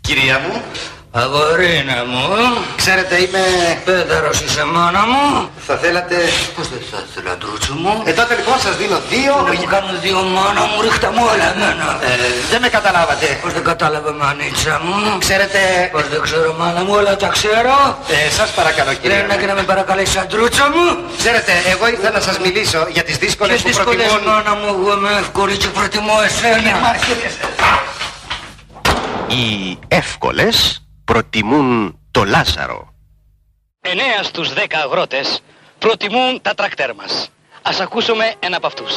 Κυρία 0.00 0.38
μου, 0.38 0.62
Αγορίνα 1.12 2.04
μου, 2.10 2.24
ξέρετε 2.76 3.14
είμαι... 3.22 3.44
πέδαρος 3.84 4.40
είσαι 4.40 4.64
μάνα 4.64 5.02
μου. 5.10 5.48
Θα 5.66 5.76
θέλατε... 5.76 6.16
Πώς 6.56 6.68
δεν 6.68 6.82
θα 6.90 6.98
ήθελα 7.10 7.36
ντρούτσο 7.36 7.74
μου; 7.74 8.02
Ε, 8.04 8.12
τότε 8.12 8.34
λοιπόν 8.34 8.58
σας 8.60 8.76
δίνω 8.76 8.98
δύο... 9.12 9.34
Να 9.46 9.52
μου 9.52 9.66
κάνουν 9.74 9.94
δύο 10.00 10.22
μάνα 10.34 10.62
μου, 10.68 10.76
ρίχτα 10.82 11.08
μου 11.14 11.22
όλα 11.32 11.46
εμένα. 11.54 11.86
Ε, 12.02 12.14
δεν 12.50 12.60
με 12.60 12.68
καταλάβατε. 12.68 13.26
Πώς 13.42 13.52
δεν 13.52 13.64
κατάλαβε 13.64 14.12
μανίτσα 14.20 14.80
μου; 14.84 15.18
Ξέρετε... 15.18 15.58
Πώς 15.92 16.08
δεν 16.12 16.20
ξέρω 16.26 16.54
μάνα 16.58 16.80
μου, 16.84 16.92
όλα 17.00 17.16
τα 17.16 17.28
ξέρω. 17.36 17.74
Ε, 18.26 18.30
σας 18.38 18.50
παρακαλώ 18.50 18.92
κυρία 19.00 19.16
Λένε 19.16 19.34
μου. 19.34 19.40
και 19.40 19.46
να 19.46 19.54
με 19.54 19.62
παρακαλέσει 19.62 20.12
σαν 20.12 20.26
ντρούτσο 20.28 20.64
μου. 20.74 20.86
Ξέρετε, 21.18 21.52
εγώ 21.72 21.84
ήθελα 21.88 22.10
να 22.10 22.20
σας 22.28 22.36
μιλήσω 22.44 22.80
για 22.96 23.02
τις 23.02 23.16
δύσκολες 23.24 23.62
Ποιες 23.62 23.62
που 23.62 23.68
δύσκολες 23.68 24.06
προτιμούν... 24.06 24.34
μάνα 24.34 24.52
μου, 24.58 24.66
εγώ 24.74 24.92
είμαι 24.98 25.12
εύκολη 25.22 25.56
και 25.56 25.68
προτιμώ 25.78 26.16
εσένα. 26.28 26.72
Οι 29.26 29.78
εύκολες 29.88 30.56
προτιμούν 31.10 31.98
το 32.10 32.24
Λάζαρο. 32.24 32.94
Εννέα 33.80 34.22
στους 34.22 34.52
δέκα 34.52 34.78
αγρότες 34.78 35.42
προτιμούν 35.78 36.40
τα 36.42 36.54
τρακτέρ 36.54 36.94
μας. 36.94 37.30
Ας 37.62 37.80
ακούσουμε 37.80 38.34
ένα 38.38 38.56
από 38.56 38.66
αυτούς. 38.66 38.92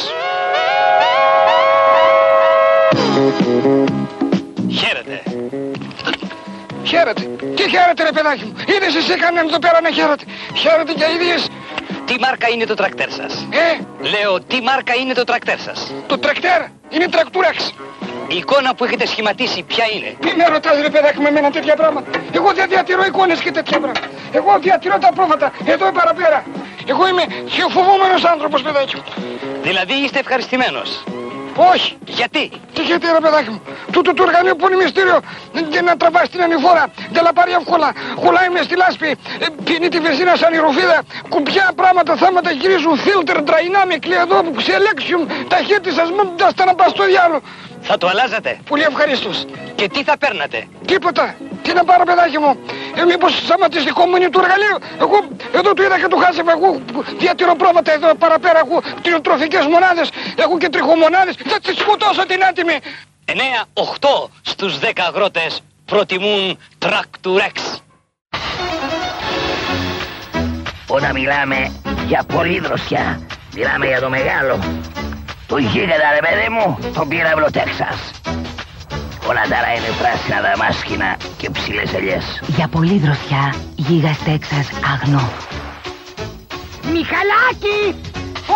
Χαίρετε. 4.70 5.33
Χαίρετε. 6.84 7.22
Τι 7.56 7.62
χαίρετε 7.72 8.02
ρε 8.02 8.12
παιδάκι 8.12 8.44
μου. 8.44 8.54
Είδες 8.74 8.94
εσύ 8.94 9.14
κανέναν 9.18 9.46
εδώ 9.48 9.58
πέρα 9.58 9.80
να 9.80 9.90
χαίρετε. 9.90 10.24
Χαίρετε 10.54 10.92
και 10.92 11.04
οι 11.10 11.14
ίδιες. 11.14 11.48
Τι 12.06 12.14
μάρκα 12.20 12.48
είναι 12.48 12.64
το 12.64 12.74
τρακτέρ 12.74 13.10
σας; 13.10 13.46
Ε, 13.50 13.68
Λέω, 14.12 14.40
τι 14.40 14.60
μάρκα 14.62 14.94
είναι 14.94 15.14
το 15.14 15.24
τρακτέρ 15.24 15.58
σας; 15.60 15.92
το 16.06 16.18
τρακτέρ 16.18 16.60
είναι 16.88 17.08
τρακτούραξ. 17.08 17.72
Η 18.28 18.36
εικόνα 18.36 18.74
που 18.74 18.84
έχετε 18.84 19.06
σχηματίσει 19.06 19.62
ποια 19.62 19.84
είναι; 19.94 20.10
Τι 20.20 20.36
με 20.36 20.44
ρωτάς 20.48 20.80
ρε 20.80 20.90
παιδάκι 20.90 21.20
με 21.20 21.28
εμένα 21.28 21.50
τέτοια 21.50 21.74
πράγματα. 21.74 22.10
Εγώ 22.32 22.52
δεν 22.52 22.68
διατηρώ 22.68 23.04
εικόνες 23.04 23.40
και 23.40 23.50
τέτοια 23.50 23.78
πράγματα. 23.78 24.06
Εγώ 24.32 24.58
διατηρώ 24.60 24.98
τα 24.98 25.10
πρόβατα 25.14 25.52
εδώ 25.64 25.92
παραπέρα. 25.92 26.44
Εγώ 26.86 27.08
είμαι 27.08 27.24
φοβούμενος 27.70 28.24
άνθρωπος 28.24 28.62
παιδάκι 28.62 28.96
μου. 28.96 29.02
Δηλαδή 29.62 29.94
είστε 29.94 30.18
ευχαριστημένος; 30.18 31.04
Όχι. 31.56 31.96
Γιατί; 32.06 32.50
Τι 32.72 32.82
γιατί 32.82 33.06
ρε 33.06 33.20
παιδάκι 33.20 33.50
μου; 33.50 33.62
Τούτο 33.92 34.14
το 34.14 34.22
εργαλείο 34.22 34.56
που 34.56 34.66
είναι 34.66 34.76
μυστήριο 34.82 35.20
και 35.70 35.80
να 35.80 35.96
τραβάς 35.96 36.28
την 36.28 36.42
ανηφόρα. 36.42 36.84
Δεν 37.12 37.22
la 37.26 37.30
πάρει 37.34 37.52
εύκολα. 37.52 37.92
Χουλάει 38.16 38.48
μες 38.48 38.64
στη 38.64 38.76
λάσπη. 38.76 39.06
ε, 39.38 39.46
Πίνει 39.64 39.88
τη 39.88 39.98
βενζίνα 40.00 40.36
σαν 40.36 40.52
ηροφίδα. 40.54 41.02
Κουμπιά 41.28 41.70
πράγματα 41.76 42.16
θέματα 42.16 42.50
γυρίζουν. 42.50 42.94
Filter, 43.04 43.36
dynamic, 43.36 44.02
λέει 44.06 44.18
εδώ, 44.18 44.38
selection. 44.68 45.20
Ταχύτητας, 45.48 46.08
μην 46.16 46.26
τα 46.56 46.64
να 46.64 46.74
πας 46.74 46.90
στο 46.90 47.04
διάλογο. 47.04 47.40
Θα 47.86 47.98
το 47.98 48.06
αλλάζατε. 48.08 48.58
Πολύ 48.68 48.82
ευχαρίστως. 48.82 49.44
Και 49.74 49.88
τι 49.88 50.02
θα 50.02 50.18
παίρνατε; 50.18 50.66
Τίποτα. 50.86 51.34
Τι 51.62 51.72
να 51.72 51.84
πάρω 51.84 52.04
παιδάκι 52.04 52.38
μου; 52.38 52.58
Ε, 52.94 53.04
μήπως 53.04 53.32
σταματιστικό 53.36 54.06
μου 54.06 54.16
είναι 54.16 54.30
του 54.30 54.40
εργαλείου. 54.44 54.78
Εγώ 55.00 55.16
εδώ 55.52 55.72
του 55.74 55.82
είδα 55.82 55.98
και 56.00 56.08
του 56.08 56.16
χάσευα. 56.16 56.52
Εγώ 56.52 56.80
διατηρώ 57.18 57.54
πρόβατα 57.54 57.92
εδώ 57.92 58.14
παραπέρα. 58.14 58.58
Έχω 58.58 58.82
κτηνοτροφικές 58.98 59.66
μονάδες. 59.66 60.08
Έχω 60.36 60.58
και 60.58 60.68
τριχομονάδες. 60.68 61.34
Θα 61.46 61.58
τις 61.60 61.78
σκοτώσω 61.78 62.26
την 62.26 62.44
άτιμη. 62.44 62.78
9-8 63.24 64.30
στους 64.42 64.78
10 64.78 65.04
αγρότες 65.08 65.60
προτιμούν 65.84 66.58
τρακτουρέξ. 66.78 67.82
Όταν 70.86 71.12
μιλάμε 71.12 71.72
για 72.06 72.24
πολλή 72.34 72.58
δροσιά, 72.60 73.20
μιλάμε 73.54 73.86
για 73.86 74.00
το 74.00 74.08
μεγάλο. 74.08 74.58
Το 75.46 75.56
γίγαντα 75.56 76.08
ρε 76.14 76.20
παιδί 76.26 76.48
μου, 76.54 76.78
τον 76.94 77.08
πύραυλο 77.08 77.50
Τέξας. 77.50 77.98
Όλα 79.28 79.42
τα 79.48 79.56
άλλα 79.58 79.70
είναι 79.76 79.90
πράσινα 80.00 80.40
δαμάσκηνα 80.40 81.16
και 81.36 81.50
ψηλές 81.50 81.94
ελιές. 81.94 82.40
Για 82.46 82.68
πολύ 82.68 82.98
δροσιά, 82.98 83.54
γίγας 83.74 84.18
Τέξας 84.24 84.68
αγνό. 84.92 85.28
Μιχαλάκη! 86.82 87.80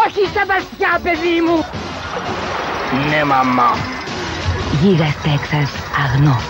Όχι 0.04 0.22
στα 0.32 0.42
βαθιά, 0.46 0.92
παιδί 1.02 1.40
μου! 1.46 1.56
Ναι 3.10 3.24
μαμά, 3.24 3.76
Γίγας 4.82 5.14
Τέξας 5.22 5.70
αγνό. 6.04 6.40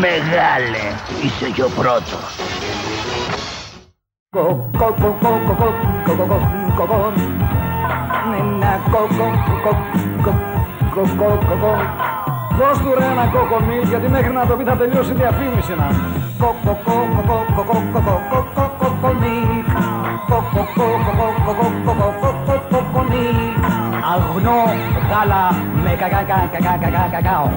μεγάλε, 0.00 0.84
είσαι 1.22 1.50
και 1.54 1.62
ο 1.62 1.68
πρώτος. 1.68 2.36
Δώσ' 12.58 12.78
του 12.78 12.94
ρε 12.98 13.04
ένα 13.04 13.26
κοκομίλ 13.26 13.82
γιατί 13.88 14.08
μέχρι 14.08 14.32
να 14.32 14.46
το 14.46 14.56
πει 14.56 14.64
θα 14.64 14.76
τελειώσει 14.76 15.10
η 15.10 15.14
διαφήμιση 15.14 15.74
να 15.80 15.88
Αγνό 24.12 24.62
γάλα 25.10 25.50
με 25.82 25.90
κακακακακακακακακαο 25.90 27.50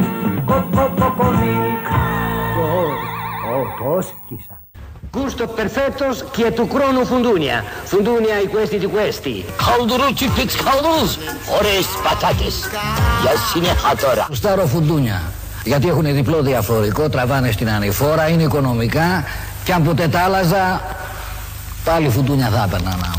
Κοκοκοκονίκ 0.45 1.85
Το 3.77 4.01
σκίσα 4.01 4.64
Gusto 5.21 5.47
perfetto 5.47 6.05
che 6.35 6.51
tu 6.51 6.67
crono 6.67 7.05
fundunia. 7.05 7.63
Fundunia 7.85 8.37
i 8.37 8.47
questi 8.47 8.77
di 8.77 8.85
questi. 8.85 9.45
Καλδουρούτσι 9.65 10.27
πιξ 10.35 10.55
καλδουρούς, 10.55 11.17
ωραίες 11.57 11.85
πατάτες. 12.03 12.55
Για 13.21 13.31
συνέχεια 13.51 13.95
τώρα. 14.01 14.27
Στάρω 14.31 14.65
φουντούνια. 14.65 15.21
Γιατί 15.63 15.87
έχουν 15.87 16.13
διπλό 16.13 16.41
διαφορικό, 16.41 17.09
τραβάνε 17.09 17.51
στην 17.51 17.69
ανηφόρα, 17.69 18.27
είναι 18.27 18.43
οικονομικά 18.43 19.23
και 19.63 19.73
αν 19.73 19.83
ποτέ 19.83 20.07
τα 20.07 20.19
άλλαζα, 20.19 20.81
πάλι 21.83 22.09
φουντούνια 22.09 22.49
θα 22.49 22.63
έπαιρνα 22.67 22.97
να 23.01 23.13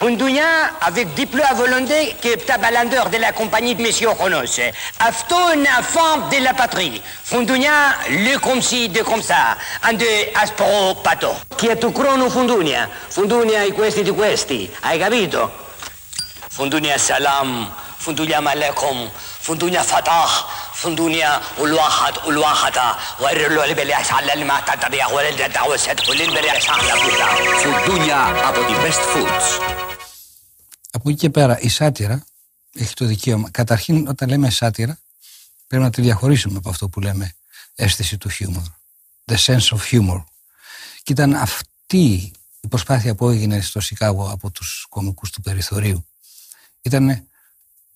Ondounia, 0.00 0.44
avec 0.80 1.12
diplôme 1.14 1.44
volonté 1.56 2.14
qui 2.20 2.28
est 2.28 2.46
tabalandeur 2.46 3.10
de 3.10 3.16
la 3.16 3.32
compagnie 3.32 3.74
de 3.74 3.82
Monsieur 3.82 4.10
Ronos. 4.10 4.60
Afton, 5.00 5.64
enfant 5.76 6.28
de 6.30 6.44
la 6.44 6.54
patrie. 6.54 7.02
Fundounia, 7.24 7.96
le 8.08 8.38
comme 8.38 8.62
si, 8.62 8.88
de 8.88 9.02
comme 9.02 9.22
ça. 9.22 9.56
En 9.84 9.94
de 9.94 10.06
aspro 10.40 10.94
pato. 11.02 11.34
Chi 11.56 11.66
è 11.66 11.76
tu 11.76 11.90
crono 11.90 12.30
Fundunia? 12.30 12.88
Fundunia 13.08 13.64
è 13.64 13.72
questi 13.72 14.04
di 14.04 14.12
questi. 14.12 14.70
Hai 14.82 15.00
capito? 15.00 15.50
Fundunia 16.48 16.96
salam, 16.96 17.68
Fundunia 17.96 18.40
malekom. 18.40 19.10
Fundunia 19.47 19.83
fatah. 19.83 20.31
فندونيا 20.83 21.41
والواحد 21.59 22.13
والواحدة 22.25 22.97
وقرلوا 23.19 23.63
اللي 23.63 23.75
بلي 23.75 23.93
على 23.93 24.33
اللي 24.33 24.45
ما 24.45 24.59
تدري 24.59 24.97
ولا 25.13 25.29
اللي 25.29 25.47
دعوة 25.47 25.77
سد 25.77 25.99
واللي 26.09 26.25
بلي 26.25 26.49
على 26.49 26.91
بوتا 27.03 27.27
Φουντούνια 27.61 28.47
από 28.47 28.59
τη 28.67 28.73
Best 28.83 29.03
Foods. 29.11 29.47
Από 30.91 31.09
εκεί 31.09 31.19
και 31.19 31.29
πέρα 31.29 31.59
η 31.59 31.69
σάτυρα 31.69 32.25
έχει 32.73 32.93
το 32.93 33.05
δικαίωμα. 33.05 33.49
Καταρχήν 33.49 34.07
όταν 34.07 34.29
λέμε 34.29 34.49
σάτυρα 34.49 34.99
πρέπει 35.67 35.83
να 35.83 35.89
τη 35.89 36.01
διαχωρίσουμε 36.01 36.57
από 36.57 36.69
αυτό 36.69 36.89
που 36.89 36.99
λέμε 36.99 37.35
αίσθηση 37.75 38.17
του 38.17 38.29
χιούμορ. 38.29 38.63
The 39.31 39.35
sense 39.45 39.77
of 39.77 39.79
humor. 39.91 40.23
Και 41.03 41.11
ήταν 41.11 41.35
αυτή 41.35 42.33
η 42.61 42.67
προσπάθεια 42.69 43.15
που 43.15 43.29
έγινε 43.29 43.61
στο 43.61 43.79
Σικάγο 43.79 44.29
από 44.29 44.51
τους 44.51 44.85
κομικούς 44.89 45.29
του 45.29 45.41
περιθωρίου. 45.41 46.07
Ήταν 46.81 47.27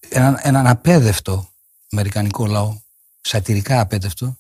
ένα, 0.09 0.41
έναν 0.43 0.67
απέδευτο 0.67 1.53
αμερικανικό 1.91 2.47
λαό, 2.47 2.81
σατυρικά 3.21 3.81
απέδευτο, 3.81 4.39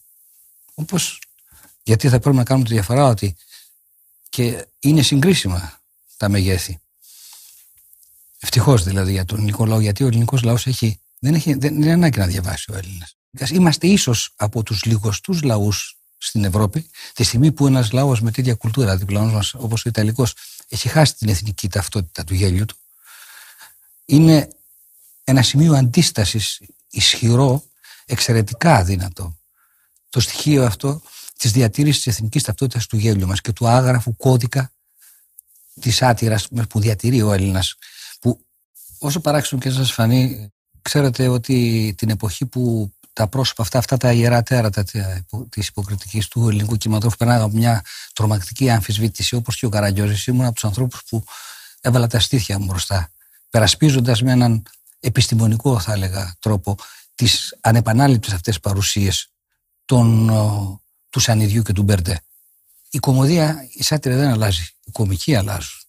όπως 0.74 1.20
γιατί 1.82 2.08
θα 2.08 2.18
πρέπει 2.18 2.36
να 2.36 2.44
κάνουμε 2.44 2.68
τη 2.68 2.74
διαφορά 2.74 3.06
ότι 3.06 3.36
και 4.28 4.66
είναι 4.78 5.02
συγκρίσιμα 5.02 5.80
τα 6.16 6.28
μεγέθη. 6.28 6.80
Ευτυχώς 8.38 8.84
δηλαδή 8.84 9.12
για 9.12 9.24
τον 9.24 9.38
ελληνικό 9.38 9.66
λαό, 9.66 9.80
γιατί 9.80 10.04
ο 10.04 10.06
ελληνικός 10.06 10.42
λαός 10.42 10.66
έχει, 10.66 11.00
δεν, 11.18 11.34
έχει, 11.34 11.54
δεν 11.54 11.74
είναι 11.74 11.92
ανάγκη 11.92 12.18
να 12.18 12.26
διαβάσει 12.26 12.70
ο 12.72 12.76
Έλληνας. 12.76 13.16
Είμαστε 13.50 13.86
ίσως 13.86 14.32
από 14.36 14.62
τους 14.62 14.84
λιγοστούς 14.84 15.42
λαούς 15.42 15.96
στην 16.18 16.44
Ευρώπη, 16.44 16.90
τη 17.14 17.24
στιγμή 17.24 17.52
που 17.52 17.66
ένας 17.66 17.92
λαός 17.92 18.20
με 18.20 18.30
τέτοια 18.30 18.54
κουλτούρα 18.54 18.96
διπλανός 18.96 19.32
μας, 19.32 19.54
όπως 19.54 19.84
ο 19.84 19.88
Ιταλικός, 19.88 20.34
έχει 20.68 20.88
χάσει 20.88 21.16
την 21.16 21.28
εθνική 21.28 21.68
ταυτότητα 21.68 22.24
του 22.24 22.34
γέλιου 22.34 22.64
του, 22.64 22.76
είναι 24.04 24.48
ένα 25.24 25.42
σημείο 25.42 25.74
αντίστασης 25.74 26.60
ισχυρό, 26.90 27.64
εξαιρετικά 28.04 28.74
αδύνατο. 28.74 29.36
Το 30.08 30.20
στοιχείο 30.20 30.64
αυτό 30.64 31.02
της 31.38 31.52
διατήρησης 31.52 32.02
της 32.02 32.12
εθνικής 32.12 32.42
ταυτότητας 32.42 32.86
του 32.86 32.96
γέλιου 32.96 33.26
μας 33.26 33.40
και 33.40 33.52
του 33.52 33.68
άγραφου 33.68 34.16
κώδικα 34.16 34.72
της 35.80 36.02
άτυρας 36.02 36.48
που 36.68 36.80
διατηρεί 36.80 37.22
ο 37.22 37.32
Έλληνας. 37.32 37.74
Που 38.20 38.44
όσο 38.98 39.20
παράξενο 39.20 39.60
και 39.60 39.70
σας 39.70 39.92
φανεί, 39.92 40.52
ξέρετε 40.82 41.28
ότι 41.28 41.94
την 41.96 42.10
εποχή 42.10 42.46
που 42.46 42.92
τα 43.12 43.28
πρόσωπα 43.28 43.62
αυτά, 43.62 43.78
αυτά 43.78 43.96
τα 43.96 44.12
ιερά 44.12 44.42
τέρατα 44.42 44.84
τη 45.48 45.60
υποκριτικής 45.60 46.28
του 46.28 46.48
ελληνικού 46.48 46.76
κινηματογράφου 46.76 47.16
περνάγαν 47.16 47.44
από 47.44 47.56
μια 47.56 47.84
τρομακτική 48.12 48.70
αμφισβήτηση, 48.70 49.34
όπως 49.34 49.56
και 49.56 49.66
ο 49.66 49.68
Καραγκιόζης. 49.68 50.26
Ήμουν 50.26 50.44
από 50.44 50.54
τους 50.54 50.64
ανθρώπους 50.64 51.02
που 51.08 51.24
έβαλα 51.80 52.06
τα 52.06 52.20
στήθια 52.20 52.58
μου 52.58 52.64
μπροστά, 52.64 53.10
περασπίζοντας 53.50 54.22
με 54.22 54.32
έναν 54.32 54.62
επιστημονικό, 55.02 55.78
θα 55.78 55.92
έλεγα, 55.92 56.36
τρόπο 56.38 56.76
τις 57.14 57.56
ανεπανάληπτες 57.60 58.32
αυτές 58.32 58.60
παρουσίες 58.60 59.32
του 59.84 61.20
Σανιδιού 61.20 61.62
και 61.62 61.72
του 61.72 61.82
Μπέρντε. 61.82 62.20
Η 62.90 62.98
κομμωδία, 62.98 63.68
η 63.72 63.82
σάτυρα 63.82 64.16
δεν 64.16 64.28
αλλάζει. 64.28 64.66
Η 64.84 64.90
κομική 64.90 65.34
αλλάζουν 65.34 65.82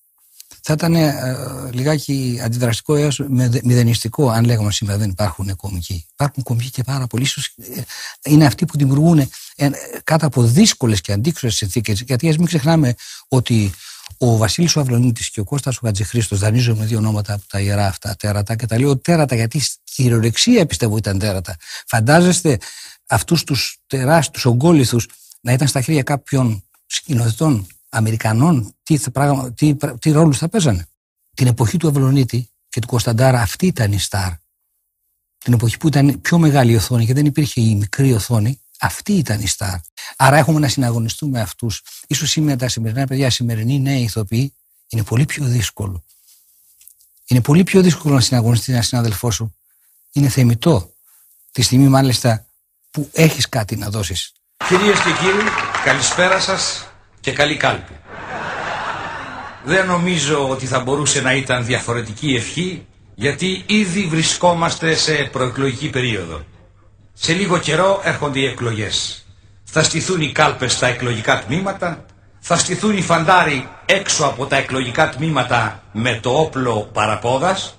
θα 0.66 0.74
ήταν 0.74 0.96
ε, 0.96 1.36
λιγάκι 1.72 2.40
αντιδραστικό 2.44 2.96
έως 2.96 3.22
μηδενιστικό 3.64 4.30
αν 4.30 4.46
λέγαμε 4.46 4.72
σήμερα 4.72 4.98
δεν 4.98 5.10
υπάρχουν 5.10 5.56
κομικοί. 5.56 6.06
Υπάρχουν 6.14 6.44
κομικοί 6.44 6.70
και 6.70 6.84
πάρα 6.84 7.08
πολλοί. 7.08 7.24
Ίσως 7.24 7.46
ε, 7.46 7.82
είναι 8.30 8.46
αυτοί 8.46 8.66
που 8.66 8.78
δημιουργούν 8.78 9.20
ε, 9.56 9.70
κάτω 10.04 10.26
από 10.26 10.44
δύσκολες 10.44 11.02
και 11.02 11.12
αντίξωες 11.12 11.56
συνθήκες. 11.56 12.02
Γιατί 12.02 12.30
ας 12.30 12.38
μην 12.38 12.46
ξεχνάμε 12.46 12.94
ότι 13.28 13.72
ο 14.18 14.38
Βασίλης 14.38 14.76
ο 14.76 14.80
Αυλονίτη 14.80 15.30
και 15.32 15.40
ο 15.40 15.44
Κώστας 15.44 15.78
ο 15.78 15.80
Χατζηχρήστος 15.86 16.40
δανείζομαι 16.40 16.86
δύο 16.86 16.98
ονόματα 16.98 17.34
από 17.34 17.44
τα 17.48 17.60
ιερά 17.60 17.88
αυτά 17.88 18.16
τέρατα 18.16 18.56
και 18.56 18.66
τα 18.66 18.80
λέω 18.80 18.98
τέρατα 18.98 19.36
γιατί 19.36 19.60
στη 19.60 19.82
χειρορεξία 19.92 20.66
πιστεύω 20.66 20.98
ήταν 20.98 21.20
τέρατα. 21.20 21.56
Φαντάζεστε 21.88 22.58
αυτούς 23.08 23.44
τους 23.44 23.78
τεράστιους 23.88 24.46
ογκόληθου 24.46 25.00
να 25.42 25.52
ήταν 25.52 25.68
στα 25.68 25.82
χέρια 25.82 26.04
κάποιων 26.04 26.64
σκηνοθετών 26.86 27.68
Αμερικανών 27.90 28.76
τι, 28.84 29.00
πράγμα, 29.12 29.54
τι, 29.54 29.76
τι 30.00 30.12
ρόλους 30.12 30.38
θα 30.38 30.50
παίζανε. 30.50 30.86
Την 31.34 31.48
εποχή 31.48 31.78
του 31.78 31.88
Αυλονίτη 31.88 32.50
και 32.70 32.80
του 32.80 32.88
Κωνσταντάρα 32.88 33.42
αυτή 33.42 33.66
ήταν 33.66 33.92
η 33.92 34.00
στάρ. 34.00 34.32
Την 35.38 35.54
εποχή 35.54 35.78
που 35.78 35.88
ήταν 35.88 36.22
πιο 36.22 36.38
μεγάλη 36.38 36.72
η 36.72 36.76
οθόνη 36.76 37.06
και 37.06 37.14
δεν 37.14 37.26
υπήρχε 37.26 37.62
η 37.62 37.76
μικρή 37.76 38.14
οθόνη, 38.14 38.63
αυτή 38.84 39.14
ήταν 39.14 39.40
η 39.40 39.48
στάρ. 39.48 39.80
Άρα 40.16 40.38
έχουμε 40.38 40.60
να 40.60 40.68
συναγωνιστούμε 40.68 41.42
αυτούς. 41.42 41.84
σω 42.16 42.28
σήμερα 42.28 42.58
τα 42.58 42.68
σημερινά 42.68 43.08
παιδιά, 43.08 43.30
σημερινοί 43.30 43.80
νέοι 43.80 44.02
ηθοποιοί, 44.02 44.54
είναι 44.88 45.04
πολύ 45.04 45.26
πιο 45.26 45.46
δύσκολο. 45.46 46.04
Είναι 47.28 47.42
πολύ 47.42 47.64
πιο 47.64 47.82
δύσκολο 47.82 48.14
να 48.14 48.22
συναγωνιστεί 48.22 48.72
ένας 48.72 48.88
συνάδελφός 48.88 49.36
σου. 49.36 49.56
Είναι 50.12 50.30
θεμητό. 50.30 50.94
Τη 51.52 51.62
στιγμή 51.62 51.88
μάλιστα 51.88 52.46
που 52.92 53.10
έχεις 53.14 53.50
κάτι 53.50 53.76
να 53.76 53.90
δώσεις. 53.90 54.32
Κυρίες 54.68 55.00
και 55.00 55.12
κύριοι, 55.12 55.44
καλησπέρα 55.84 56.40
σας 56.40 56.88
και 57.20 57.32
καλή 57.32 57.58
κάλπη. 57.58 57.94
Δεν 59.66 59.86
νομίζω 59.86 60.50
ότι 60.50 60.66
θα 60.66 60.80
μπορούσε 60.80 61.22
να 61.22 61.34
ήταν 61.34 61.66
διαφορετική 61.66 62.36
ευχή 62.36 62.88
γιατί 63.16 63.64
ήδη 63.68 64.08
βρισκόμαστε 64.08 64.96
σε 64.96 65.14
προεκλογική 65.32 65.90
περίοδο. 65.90 66.46
Σε 67.14 67.34
λίγο 67.34 67.58
καιρό 67.58 68.02
έρχονται 68.04 68.40
οι 68.40 68.46
εκλογές. 68.46 69.26
Θα 69.64 69.84
στηθούν 69.84 70.22
οι 70.22 70.32
κάλπες 70.32 70.74
στα 70.74 70.88
εκλογικά 70.88 71.44
τμήματα, 71.44 72.06
θα 72.40 72.58
στηθούν 72.58 72.98
οι 72.98 73.02
φαντάροι 73.02 73.68
έξω 73.86 74.26
από 74.26 74.46
τα 74.46 74.56
εκλογικά 74.56 75.10
τμήματα 75.10 75.84
με 75.92 76.20
το 76.22 76.40
όπλο 76.40 76.90
παραπόδας, 76.94 77.78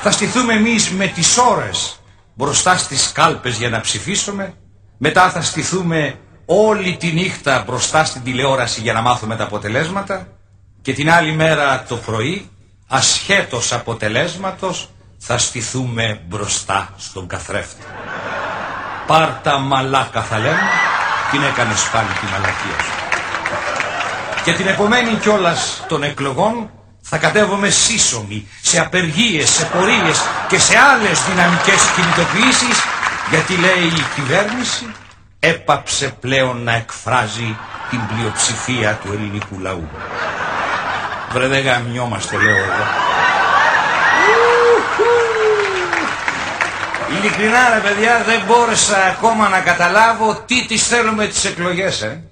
θα 0.00 0.10
στηθούμε 0.10 0.52
εμείς 0.52 0.90
με 0.90 1.06
τις 1.06 1.38
ώρες 1.38 2.00
μπροστά 2.34 2.76
στις 2.76 3.12
κάλπες 3.12 3.56
για 3.56 3.68
να 3.68 3.80
ψηφίσουμε, 3.80 4.54
μετά 4.98 5.30
θα 5.30 5.42
στηθούμε 5.42 6.18
όλη 6.44 6.96
τη 6.96 7.12
νύχτα 7.12 7.62
μπροστά 7.66 8.04
στην 8.04 8.22
τηλεόραση 8.22 8.80
για 8.80 8.92
να 8.92 9.00
μάθουμε 9.00 9.36
τα 9.36 9.44
αποτελέσματα. 9.44 10.28
Και 10.82 10.92
την 10.92 11.10
άλλη 11.10 11.32
μέρα 11.32 11.84
το 11.88 11.96
πρωί, 11.96 12.50
ασχέτως 12.86 13.72
αποτελέσματος, 13.72 14.90
θα 15.18 15.38
στηθούμε 15.38 16.20
μπροστά 16.26 16.88
στον 16.96 17.26
καθρέφτη. 17.26 17.84
Πάρτα 19.06 19.58
μαλάκα 19.58 20.22
θα 20.22 20.38
λέμε, 20.38 20.68
την 21.30 21.42
έκανες 21.42 21.88
πάλι 21.92 22.08
τη 22.08 22.26
μαλακία 22.32 22.82
σου. 22.82 22.92
Και 24.44 24.52
την 24.52 24.66
επομένη 24.66 25.14
κιόλας 25.14 25.84
των 25.88 26.02
εκλογών 26.02 26.70
θα 27.00 27.18
κατέβουμε 27.18 27.68
σύσσωμοι 27.70 28.48
σε 28.62 28.80
απεργίες, 28.80 29.50
σε 29.50 29.64
πορείες 29.64 30.20
και 30.48 30.58
σε 30.58 30.76
άλλες 30.78 31.24
δυναμικές 31.24 31.82
κινητοποιήσεις 31.94 32.78
γιατί 33.30 33.56
λέει 33.56 33.86
η 33.86 34.04
κυβέρνηση 34.14 34.86
έπαψε 35.40 36.16
πλέον 36.20 36.62
να 36.62 36.72
εκφράζει 36.74 37.56
την 37.90 38.00
πλειοψηφία 38.06 38.98
του 39.02 39.12
ελληνικού 39.12 39.58
λαού. 39.60 39.88
Βρε 41.32 41.46
δεν 41.46 41.62
γαμιόμαστε 41.62 42.36
λέω 42.36 42.56
εδώ. 42.56 43.07
Ειλικρινά 47.16 47.68
ρε 47.74 47.80
παιδιά 47.80 48.22
δεν 48.26 48.40
μπόρεσα 48.46 48.96
ακόμα 49.06 49.48
να 49.48 49.60
καταλάβω 49.60 50.42
τι 50.46 50.66
τις 50.66 50.86
θέλουμε 50.86 51.26
τις 51.26 51.44
εκλογές 51.44 52.02
ε. 52.02 52.22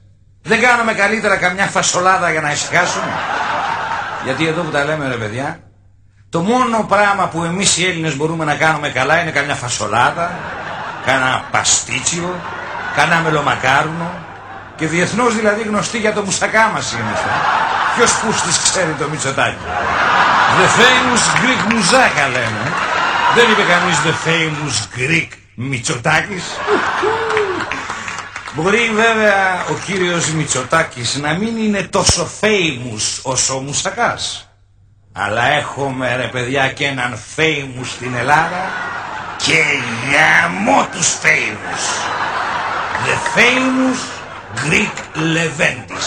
Δεν 0.43 0.61
κάναμε 0.61 0.93
καλύτερα 0.93 1.37
καμιά 1.37 1.67
φασολάδα 1.67 2.31
για 2.31 2.41
να 2.41 2.53
ησυχάσουμε. 2.53 3.13
Γιατί 4.25 4.47
εδώ 4.47 4.63
που 4.63 4.71
τα 4.71 4.85
λέμε 4.85 5.09
ρε 5.09 5.15
παιδιά 5.15 5.61
το 6.31 6.41
μόνο 6.41 6.85
πράγμα 6.89 7.29
που 7.29 7.43
εμείς 7.43 7.77
οι 7.77 7.87
Έλληνες 7.87 8.17
μπορούμε 8.17 8.45
να 8.45 8.55
κάνουμε 8.55 8.89
καλά 8.89 9.21
είναι 9.21 9.31
καμιά 9.31 9.55
φασολάδα, 9.55 10.31
κάνα 11.07 11.45
παστίτσιο, 11.51 12.41
κάνα 12.97 13.21
μελομακάρουνο 13.21 14.11
και 14.77 14.87
διεθνώς 14.87 15.35
δηλαδή 15.35 15.63
γνωστή 15.63 15.99
για 15.99 16.13
το 16.13 16.23
μουσακά 16.23 16.71
μας 16.75 16.93
είμαστε. 16.93 17.29
Ποιος 17.97 18.13
πούστης 18.13 18.59
ξέρει 18.59 18.95
το 18.99 19.09
Μητσοτάκι. 19.09 19.67
The 20.59 20.67
famous 20.79 21.25
Greek 21.41 21.73
μουζάκα 21.75 22.29
λένε. 22.33 22.63
Δεν 23.37 23.51
είπε 23.51 23.63
κανείς 23.63 23.97
the 23.97 24.29
famous 24.29 24.99
Greek 24.99 25.29
Μητσοτάκης. 25.55 26.45
Μπορεί 28.55 28.91
βέβαια 28.95 29.65
ο 29.71 29.75
κύριος 29.87 30.31
Μητσοτάκης 30.31 31.17
να 31.17 31.35
μην 31.35 31.57
είναι 31.57 31.83
τόσο 31.83 32.29
famous 32.41 33.21
όσο 33.23 33.57
ο 33.57 33.61
Μουσακάς. 33.61 34.49
Αλλά 35.13 35.49
έχουμε 35.49 36.17
ρε 36.17 36.27
παιδιά 36.27 36.73
και 36.73 36.87
έναν 36.87 37.19
famous 37.37 37.87
στην 37.87 38.15
Ελλάδα 38.15 38.71
και 39.37 39.63
γαμό 40.11 40.89
τους 40.93 41.09
famous. 41.23 41.85
The 43.07 43.39
famous 43.39 44.01
Greek 44.65 44.97
Leventis. 45.17 46.07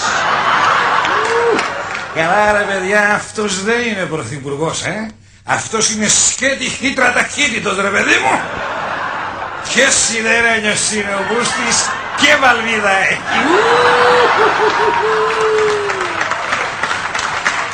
Καλά 2.15 2.51
ρε 2.51 2.63
παιδιά, 2.63 3.13
αυτός 3.13 3.63
δεν 3.63 3.81
είναι 3.81 4.05
πρωθυπουργός, 4.05 4.83
ε. 4.83 5.11
Αυτός 5.51 5.91
είναι 5.91 6.07
σκέτη 6.07 6.65
χύτρα 6.65 7.13
ταχύτητος 7.13 7.75
ρε 7.75 7.89
παιδί 7.89 8.17
μου. 8.23 8.39
Και 9.73 9.89
σιδερένιος 9.89 10.91
είναι 10.91 11.15
ο 11.15 11.23
Μπούστης 11.27 11.89
και 12.21 12.35
βαλβίδα 12.41 12.89
έχει. 12.89 13.21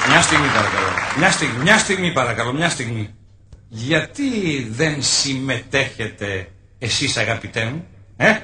Μια 0.09 0.21
στιγμή 0.21 0.47
παρακαλώ. 0.47 0.88
Μια 1.17 1.32
στιγμή, 1.32 1.63
μια 1.63 1.78
στιγμή 1.78 2.11
παρακαλώ, 2.11 2.53
μια 2.53 2.69
στιγμή. 2.69 3.15
Γιατί 3.67 4.30
δεν 4.71 5.03
συμμετέχετε 5.03 6.47
εσείς 6.80 7.17
αγαπητέ 7.17 7.65
μου, 7.65 7.88
ε; 8.17 8.38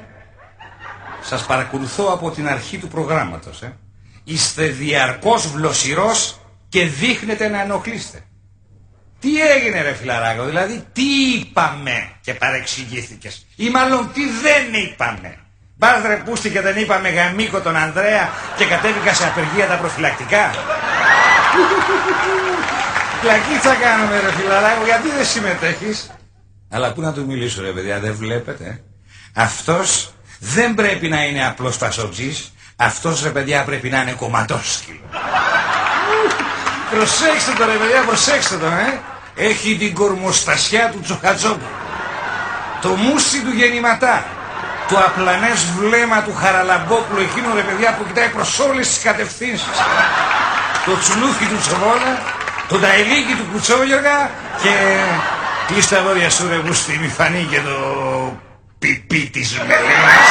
Σας 1.21 1.45
παρακολουθώ 1.45 2.13
από 2.13 2.31
την 2.31 2.47
αρχή 2.47 2.77
του 2.77 2.87
προγράμματος. 2.87 3.61
Ε. 3.61 3.77
Είστε 4.23 4.65
διαρκώς 4.65 5.47
βλοσιρός 5.47 6.39
και 6.69 6.85
δείχνετε 6.85 7.47
να 7.47 7.61
ενοχλείστε. 7.61 8.25
Τι 9.21 9.41
έγινε 9.41 9.81
ρε 9.81 9.93
φιλαράκο, 9.93 10.43
δηλαδή 10.43 10.85
τι 10.93 11.03
είπαμε 11.33 12.11
και 12.21 12.33
παρεξηγήθηκες; 12.33 13.45
Ή 13.55 13.69
μάλλον 13.69 14.11
τι 14.13 14.21
δεν 14.41 14.73
είπαμε; 14.83 15.37
Μπας 15.77 16.01
ρε 16.05 16.15
πούστη 16.25 16.49
και 16.49 16.61
δεν 16.61 16.77
είπαμε 16.77 17.09
γαμίκο 17.09 17.59
τον 17.59 17.75
Ανδρέα 17.75 18.29
και 18.57 18.65
κατέβηκα 18.65 19.13
σε 19.13 19.25
απεργία 19.27 19.67
τα 19.67 19.75
προφυλακτικά; 19.75 20.49
Πλακίτσα 23.21 23.75
κάνουμε 23.75 24.19
ρε 24.19 24.31
φιλαράκο, 24.31 24.85
γιατί 24.85 25.09
δεν 25.09 25.25
συμμετέχεις; 25.25 26.11
Αλλά 26.69 26.93
πού 26.93 27.01
να 27.01 27.13
του 27.13 27.25
μιλήσω 27.25 27.61
ρε 27.61 27.71
παιδιά, 27.71 27.99
δεν 27.99 28.15
βλέπετε. 28.15 28.83
Αυτός 29.33 30.13
δεν 30.39 30.73
πρέπει 30.73 31.07
να 31.07 31.23
είναι 31.25 31.45
απλός 31.45 31.75
φασοτζής, 31.77 32.53
αυτός 32.75 33.23
ρε 33.23 33.29
παιδιά 33.29 33.63
πρέπει 33.63 33.89
να 33.89 34.01
είναι 34.01 34.11
κομματόσκυλο. 34.11 34.99
Προσέξτε 36.91 37.51
το 37.57 37.65
ρε 37.65 37.77
παιδιά, 37.81 38.01
προσέξτε 38.01 38.55
το, 38.57 38.65
ε. 38.65 38.99
Έχει 39.35 39.77
την 39.77 39.93
κορμοστασιά 39.93 40.89
του 40.91 40.99
Τσοχατσόπου. 41.03 41.69
Το 42.81 42.89
μουσι 42.89 43.41
του 43.41 43.51
γεννηματά. 43.51 44.25
Το 44.89 44.97
απλανές 44.97 45.65
βλέμμα 45.77 46.21
του 46.21 46.35
Χαραλαμπόπουλου, 46.41 47.21
εκείνο 47.21 47.53
ρε 47.55 47.61
παιδιά 47.61 47.93
που 47.93 48.05
κοιτάει 48.07 48.27
προς 48.27 48.59
όλες 48.59 48.87
τις 48.87 49.03
κατευθύνσεις. 49.03 49.77
Το 50.85 50.97
τσουλούφι 50.97 51.45
του 51.45 51.57
Τσοβόλα, 51.61 52.21
το 52.67 52.77
ταελίκι 52.77 53.33
του 53.33 53.45
Κουτσόγιοργα 53.51 54.29
και 54.61 54.73
κλείς 55.67 55.87
τα 55.87 56.01
δόρια 56.01 56.29
σου 56.29 56.47
ρε 56.47 56.55
Μπούστη, 56.55 56.97
μη 57.01 57.07
φανεί 57.07 57.47
και 57.51 57.59
το 57.59 57.77
πιπί 58.79 59.29
της 59.33 59.57
Μελένας. 59.57 60.29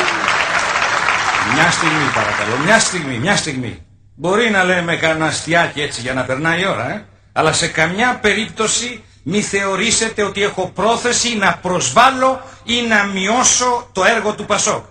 Μια 1.53 1.71
στιγμή 1.71 2.11
παρακαλώ, 2.13 2.57
μια 2.63 2.79
στιγμή, 2.79 3.17
μια 3.17 3.35
στιγμή. 3.35 3.85
Μπορεί 4.15 4.49
να 4.49 4.63
λέμε 4.63 4.95
κανένα 4.95 5.25
αστιάκι 5.25 5.81
έτσι 5.81 6.01
για 6.01 6.13
να 6.13 6.23
περνάει 6.23 6.61
η 6.61 6.67
ώρα, 6.67 6.89
ε; 6.89 7.05
αλλά 7.33 7.51
σε 7.53 7.67
καμιά 7.67 8.17
περίπτωση 8.21 9.03
μη 9.23 9.41
θεωρήσετε 9.41 10.23
ότι 10.23 10.43
έχω 10.43 10.71
πρόθεση 10.75 11.37
να 11.37 11.59
προσβάλλω 11.61 12.41
ή 12.63 12.81
να 12.81 13.03
μειώσω 13.03 13.89
το 13.93 14.03
έργο 14.03 14.33
του 14.33 14.45
Πασόκ. 14.45 14.85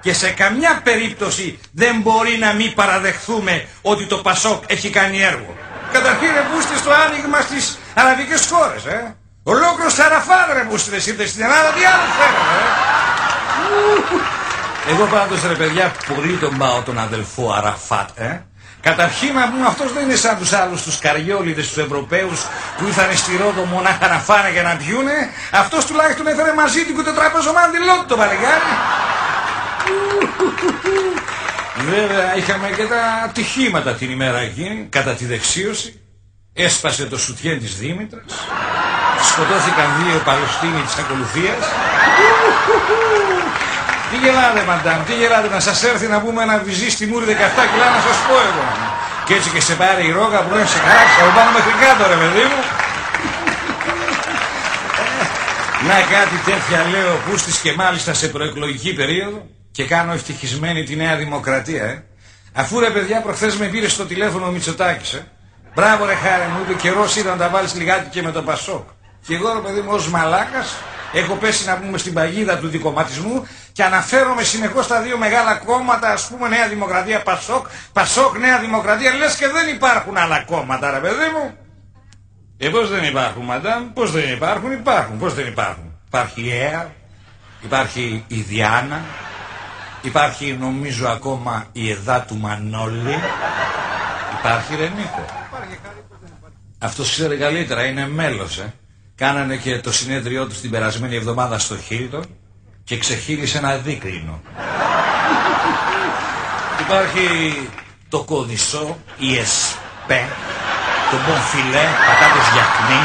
Και 0.00 0.12
σε 0.12 0.30
καμιά 0.30 0.80
περίπτωση 0.84 1.58
δεν 1.72 2.00
μπορεί 2.00 2.36
να 2.38 2.52
μην 2.52 2.74
παραδεχθούμε 2.74 3.68
ότι 3.82 4.06
το 4.06 4.16
Πασόκ 4.16 4.62
έχει 4.66 4.90
κάνει 4.90 5.22
έργο. 5.22 5.56
Καταρχήν 5.92 6.28
ρε 6.34 6.42
μπούστε 6.52 6.76
στο 6.76 6.90
άνοιγμα 6.90 7.40
στις 7.40 7.78
αραβικές 7.94 8.46
χώρες, 8.50 8.84
ε; 8.84 9.16
Ολόκληρος 9.42 9.98
Αραφάδ 9.98 10.52
ρε 10.52 10.64
μπούστε 10.68 10.96
ήρθε 10.96 11.26
στην 11.26 11.42
Ελλάδα, 11.42 11.68
τι 11.72 11.84
άλλο 11.84 12.06
θέλετε, 12.18 12.54
ε; 14.32 14.35
Εγώ 14.88 15.04
πάντως 15.04 15.42
ρε 15.46 15.54
παιδιά 15.54 15.92
πολύ 16.14 16.36
τον 16.36 16.56
πάω 16.58 16.82
τον 16.82 16.98
αδελφό 16.98 17.52
Αραφάτ, 17.52 18.08
ε. 18.14 18.40
Καταρχήν 18.80 19.34
να 19.34 19.50
πούμε 19.50 19.66
αυτός 19.66 19.92
δεν 19.92 20.02
είναι 20.02 20.16
σαν 20.16 20.38
τους 20.38 20.52
άλλους 20.52 20.82
τους 20.82 20.98
καριόλιδες 20.98 21.68
τους 21.68 21.76
Ευρωπαίους 21.76 22.40
που 22.76 22.86
ήρθαν 22.86 23.16
στη 23.16 23.36
Ρόδο 23.36 23.64
μονάχα 23.64 24.08
να 24.08 24.18
φάνε 24.18 24.50
και 24.50 24.62
να 24.62 24.76
πιούνε. 24.76 25.16
Αυτός 25.50 25.86
τουλάχιστον 25.86 26.26
έφερε 26.26 26.52
μαζί 26.54 26.84
του 26.84 26.94
και 26.96 27.02
το 27.02 27.12
τραπέζο 27.12 27.52
μάντιλό 27.52 28.04
το 28.08 28.16
παλιγάρι. 28.16 28.72
Βέβαια 31.90 32.36
είχαμε 32.36 32.68
και 32.76 32.86
τα 32.92 33.00
ατυχήματα 33.24 33.94
την 33.94 34.10
ημέρα 34.10 34.38
εκείνη 34.38 34.86
κατά 34.90 35.12
τη 35.14 35.24
δεξίωση. 35.26 36.00
Έσπασε 36.52 37.06
το 37.06 37.18
σουτιέν 37.18 37.58
της 37.58 37.76
Δήμητρας. 37.76 38.32
Σκοτώθηκαν 39.30 39.88
δύο 39.98 40.18
Παλαιστίνοι 40.24 40.80
της 40.80 40.96
ακολουθίας. 40.96 41.64
Τι 44.10 44.16
γελάτε 44.22 44.62
μαντάμ, 44.68 45.00
τι 45.06 45.14
γελάτε 45.20 45.48
να 45.48 45.60
σας 45.60 45.78
έρθει 45.90 46.06
να 46.06 46.20
πούμε 46.20 46.42
ένα 46.42 46.58
βυζί 46.58 46.88
στη 46.90 47.06
μούρη 47.06 47.24
17 47.24 47.30
κιλά 47.70 47.88
να 47.96 48.00
σας 48.06 48.16
πω 48.26 48.34
εγώ. 48.48 48.64
Και 49.26 49.34
έτσι 49.34 49.50
και 49.50 49.60
σε 49.60 49.74
πάρει 49.74 50.06
η 50.06 50.12
ρόγα 50.12 50.38
που 50.42 50.54
λένε 50.54 50.66
σε 50.66 50.78
χαράξει, 50.78 51.14
θα 51.18 51.24
το 51.28 51.32
πάμε 51.36 51.50
μέχρι 51.58 51.74
κάτω 51.84 52.02
ρε 52.12 52.18
παιδί 52.22 52.44
μου. 52.50 52.60
Να 55.88 55.94
κάτι 56.14 56.36
τέτοια 56.50 56.80
λέω 56.92 57.12
πούστης 57.26 57.58
και 57.58 57.72
μάλιστα 57.72 58.14
σε 58.14 58.28
προεκλογική 58.28 58.92
περίοδο 58.94 59.46
και 59.72 59.84
κάνω 59.84 60.12
ευτυχισμένη 60.12 60.84
τη 60.84 60.96
Νέα 60.96 61.16
Δημοκρατία, 61.16 61.84
ε. 61.84 62.04
Αφού 62.52 62.80
ρε 62.80 62.90
παιδιά 62.90 63.20
προχθές 63.20 63.56
με 63.56 63.66
πήρε 63.66 63.88
στο 63.88 64.04
τηλέφωνο 64.04 64.46
ο 64.46 64.50
Μητσοτάκης, 64.50 65.12
ε. 65.12 65.26
Μπράβο 65.74 66.04
ρε 66.04 66.14
χάρη 66.14 66.42
μου, 66.52 66.58
είπε 66.62 66.74
καιρός 66.74 67.16
ήταν 67.16 67.32
να 67.32 67.44
τα 67.44 67.48
βάλεις 67.48 67.74
λιγάκι 67.74 68.08
και 68.08 68.22
με 68.22 68.32
το 68.32 68.42
Πασόκ. 68.42 68.88
Και 69.26 69.34
εγώ 69.34 69.52
ρε 69.52 69.60
παιδί 69.60 69.80
μου 69.80 69.90
ως 69.92 70.08
μαλάκας 70.08 70.76
έχω 71.18 71.34
πέσει 71.34 71.66
να 71.66 71.76
πούμε 71.78 71.98
στην 71.98 72.12
παγίδα 72.12 72.58
του 72.58 72.68
δικοματισμού 72.68 73.46
και 73.72 73.82
αναφέρομαι 73.84 74.42
συνεχώς 74.42 74.86
τα 74.86 75.00
δύο 75.00 75.18
μεγάλα 75.18 75.54
κόμματα, 75.54 76.08
ας 76.12 76.26
πούμε 76.28 76.48
Νέα 76.48 76.68
Δημοκρατία, 76.68 77.22
Πασόκ, 77.22 77.66
Πασόκ, 77.92 78.38
Νέα 78.38 78.58
Δημοκρατία, 78.58 79.14
λες 79.14 79.36
και 79.36 79.48
δεν 79.48 79.68
υπάρχουν 79.74 80.16
άλλα 80.16 80.42
κόμματα 80.42 80.90
ρε 80.90 80.98
παιδί 80.98 81.28
μου. 81.34 81.56
Ε, 82.58 82.68
πώς 82.68 82.90
δεν 82.90 83.04
υπάρχουν, 83.04 83.44
μαντάμ, 83.44 83.92
πώς 83.92 84.10
δεν 84.10 84.32
υπάρχουν, 84.32 84.72
υπάρχουν, 84.72 85.18
πώς 85.18 85.34
δεν 85.34 85.46
υπάρχουν; 85.46 85.98
Υπάρχει 86.06 86.40
η 86.42 86.52
ΕΑ, 86.52 86.92
υπάρχει 87.62 88.24
η 88.28 88.40
Διάνα, 88.40 89.00
υπάρχει 90.02 90.56
νομίζω 90.60 91.08
ακόμα 91.08 91.66
η 91.72 91.90
ΕΔΑ 91.90 92.20
του 92.20 92.36
Μανώλη, 92.36 93.18
υπάρχει 94.38 94.74
ρε 94.76 94.88
Νίκο. 94.88 95.24
Αυτός 96.78 97.10
ξέρει 97.10 97.36
καλύτερα, 97.36 97.84
είναι 97.84 98.08
μέλος, 98.08 98.58
ε. 98.58 98.72
Κάνανε 99.16 99.56
και 99.56 99.78
το 99.78 99.92
συνέδριό 99.92 100.46
τους 100.46 100.60
την 100.60 100.70
περασμένη 100.70 101.16
εβδομάδα 101.16 101.58
στο 101.58 101.78
Χίλτον 101.78 102.24
και 102.84 102.98
ξεχύλισε 102.98 103.58
ένα 103.58 103.76
δίκρινο. 103.76 104.40
Υπάρχει 106.80 107.68
το 108.08 108.22
κοδισό, 108.22 108.98
η 109.18 109.36
ΕΣΠΕ, 109.38 110.28
το 111.10 111.16
μπομφιλέ, 111.16 111.84
πατάτες 112.06 112.46
γιαχνί, 112.52 113.02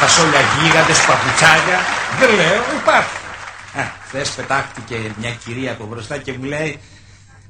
φασόλια 0.00 0.40
γίγαντες, 0.40 1.00
παπουτσάκια. 1.06 1.78
Δεν 2.18 2.34
λέω, 2.34 2.62
υπάρχει. 2.80 3.16
Α, 3.78 3.82
χθες 4.06 4.30
πετάχτηκε 4.30 5.14
μια 5.18 5.30
κυρία 5.44 5.72
από 5.72 5.84
μπροστά 5.84 6.18
και 6.18 6.32
μου 6.32 6.44
λέει 6.44 6.80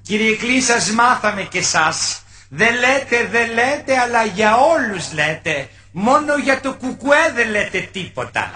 «Κύριε 0.02 0.36
Κλή, 0.36 0.60
σας 0.60 0.90
μάθαμε 0.90 1.42
και 1.42 1.62
σας. 1.62 2.22
Δεν 2.48 2.74
λέτε, 2.74 3.28
δεν 3.30 3.48
λέτε, 3.52 3.98
αλλά 3.98 4.24
για 4.24 4.56
όλους 4.56 5.12
λέτε. 5.12 5.68
Μόνο 5.92 6.36
για 6.36 6.60
το 6.60 6.72
κουκουέ 6.72 7.32
δεν 7.34 7.50
λέτε 7.50 7.80
τίποτα». 7.92 8.50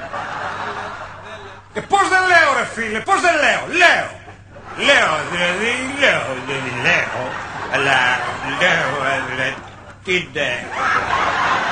Ε, 1.79 1.81
πώς 1.93 2.05
δεν 2.13 2.23
λέω 2.33 2.49
ρε 2.59 2.67
φίλε, 2.75 3.01
πώς 3.09 3.21
δεν 3.27 3.35
λέω, 3.45 3.63
λέω. 3.83 4.09
Λέω, 4.89 5.13
δηλαδή, 5.33 5.71
λέω, 6.03 6.23
δηλαδή, 6.47 6.73
λέω, 6.87 7.23
αλλά 7.75 7.99
λέω, 8.61 8.91
δηλαδή, 9.29 9.57
τι 10.05 10.15
ντε. 10.33 10.53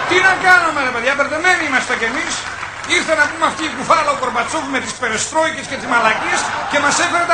Τι 0.09 0.17
να 0.27 0.33
κάνουμε 0.47 0.79
ρε 0.87 0.93
παιδιά, 0.95 1.13
μπερδεμένοι 1.17 1.63
είμαστε 1.69 1.93
κι 2.01 2.09
εμείς. 2.13 2.35
Ήρθε 2.97 3.15
να 3.21 3.25
πούμε 3.31 3.47
αυτή 3.51 3.63
η 3.71 3.73
κουφάλα 3.77 4.11
ο 4.15 4.17
Κορμπατσόφ 4.23 4.65
με 4.75 4.79
τις 4.85 4.95
περεστρόικες 5.01 5.67
και 5.71 5.77
τις 5.81 5.89
μαλακίες 5.93 6.41
και 6.71 6.79
μας 6.85 6.95
έφερε 7.05 7.25
τα 7.33 7.34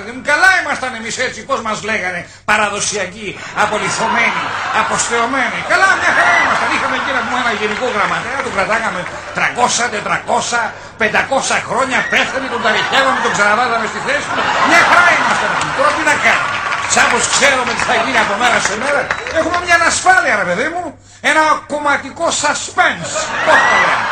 παιδί 0.00 0.12
μου. 0.16 0.22
Καλά 0.32 0.50
ήμασταν 0.60 0.90
εμείς 0.98 1.14
έτσι, 1.26 1.38
πώς 1.48 1.58
μας 1.66 1.78
λέγανε, 1.88 2.20
παραδοσιακοί, 2.50 3.28
απολυθωμένοι, 3.64 4.42
αποστεωμένοι. 4.82 5.58
Καλά 5.72 5.88
μια 6.00 6.10
χαρά 6.16 6.32
ήμασταν. 6.44 6.68
Είχαμε 6.76 6.96
εκεί 7.00 7.12
να 7.16 7.20
πούμε 7.24 7.38
ένα 7.44 7.52
γενικό 7.60 7.86
γραμματέα, 7.96 8.38
τον 8.46 8.52
κρατάγαμε 8.56 9.00
300, 9.38 9.84
400, 9.94 10.60
500 11.02 11.56
χρόνια, 11.68 11.98
πέθανε, 12.12 12.46
τον 12.54 12.60
ταριχεύαμε, 12.64 13.18
τον 13.26 13.32
ξαναβάζαμε 13.36 13.86
στη 13.92 14.00
θέση 14.06 14.26
του. 14.34 14.42
Μια 14.70 14.82
χαρά 14.88 15.06
ήμασταν. 15.18 15.50
Τώρα 15.78 15.90
τι 15.96 16.02
να 16.10 16.16
κάνουμε. 16.24 16.56
Σαν 16.94 17.06
πως 17.12 17.24
ξέρουμε 17.34 17.72
τι 17.78 17.84
θα 17.90 17.94
γίνει 18.02 18.18
από 18.24 18.34
μέρα 18.42 18.58
σε 18.68 18.74
μέρα, 18.82 19.00
έχουμε 19.40 19.58
μια 19.64 19.74
ανασφάλεια 19.80 20.34
ρε 20.42 20.46
παιδί 20.48 20.68
μου, 20.74 20.84
ένα 21.30 21.42
κομματικό 21.72 22.26
suspense. 22.42 23.12
Πώς 23.46 23.60
το 23.70 23.76
λέμε. 23.84 24.06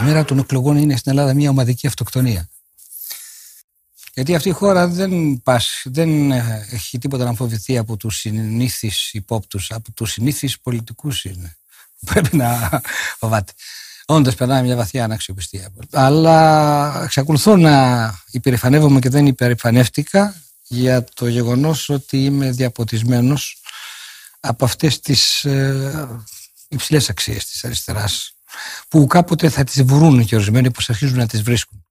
Η 0.00 0.02
μέρα 0.08 0.24
των 0.24 0.38
εκλογών 0.38 0.76
είναι 0.76 0.96
στην 0.96 1.10
Ελλάδα 1.12 1.34
μια 1.34 1.50
ομαδική 1.50 1.86
αυτοκτονία. 1.86 2.48
Γιατί 4.14 4.34
αυτή 4.34 4.48
η 4.48 4.52
χώρα 4.52 4.88
δεν, 4.88 5.42
πας, 5.42 5.82
δεν 5.84 6.30
ε, 6.30 6.66
έχει 6.70 6.98
τίποτα 6.98 7.24
να 7.24 7.34
φοβηθεί 7.34 7.78
από 7.78 7.96
τους 7.96 8.16
συνήθεις 8.16 9.12
υπόπτους, 9.12 9.70
από 9.70 9.92
τους 9.92 10.12
συνήθεις 10.12 10.60
πολιτικούς 10.60 11.24
είναι. 11.24 11.56
Πρέπει 12.10 12.36
να 12.36 12.80
φοβάται. 13.18 13.52
Όντως 14.06 14.34
περνάει 14.34 14.62
μια 14.62 14.76
βαθιά 14.76 15.04
αναξιοπιστία. 15.04 15.72
Αλλά 15.92 17.02
εξακολουθώ 17.04 17.56
να 17.56 18.14
υπερηφανεύομαι 18.30 18.98
και 18.98 19.08
δεν 19.08 19.26
υπερηφανεύτηκα 19.26 20.34
για 20.66 21.04
το 21.14 21.28
γεγονός 21.28 21.88
ότι 21.88 22.24
είμαι 22.24 22.50
διαποτισμένος 22.50 23.60
από 24.40 24.64
αυτές 24.64 25.00
τις 25.00 25.44
ε, 25.44 26.08
υψηλές 26.68 27.08
αξίες 27.08 27.44
της 27.44 27.64
αριστεράς 27.64 28.34
που 28.88 29.06
κάποτε 29.06 29.48
θα 29.48 29.64
τις 29.64 29.82
βρουν 29.82 30.24
και 30.24 30.34
ορισμένοι 30.34 30.70
που 30.70 30.84
αρχίζουν 30.88 31.18
να 31.18 31.26
τις 31.26 31.42
βρίσκουν. 31.42 31.83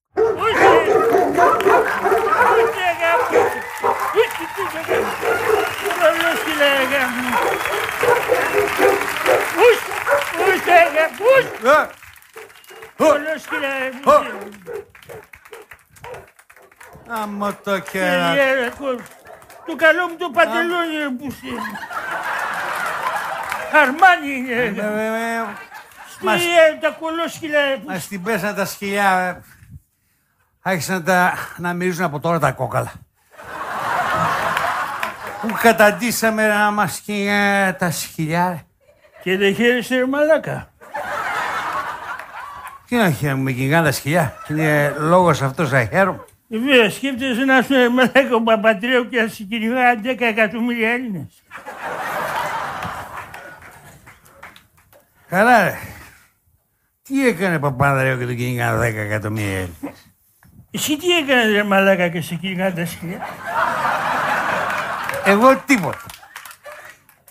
Άμα 17.10 17.56
το 17.64 17.80
κέρα. 17.80 18.34
Το 19.66 19.76
καλό 19.76 20.08
μου 20.08 20.16
το 20.18 20.30
παντελόνι 20.30 20.98
ρε 20.98 21.10
πούσι. 21.10 21.48
Αρμάνι 23.74 24.34
είναι. 24.36 24.72
Μας- 26.22 26.42
Τι 26.42 26.48
ε, 26.50 26.78
τα 26.82 26.90
κολόσκυλα. 26.90 27.60
Μας 27.88 28.08
την 28.08 28.24
πέσαν 28.24 28.56
τα 28.56 28.66
σκυλιά. 28.66 29.42
Άρχισαν 30.62 31.04
τα, 31.04 31.34
να 31.58 31.74
μυρίζουν 31.74 32.06
από 32.06 32.20
τώρα 32.20 32.40
τα 32.40 32.52
κόκαλα. 32.52 32.92
Που 35.42 35.58
καταντήσαμε 35.62 36.48
να 36.48 36.72
μας 36.72 36.96
σκυλιά 36.96 37.76
τα 37.80 37.92
σκυλιά. 37.92 38.66
Και 39.24 39.38
δεν 39.38 39.56
χαίρεσαι 39.56 39.96
ρε 39.96 40.06
μαλάκα. 40.06 40.74
Τι 42.88 42.96
να 42.96 43.12
χαίρομαι, 43.12 43.42
με 43.42 43.52
κυνηγάνε 43.52 43.86
τα 43.86 43.92
σκυλιά. 43.92 44.34
Είναι 44.48 44.96
λόγος 44.98 45.42
αυτός 45.42 45.72
να 45.72 45.86
χαίρομαι. 45.86 46.26
Βέβαια, 46.48 46.90
σκέφτεσαι 46.90 47.44
να 47.44 47.58
είσαι 47.58 47.90
μαλάκα 47.90 48.36
ο 48.36 48.42
Παπατρέου 48.42 49.10
και 49.10 49.22
να 49.22 49.28
σε 49.28 49.44
κυνηγά 49.44 50.02
10 50.04 50.16
εκατομμύρια 50.20 50.92
Έλληνες. 50.92 51.44
Καλά 55.30 55.64
ρε. 55.64 55.78
Τι 57.04 57.28
έκανε 57.28 57.60
Παπανδρέο 57.60 58.18
και 58.18 58.26
τον 58.26 58.36
κυνηγάνε 58.36 58.88
10 58.88 58.94
εκατομμύρια 58.96 59.58
Έλληνες; 59.58 60.12
Εσύ 60.72 60.98
τι 60.98 61.18
έκανες 61.18 61.54
ρε 61.54 61.64
μαλάκα 61.64 62.08
και 62.08 62.22
σε 62.22 62.36
κυνηγάνε 62.36 62.72
τα 62.72 62.86
σκυλιά. 62.86 63.28
Εγώ 65.26 65.58
τίποτα. 65.66 66.02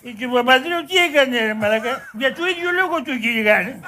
Ε, 0.04 0.10
Και 0.10 0.26
ο 0.26 0.30
Παπανδρέου 0.30 0.84
τι 0.84 0.96
έκανε 0.96 1.38
ρε 1.38 1.54
μαλάκα; 1.54 2.08
Για 2.12 2.34
το 2.34 2.46
ίδιο 2.46 2.70
λόγο 2.80 3.02
του 3.02 3.18
κυνηγάνε. 3.20 3.80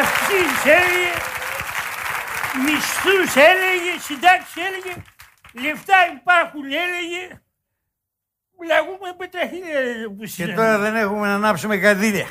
Αυξήσεις 0.00 0.64
έλεγε, 0.64 1.10
μισθούς 2.64 3.36
έλεγε, 3.36 3.92
συντάξεις 4.00 4.56
έλεγε, 4.56 4.94
λεφτά 5.52 5.94
υπάρχουν 6.20 6.64
έλεγε. 6.64 7.40
Λαγούμε 8.68 9.08
πετραχίλια 9.16 9.80
που 10.08 10.16
Και 10.20 10.26
συνέβη. 10.26 10.54
τώρα 10.56 10.78
δεν 10.78 10.94
έχουμε 10.96 11.26
να 11.26 11.34
ανάψουμε 11.34 11.76
καντήλια. 11.76 12.26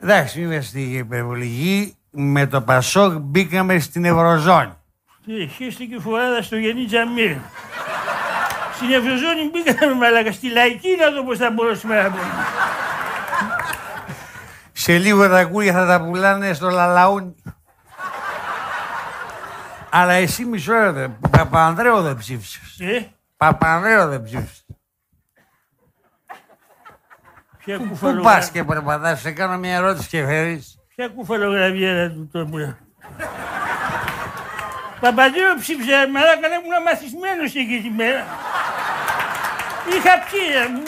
Εντάξει, 0.00 0.38
μην 0.38 0.50
είμαστε 0.50 0.78
υπερβολικοί. 0.80 1.96
Με 2.10 2.46
το 2.46 2.62
Πασόκ 2.62 3.12
μπήκαμε 3.12 3.78
στην 3.78 4.04
Ευρωζώνη. 4.04 4.75
Τι, 5.26 5.46
χέστηκε 5.46 5.98
φοράδα 6.00 6.42
στο 6.42 6.56
Γενή 6.56 6.84
Τζαμίρ. 6.86 7.36
Στην 8.74 8.90
Ευρωζώνη 8.92 9.50
μπήκαμε 9.52 9.94
μαλάκα, 9.94 10.32
στη 10.32 10.50
λαϊκή 10.52 10.96
να 11.00 11.10
δω 11.10 11.24
πώς 11.24 11.38
θα 11.38 11.50
μπορούσαμε 11.50 12.02
να 12.02 12.10
πούμε. 12.10 12.22
Σε 14.72 14.98
λίγο 14.98 15.28
τα 15.28 15.44
κούρια 15.44 15.72
θα 15.72 15.86
τα 15.86 16.00
πουλάνε 16.04 16.52
στο 16.52 16.68
Λαλαούνι. 16.70 17.34
Αλλά 19.90 20.12
εσύ 20.12 20.44
μισό 20.44 20.90
ρε, 20.92 21.08
Παπανδρέο 21.30 22.02
δεν 22.02 22.16
ψήφισες. 22.16 22.80
Ε, 22.80 23.10
Παπανδρέο 23.36 24.08
δεν 24.08 24.22
ψήφισες. 24.22 24.64
ποια 27.58 27.78
Πού 27.78 27.86
κουφαλογρα- 27.88 28.22
πας 28.22 28.50
και 28.50 28.64
περπατάς, 28.64 29.20
σε 29.20 29.30
κάνω 29.32 29.58
μια 29.58 29.74
ερώτηση 29.74 30.08
και 30.08 30.24
φέρεις. 30.24 30.78
Ποια 30.94 31.08
κουφαλογραβιέρα 31.08 32.10
του 32.10 32.28
τώρα. 32.32 32.78
Παπαντρέο 35.00 35.54
ψήφισε, 35.60 36.08
μαλάκα, 36.12 36.48
να 36.48 36.54
ήμουν 36.54 36.82
μαθησμένος 36.84 37.54
εκεί 37.54 37.80
τη 37.82 37.90
μέρα. 37.90 38.26
Είχα 39.94 40.18
πιει, 40.30 40.48
ρε 40.52 40.68
μου. 40.68 40.82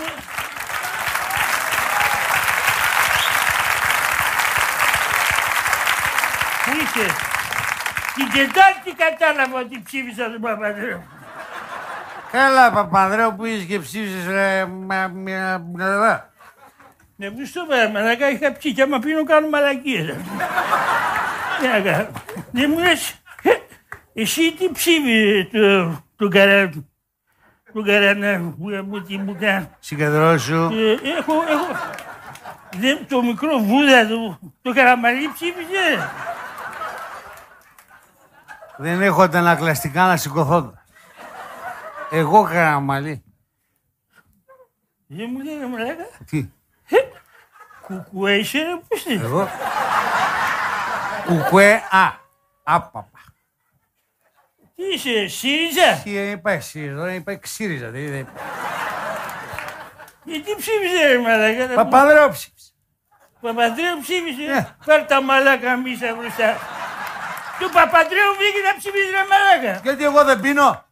Πού 6.65 6.71
είσαι; 6.83 7.07
Την 8.15 8.31
Τετάρτη 8.33 8.93
κατάλαβα 8.97 9.59
ότι 9.59 9.83
ψήφισα 9.85 10.31
τον 10.31 10.41
Παπαντρέο. 10.41 11.03
Καλά, 12.33 12.71
Παπανδρέο 12.71 13.33
που 13.33 13.45
είσαι 13.45 13.65
και 13.65 13.79
ψήφισες 13.79 14.27
ρε, 14.27 14.67
μα, 14.67 15.09
μια 15.09 15.59
μπναδά. 15.65 16.33
Ναι, 17.17 17.31
που 17.31 17.47
στο 17.47 17.65
πέρα, 17.69 17.89
μαλακά, 17.89 18.31
είχα 18.31 18.53
πιει 18.53 18.73
και 18.73 18.83
άμα 18.83 18.99
πίνω 18.99 19.25
κάνω 19.25 19.49
μαλακίες. 19.49 20.15
Τι 21.61 21.67
να 21.67 21.81
κάνω. 21.81 22.09
Δεν 22.51 22.71
μου 22.71 22.79
λες, 22.79 23.09
«Ε, 23.11 23.18
εσύ 24.21 24.53
τι 24.55 24.71
ψήφι 24.71 25.49
το, 25.53 26.03
το 26.17 26.29
καρά, 26.29 26.71
το 27.73 27.83
καρανά 27.83 28.39
που 28.39 28.69
μου 28.87 29.03
τι 29.03 29.19
μου 29.19 29.37
κάνει. 29.41 29.69
Συγκεντρώσου. 29.79 30.55
Ε, 30.73 30.93
έχω, 30.93 31.33
έχω, 31.33 31.95
δεν, 32.77 33.07
το 33.09 33.23
μικρό 33.23 33.59
βούδα 33.59 34.07
του, 34.07 34.53
το 34.63 34.73
καραμαλί 34.75 35.31
ψήφισε. 35.35 36.11
Δεν 38.77 39.03
έχω 39.03 39.23
αντανακλαστικά 39.23 40.07
να 40.07 40.17
σηκωθώ. 40.17 40.61
τώρα. 40.63 40.85
Εγώ 42.11 42.43
καραμαλή. 42.43 43.23
Δεν 45.07 45.29
μου 45.33 45.41
λένε 45.45 45.67
μαλάκα, 45.67 46.05
Τι, 46.31 46.49
κουκουέ 47.87 48.35
είσαι 48.39 48.59
ρε, 48.59 48.75
πού 48.77 48.87
είσαι. 48.97 49.13
εγώ. 49.13 49.49
Κουκουέ, 51.27 51.73
α, 51.75 52.13
άπαπα. 52.63 53.18
Τι 54.79 54.85
είσαι, 54.95 55.27
ΣΥΡΙΖΑ; 55.29 56.01
Τι 56.05 56.11
είπα 56.11 56.61
ΣΥΡΙΖΑ, 56.61 57.03
δεν 57.03 57.15
είπα 57.15 57.39
ΞΥΡΙΖΑ. 57.45 57.91
δεν 57.91 58.19
είπα. 58.19 58.31
Ε, 60.27 60.41
τι 60.41 60.55
ψήφισε 60.57 61.07
ρε 61.07 61.19
μαλάκα. 61.19 61.75
Παπανδρέο 61.75 62.29
ψήφισε. 62.29 62.71
Παπαντρέου 63.41 64.01
ψήφισε. 64.03 64.77
Πάρ' 64.87 65.05
τα 65.05 65.23
μαλάκα 65.23 65.77
μίσα 65.77 66.15
μπροστά. 66.19 66.59
Του 67.59 67.71
Παπαντρέου 67.71 68.33
βγήκε 68.39 68.61
να 68.67 68.77
ψηφίσει 68.79 69.11
ρε 69.11 69.25
μαλάκα. 69.31 69.81
Γιατί 69.83 70.05
εγώ 70.05 70.25
δεν 70.25 70.41
πίνω. 70.41 70.69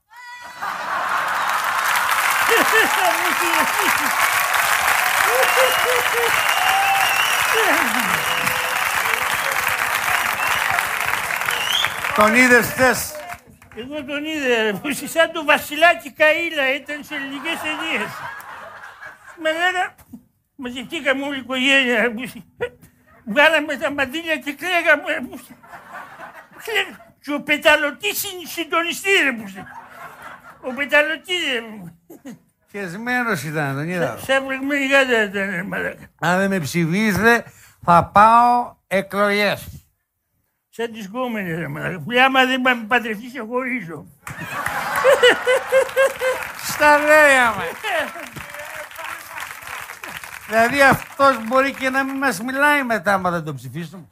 Τον 12.17 12.35
είδες 12.35 12.67
χθες; 12.67 13.16
Εγώ 13.79 14.05
τον 14.05 14.25
είδα, 14.25 14.63
ρε, 14.63 14.73
που 14.73 14.89
είσαι 14.89 15.09
σαν 15.09 15.33
το 15.33 15.45
βασιλάκι 15.45 16.15
Καΐλα, 16.19 16.67
ήταν 16.81 17.05
σε 17.05 17.15
ελληνικές 17.15 17.57
ταινίες. 17.65 18.11
Με 19.43 19.51
λένε, 19.53 19.95
μαζευτήκαμε 20.57 21.25
όλη 21.25 21.37
η 21.37 21.41
οικογένεια, 21.41 22.01
ρε, 22.01 22.11
που 22.11 22.23
είσαι. 22.23 22.45
βγάλαμε 23.33 23.77
τα 23.77 23.91
μαντήλια 23.93 24.37
και 24.37 24.53
κλαίγαμε. 24.53 25.13
ρε, 25.13 25.21
που 25.21 25.35
είσαι. 25.35 25.55
Κλαίγαμε. 26.65 27.15
Και 27.23 27.33
ο 27.33 27.41
πεταλωτής 27.43 28.25
είναι 28.25 28.47
συντονιστή, 28.47 29.11
ρε, 29.25 29.33
που 29.33 29.45
είσαι. 29.47 29.65
Ο 30.61 30.73
πεταλωτής, 30.73 31.53
ρε, 31.53 31.61
μου. 31.61 32.01
Χεσμένος 32.71 33.43
ήταν, 33.45 33.75
τον 33.75 33.89
είδα. 33.89 34.19
Σαν 34.27 34.45
βρεγμένη 34.45 34.87
γάτα 34.87 35.23
ήταν, 35.23 35.51
ρε, 35.51 35.63
μαλάκα. 35.63 36.07
Αν 36.21 36.39
δεν 36.39 36.51
με 36.51 36.59
ψηφίσετε, 36.61 37.45
θα 37.85 38.05
πάω 38.15 38.77
εκλογές. 38.87 39.76
Σαν 40.77 40.93
τις 40.93 41.07
γκόμενες, 41.07 41.59
ρε, 41.59 41.69
μαλάκα. 41.69 42.01
Που 42.01 42.11
λέει, 42.11 42.21
άμα 42.21 42.45
δεν 42.45 42.61
με 42.61 42.85
παντρευτείς, 42.89 43.31
σε 43.31 43.41
χωρίζω. 43.41 44.07
Στα 46.63 46.99
λέει 46.99 47.37
άμα. 47.47 47.63
Δηλαδή 50.47 50.83
αυτός 50.83 51.47
μπορεί 51.47 51.75
και 51.75 51.91
να 51.91 52.05
μην 52.05 52.17
μας 52.17 52.41
μιλάει 52.41 52.83
μετά 52.83 53.15
άμα 53.15 53.31
δεν 53.31 53.45
τον 53.45 53.55
ψηφίσουμε. 53.55 54.05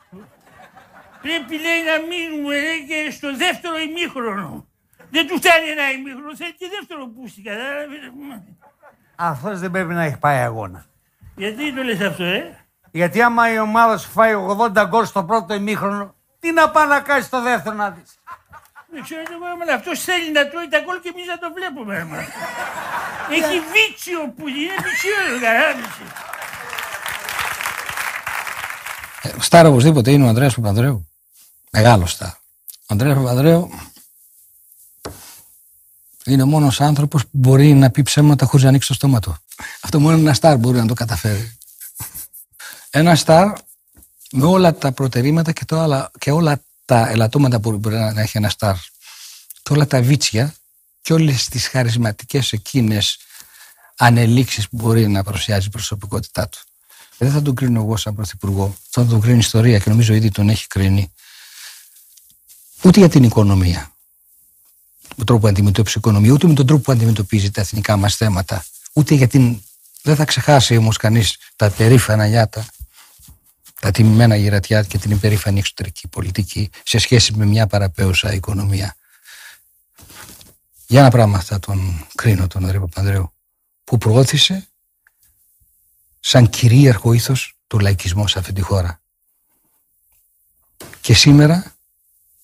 Πρέπει 1.23 1.55
λέει 1.61 1.81
να 1.91 2.07
μείνουμε 2.09 2.55
λέει, 2.61 2.87
και 2.89 3.11
στο 3.11 3.37
δεύτερο 3.37 3.79
ημίχρονο. 3.79 4.67
Δεν 5.11 5.27
του 5.27 5.37
φτάνει 5.37 5.69
ένα 5.69 5.91
ημίχρονο, 5.91 6.37
θέλει 6.37 6.55
και 6.55 6.67
δεύτερο 6.79 7.07
πούστη, 7.09 7.43
κατάλαβες. 7.43 7.99
Αυτός 9.17 9.61
δεν 9.61 9.71
πρέπει 9.71 9.95
να 9.95 10.03
έχει 10.03 10.19
πάει 10.19 10.39
αγώνα. 10.39 10.85
Γιατί 11.37 11.75
το 11.75 11.83
λες 11.83 12.01
αυτό, 12.01 12.25
ε; 12.25 12.59
Γιατί 12.91 13.23
άμα 13.23 13.53
η 13.53 13.59
ομάδα 13.59 13.99
σου 13.99 14.11
φάει 14.11 14.35
80 14.75 14.87
γκολ 14.89 15.05
στο 15.05 15.25
πρώτο 15.25 15.55
ημίχρονο, 15.55 16.15
τι 16.45 16.53
να 16.53 16.71
πάει 16.71 16.87
να 16.87 17.01
κάνει 17.01 17.23
στο 17.23 17.43
δεύτερο 17.43 17.77
να 17.77 17.91
δεις. 17.91 18.11
Δεν 18.93 19.03
ξέρω 19.03 19.23
τι 19.23 19.33
εγώ, 19.33 19.45
αλλά 19.63 19.75
αυτός 19.75 20.01
θέλει 20.01 20.33
να 20.33 20.49
τρώει 20.49 20.69
τα 20.69 20.81
γκολ 20.85 21.01
και 21.01 21.11
εμείς 21.15 21.27
να 21.27 21.39
το 21.39 21.49
βλέπουμε. 21.57 21.95
ρε, 21.97 22.05
μα. 22.05 22.19
Έχει 23.37 23.57
βίτσιο 23.75 24.21
που 24.37 24.49
είναι 24.49 24.75
βίτσιο, 24.85 25.17
κατάλαβες. 25.41 25.95
Ε, 29.23 29.41
Στάρ 29.41 29.67
οπωσδήποτε 29.67 30.11
είναι 30.11 30.25
ο 30.25 30.29
Ανδρέας 30.29 30.55
Παπανδρέου. 30.55 31.09
Μεγάλος 31.71 32.11
στάρ. 32.11 32.29
Ο 32.29 32.87
Ανδρέας 32.87 33.17
Παπανδρέου 33.17 33.71
είναι 36.25 36.43
ο 36.43 36.47
μόνος 36.47 36.81
άνθρωπος 36.81 37.23
που 37.23 37.31
μπορεί 37.33 37.75
να 37.75 37.91
πει 37.91 38.03
ψέματα 38.03 38.47
χωρίς 38.47 38.63
να 38.63 38.69
ανοίξει 38.69 38.89
το 38.89 38.95
στόμα 38.95 39.21
του. 39.21 39.37
Αυτό 39.81 40.01
μόνο 40.01 40.17
ένα 40.17 40.35
στάρ 40.35 40.57
μπορεί 40.57 40.79
να 40.79 40.87
το 40.87 40.95
καταφέρει. 40.95 41.59
Ένα 42.91 43.15
στάρ 43.15 43.53
με 44.37 44.47
όλα 44.47 44.75
τα 44.75 44.93
προτερήματα 44.93 45.53
και, 45.53 45.65
το 45.65 45.81
άλλα, 45.81 46.11
και 46.19 46.31
όλα 46.31 46.63
τα 46.85 47.09
ελαττώματα 47.09 47.61
που 47.61 47.79
μπορεί 47.79 47.97
να 47.97 48.21
έχει 48.21 48.37
ένα 48.37 48.49
στάρ 48.49 48.75
και 49.63 49.73
όλα 49.73 49.87
τα 49.87 50.03
βίτσια 50.03 50.55
και 51.03 51.13
όλες 51.13 51.49
τις 51.49 51.69
χαρισματικές 51.69 52.53
εκείνες 52.53 53.19
ανελήξεις 53.97 54.69
που 54.69 54.77
μπορεί 54.77 55.09
να 55.09 55.23
παρουσιάζει 55.23 55.67
η 55.67 55.71
προσωπικότητά 55.71 56.49
του. 56.49 56.59
Δεν 57.19 57.33
θα 57.33 57.43
τον 57.43 57.55
κρίνω 57.55 57.81
εγώ 57.81 57.97
σαν 57.97 58.15
πρωθυπουργό. 58.15 58.77
Θα 58.91 59.07
τον 59.07 59.21
κρίνει 59.21 59.37
η 59.37 59.39
ιστορία 59.39 59.79
και 59.79 59.91
νομίζω 59.91 60.15
ήδη 60.15 60.31
τον 60.31 60.49
έχει 60.49 60.67
κρίνει. 60.67 61.13
Ούτε 62.83 62.99
για 62.99 63.09
την 63.09 63.23
οικονομία. 63.23 63.93
τον 65.17 65.27
τρόπο 65.27 65.41
που 65.41 65.49
αντιμετώπισε 65.49 65.99
η 65.99 66.01
οικονομία, 66.05 66.33
ούτε 66.33 66.47
με 66.47 66.55
τον 66.55 66.67
τρόπο 66.67 66.83
που 66.83 66.93
αντιμετωπίζει 66.93 67.51
τα 67.51 67.61
εθνικά 67.61 67.97
μας 67.97 68.17
θέματα. 68.17 68.65
Ούτε 68.93 69.15
για 69.15 69.29
την. 69.29 69.63
Δεν 70.03 70.17
θα 70.17 70.25
ξεχάσει 70.25 70.77
όμως 70.77 70.97
κανείς 70.97 71.37
τα 71.57 71.71
περήφανα 71.71 72.27
νιάτα, 72.27 72.67
τα 73.85 73.91
τιμημένα 73.91 74.37
γερατιά 74.37 74.83
και 74.83 74.99
την 74.99 75.11
υπερήφανη 75.11 75.59
εξωτερική 75.59 76.09
πολιτική 76.09 76.71
σε 76.85 76.99
σχέση 76.99 77.33
με 77.33 77.45
μια 77.45 77.67
παραπέουσα 77.67 78.33
οικονομία. 78.33 78.97
Για 80.87 81.01
ένα 81.01 81.11
πράγμα 81.11 81.41
θα 81.41 81.59
τον 81.59 82.07
κρίνω 82.15 82.47
τον 82.47 82.63
Ανδρέα 82.63 82.81
Παπανδρέου, 82.81 83.33
που 83.85 83.99
προώθησε 83.99 84.69
σαν 86.21 86.51
κυρίαρχο 86.51 87.13
ήθος 87.13 87.55
του 87.67 87.79
λαϊκισμού 87.79 88.29
σε 88.29 88.39
αυτή 88.39 88.53
τη 88.53 88.61
χώρα. 88.61 89.01
Και 91.01 91.15
σήμερα 91.15 91.75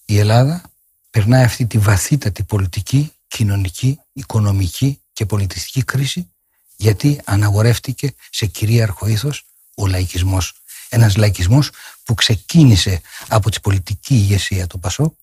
η 0.04 0.18
Ελλάδα 0.18 0.62
περνάει 1.10 1.44
αυτή 1.44 1.66
τη 1.66 1.78
βαθύτατη 1.78 2.44
πολιτική, 2.44 3.12
κοινωνική, 3.26 4.00
οικονομική 4.12 5.00
και 5.12 5.26
πολιτιστική 5.26 5.84
κρίση 5.84 6.32
Γιατί 6.76 7.20
αναγορεύτηκε 7.24 8.14
σε 8.30 8.46
κυρίαρχο 8.46 9.06
ήθος 9.06 9.44
ο 9.74 9.86
λαϊκισμός. 9.86 10.59
Ένας 10.92 11.16
λαϊκισμός 11.16 11.70
που 12.04 12.14
ξεκίνησε 12.14 13.00
από 13.28 13.50
τη 13.50 13.60
πολιτική 13.60 14.14
ηγεσία 14.14 14.66
του 14.66 14.78
Πασό, 14.78 15.16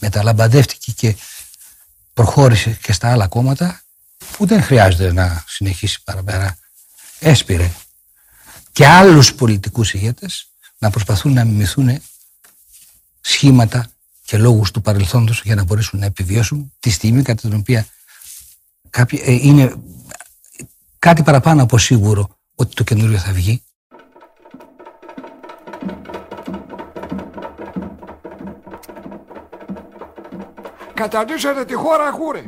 μεταλαμπαδεύτηκε 0.00 0.92
και 0.92 1.16
προχώρησε 2.12 2.78
και 2.82 2.92
στα 2.92 3.10
άλλα 3.10 3.28
κόμματα 3.28 3.82
που 4.36 4.46
δεν 4.46 4.62
χρειάζεται 4.62 5.12
να 5.12 5.44
συνεχίσει 5.48 6.02
παραπέρα. 6.04 6.58
Έσπηρε 7.18 7.70
και 8.72 8.86
άλλους 8.86 9.34
πολιτικούς 9.34 9.94
ηγέτες 9.94 10.48
να 10.78 10.90
προσπαθούν 10.90 11.32
να 11.32 11.44
μιμηθούν 11.44 12.02
σχήματα 13.20 13.90
και 14.24 14.38
λόγους 14.38 14.70
του 14.70 14.80
παρελθόντος 14.80 15.42
για 15.44 15.54
να 15.54 15.64
μπορέσουν 15.64 15.98
να 15.98 16.06
επιβιώσουν 16.06 16.72
τη 16.80 16.90
στιγμή 16.90 17.22
κατά 17.22 17.48
την 17.48 17.58
οποία 17.58 17.86
κάποιοι, 18.90 19.22
ε, 19.24 19.32
είναι 19.32 19.74
κάτι 20.98 21.22
παραπάνω 21.22 21.62
από 21.62 21.78
σίγουρο 21.78 22.38
ότι 22.54 22.74
το 22.74 22.84
καινούριο 22.84 23.18
θα 23.18 23.32
βγει. 23.32 23.62
Καταντήσατε 30.96 31.64
τη 31.64 31.74
χώρα 31.74 32.10
χούρε. 32.10 32.42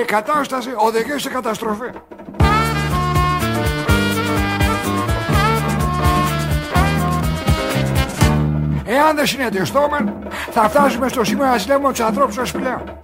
Η 0.00 0.04
κατάσταση 0.04 0.70
οδηγεί 0.76 1.18
σε 1.18 1.28
καταστροφή. 1.28 1.90
Εάν 8.84 9.16
δεν 9.16 9.26
συνετιστούμε, 9.26 10.16
θα 10.50 10.68
φτάσουμε 10.68 11.08
στο 11.08 11.24
σημείο 11.24 11.44
να 11.44 11.58
συλλέγουμε 11.58 11.90
τους 11.90 12.00
ανθρώπους 12.00 12.36
μας 12.36 12.50
πλέον. 12.52 12.95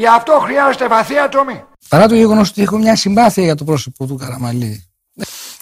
Γι' 0.00 0.06
αυτό 0.06 0.40
χρειάζεται 0.44 0.88
βαθία 0.88 1.28
τομή. 1.28 1.64
Παρά 1.88 2.08
το 2.08 2.14
γεγονός 2.14 2.50
ότι 2.50 2.62
έχω 2.62 2.78
μια 2.78 2.96
συμπάθεια 2.96 3.44
για 3.44 3.54
το 3.54 3.64
πρόσωπο 3.64 4.06
του 4.06 4.16
Καραμαλή. 4.16 4.84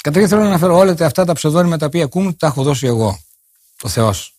Καταρχήν 0.01 0.29
θέλω 0.31 0.41
να 0.43 0.49
αναφέρω 0.49 0.77
όλα 0.77 0.97
αυτά 1.01 1.25
τα 1.25 1.33
ψευδόνυμα 1.33 1.77
τα 1.77 1.87
οποία 1.87 2.05
ακούμε, 2.05 2.33
τα 2.33 2.47
έχω 2.47 2.63
δώσει 2.63 2.87
εγώ. 2.87 3.21
Το 3.77 3.89
Θεός. 3.89 4.35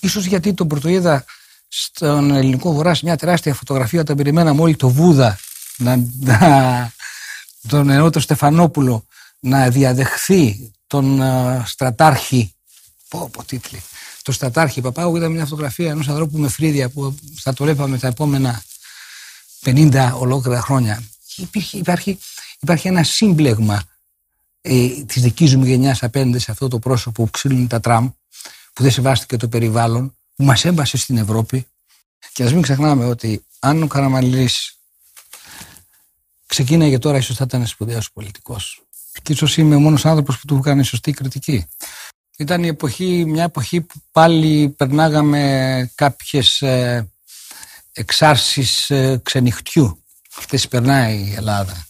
Ίσως 0.00 0.24
γιατί 0.24 0.54
τον 0.54 0.68
πρωτοείδα 0.68 1.24
στον 1.68 2.30
ελληνικό 2.30 2.72
βορρά 2.72 2.94
σε 2.94 3.00
μια 3.04 3.16
τεράστια 3.16 3.54
φωτογραφία 3.54 4.00
όταν 4.00 4.16
περιμέναμε 4.16 4.60
όλοι 4.62 4.76
το 4.76 4.88
Βούδα 4.88 5.38
να, 5.76 6.04
να, 6.20 6.92
τον 7.68 7.90
εννοώ 7.90 8.10
Στεφανόπουλο 8.16 9.04
να 9.40 9.68
διαδεχθεί 9.68 10.72
τον 10.86 11.22
α, 11.22 11.62
στρατάρχη 11.66 12.54
πω 13.08 13.28
πω 13.32 13.44
τίτλοι 13.44 13.82
το 14.22 14.32
στρατάρχη 14.32 14.80
Παπάγου 14.80 15.16
ήταν 15.16 15.32
μια 15.32 15.44
φωτογραφία 15.44 15.90
ενός 15.90 16.08
ανθρώπου 16.08 16.38
με 16.38 16.48
φρύδια 16.48 16.88
που 16.88 17.14
θα 17.40 17.52
το 17.52 17.64
βλέπαμε 17.64 17.98
τα 17.98 18.06
επόμενα 18.06 18.62
50 19.64 20.12
ολόκληρα 20.18 20.60
χρόνια. 20.60 21.02
Υπήρχε, 21.36 21.78
υπάρχει, 21.78 22.18
υπάρχει 22.60 22.88
ένα 22.88 23.02
σύμπλεγμα 23.02 23.82
ε, 24.60 24.88
της 24.88 25.22
δικής 25.22 25.56
μου 25.56 25.64
γενιάς 25.64 26.02
απέναντι 26.02 26.38
σε 26.38 26.50
αυτό 26.50 26.68
το 26.68 26.78
πρόσωπο 26.78 27.24
που 27.24 27.30
ξύλουν 27.30 27.66
τα 27.66 27.80
τραμ 27.80 28.10
που 28.72 28.82
δεν 28.82 28.90
σεβάστηκε 28.90 29.36
το 29.36 29.48
περιβάλλον 29.48 30.16
που 30.36 30.44
μας 30.44 30.64
έμπασε 30.64 30.96
στην 30.96 31.16
Ευρώπη. 31.16 31.66
Και 32.32 32.42
ας 32.42 32.52
μην 32.52 32.62
ξεχνάμε 32.62 33.04
ότι 33.04 33.44
αν 33.58 33.82
ο 33.82 33.86
Καραμαλής 33.86 34.78
ξεκίναγε 36.46 36.98
τώρα 36.98 37.18
ίσως 37.18 37.36
θα 37.36 37.44
ήταν 37.44 37.66
σπουδαίος 37.66 38.12
πολιτικός. 38.12 38.82
Και 39.22 39.32
ίσως 39.32 39.56
είμαι 39.56 39.74
ο 39.74 39.80
μόνος 39.80 40.06
άνθρωπος 40.06 40.38
που 40.38 40.46
του 40.46 40.56
έκανε 40.56 40.82
σωστή 40.82 41.12
κριτική. 41.12 41.66
Ήταν 42.38 42.64
η 42.64 42.66
εποχή, 42.66 43.24
μια 43.24 43.44
εποχή 43.44 43.80
που 43.80 43.94
πάλι 44.12 44.68
περνάγαμε 44.68 45.92
κάποιες 45.94 46.60
ε, 46.62 47.10
εξάρσεις 48.00 48.90
ε, 48.90 49.20
ξενυχτιού. 49.22 50.04
Αυτές 50.38 50.68
περνάει 50.68 51.16
η 51.16 51.34
Ελλάδα. 51.36 51.86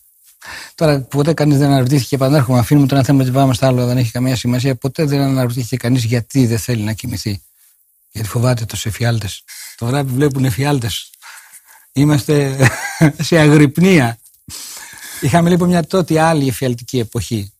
Τώρα 0.74 1.00
ποτέ 1.00 1.34
κανείς 1.34 1.58
δεν 1.58 1.70
αναρωτήθηκε, 1.70 2.14
επανέρχομαι, 2.14 2.58
αφήνουμε 2.58 2.86
το 2.86 2.94
ένα 2.94 3.04
θέμα 3.04 3.22
ότι 3.22 3.30
πάμε 3.30 3.54
στα 3.54 3.66
άλλο, 3.66 3.86
δεν 3.86 3.96
έχει 3.96 4.10
καμία 4.10 4.36
σημασία. 4.36 4.74
Ποτέ 4.74 5.04
δεν 5.04 5.20
αναρωτήθηκε 5.20 5.76
κανείς 5.76 6.04
γιατί 6.04 6.46
δεν 6.46 6.58
θέλει 6.58 6.82
να 6.82 6.92
κοιμηθεί. 6.92 7.42
Γιατί 8.10 8.28
φοβάται 8.28 8.64
τους 8.64 8.86
εφιάλτες. 8.86 9.44
Τώρα 9.76 10.04
που 10.04 10.14
βλέπουν 10.14 10.44
εφιάλτες, 10.44 11.10
είμαστε 11.92 12.56
σε 13.28 13.38
αγρυπνία. 13.38 14.18
Είχαμε 15.20 15.50
λοιπόν 15.50 15.68
μια 15.68 15.86
τότε 15.86 16.20
άλλη 16.20 16.48
εφιαλτική 16.48 16.98
εποχή 16.98 17.52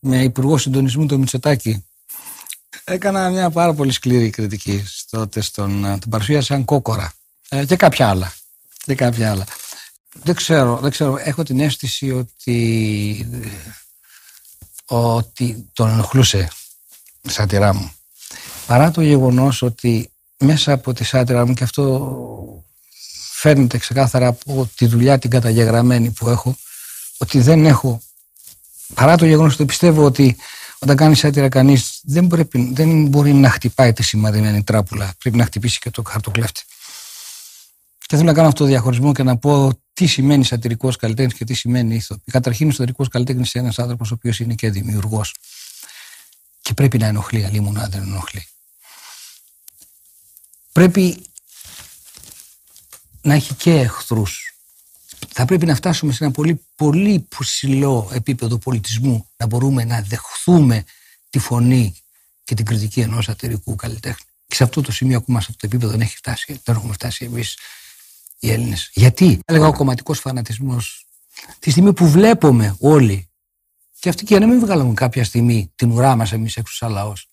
με 0.00 0.22
υπουργό 0.22 0.58
συντονισμού 0.58 1.06
το 1.06 1.18
Μητσοτάκη. 1.18 1.86
Έκανα 2.84 3.30
μια 3.30 3.50
πάρα 3.50 3.74
πολύ 3.74 3.92
σκληρή 3.92 4.30
κριτική 4.30 4.84
τότε 5.10 5.40
στον, 5.40 5.82
τον 5.82 6.10
παρουσίασα 6.10 6.46
σαν 6.46 6.64
κόκορα 6.64 7.12
ε, 7.48 7.64
και 7.64 7.76
κάποια 7.76 8.08
άλλα. 8.08 8.32
Και 8.84 8.94
κάποια 8.94 9.30
άλλα. 9.30 9.44
Δεν 10.22 10.34
ξέρω, 10.34 10.78
δεν 10.82 10.90
ξέρω, 10.90 11.18
έχω 11.18 11.42
την 11.42 11.60
αίσθηση 11.60 12.10
ότι 12.10 13.28
ότι 14.86 15.70
τον 15.72 15.88
ενοχλούσε 15.88 16.48
η 17.22 17.30
σάτυρά 17.30 17.74
μου. 17.74 17.92
Παρά 18.66 18.90
το 18.90 19.00
γεγονός 19.00 19.62
ότι 19.62 20.10
μέσα 20.38 20.72
από 20.72 20.92
τη 20.92 21.04
σάτυρα 21.04 21.46
μου 21.46 21.54
και 21.54 21.64
αυτό 21.64 22.64
φαίνεται 23.32 23.78
ξεκάθαρα 23.78 24.26
από 24.26 24.70
τη 24.76 24.86
δουλειά 24.86 25.18
την 25.18 25.30
καταγεγραμμένη 25.30 26.10
που 26.10 26.28
έχω 26.28 26.56
ότι 27.18 27.40
δεν 27.40 27.66
έχω 27.66 28.02
παρά 28.94 29.16
το 29.16 29.26
γεγονός 29.26 29.54
ότι 29.54 29.64
πιστεύω 29.64 30.04
ότι 30.04 30.36
όταν 30.78 30.96
κάνει 30.96 31.14
σάτυρα 31.14 31.48
κανείς 31.48 32.00
δεν, 32.02 32.26
πρέπει, 32.26 32.70
δεν 32.72 33.06
μπορεί 33.06 33.32
να 33.32 33.50
χτυπάει 33.50 33.92
τη 33.92 34.02
σημαδεμένη 34.02 34.62
τράπουλα 34.62 35.14
πρέπει 35.18 35.36
να 35.36 35.44
χτυπήσει 35.44 35.78
και 35.78 35.90
το 35.90 36.02
χαρτοκλέφτη 36.06 36.62
και 38.06 38.16
θέλω 38.16 38.28
να 38.28 38.34
κάνω 38.34 38.48
αυτό 38.48 38.62
το 38.62 38.70
διαχωρισμό 38.70 39.12
και 39.12 39.22
να 39.22 39.36
πω 39.36 39.80
τι 39.92 40.06
σημαίνει 40.06 40.44
σατυρικός 40.44 40.96
καλλιτέχνης 40.96 41.34
και 41.34 41.44
τι 41.44 41.54
σημαίνει 41.54 41.94
ηθοποιός. 41.94 42.32
Καταρχήν, 42.32 42.68
ο 42.68 42.70
σατυρικός 42.70 43.08
καλλιτέχνης 43.08 43.54
είναι 43.54 43.64
ένας 43.64 43.78
άνθρωπος 43.78 44.10
ο 44.10 44.14
οποίος 44.14 44.40
είναι 44.40 44.54
και 44.54 44.70
δημιουργός. 44.70 45.34
Και 46.60 46.74
πρέπει 46.74 46.98
να 46.98 47.06
ενοχλεί, 47.06 47.44
αλλήμον 47.44 47.72
να 47.72 47.88
δεν 47.88 48.02
ενοχλεί. 48.02 48.46
Πρέπει 50.72 51.26
να 53.22 53.34
έχει 53.34 53.54
και 53.54 53.70
εχθρούς. 53.70 54.56
Θα 55.28 55.44
πρέπει 55.44 55.66
να 55.66 55.74
φτάσουμε 55.74 56.12
σε 56.12 56.24
ένα 56.24 56.32
πολύ, 56.32 56.66
πολύ 56.76 57.26
ψηλό 57.38 58.10
επίπεδο 58.12 58.58
πολιτισμού 58.58 59.28
να 59.36 59.46
μπορούμε 59.46 59.84
να 59.84 60.02
δεχθούμε 60.02 60.84
τη 61.30 61.38
φωνή 61.38 61.96
και 62.44 62.54
την 62.54 62.64
κριτική 62.64 63.00
ενός 63.00 63.24
σατυρικού 63.24 63.74
καλλιτέχνη. 63.74 64.26
Και 64.46 64.54
σε 64.54 64.62
αυτό 64.62 64.80
το 64.80 64.92
σημείο 64.92 65.16
ακόμα 65.16 65.40
σε 65.40 65.46
αυτό 65.50 65.60
το 65.60 65.74
επίπεδο 65.74 65.92
δεν 65.92 66.00
έχει 66.00 66.16
φτάσει. 66.16 66.60
Δεν 66.64 66.74
έχουμε 66.74 66.92
φτάσει 66.92 67.24
εμείς 67.24 67.56
οι 68.46 68.52
Έλληνες. 68.52 68.90
Γιατί, 68.94 69.40
έλεγα 69.44 69.66
ο 69.66 69.72
κομματικός 69.72 70.18
φανατισμός, 70.18 71.06
τη 71.58 71.70
στιγμή 71.70 71.92
που 71.92 72.08
βλέπουμε 72.08 72.76
όλοι, 72.80 73.30
και 73.98 74.08
αυτή 74.08 74.24
και 74.24 74.38
να 74.38 74.46
μην 74.46 74.60
βγάλουμε 74.60 74.94
κάποια 74.94 75.24
στιγμή 75.24 75.72
την 75.74 75.90
ουρά 75.90 76.16
μας 76.16 76.32
εμείς 76.32 76.56
έξω 76.56 76.74
σαν 76.74 76.90
λαός, 76.90 77.28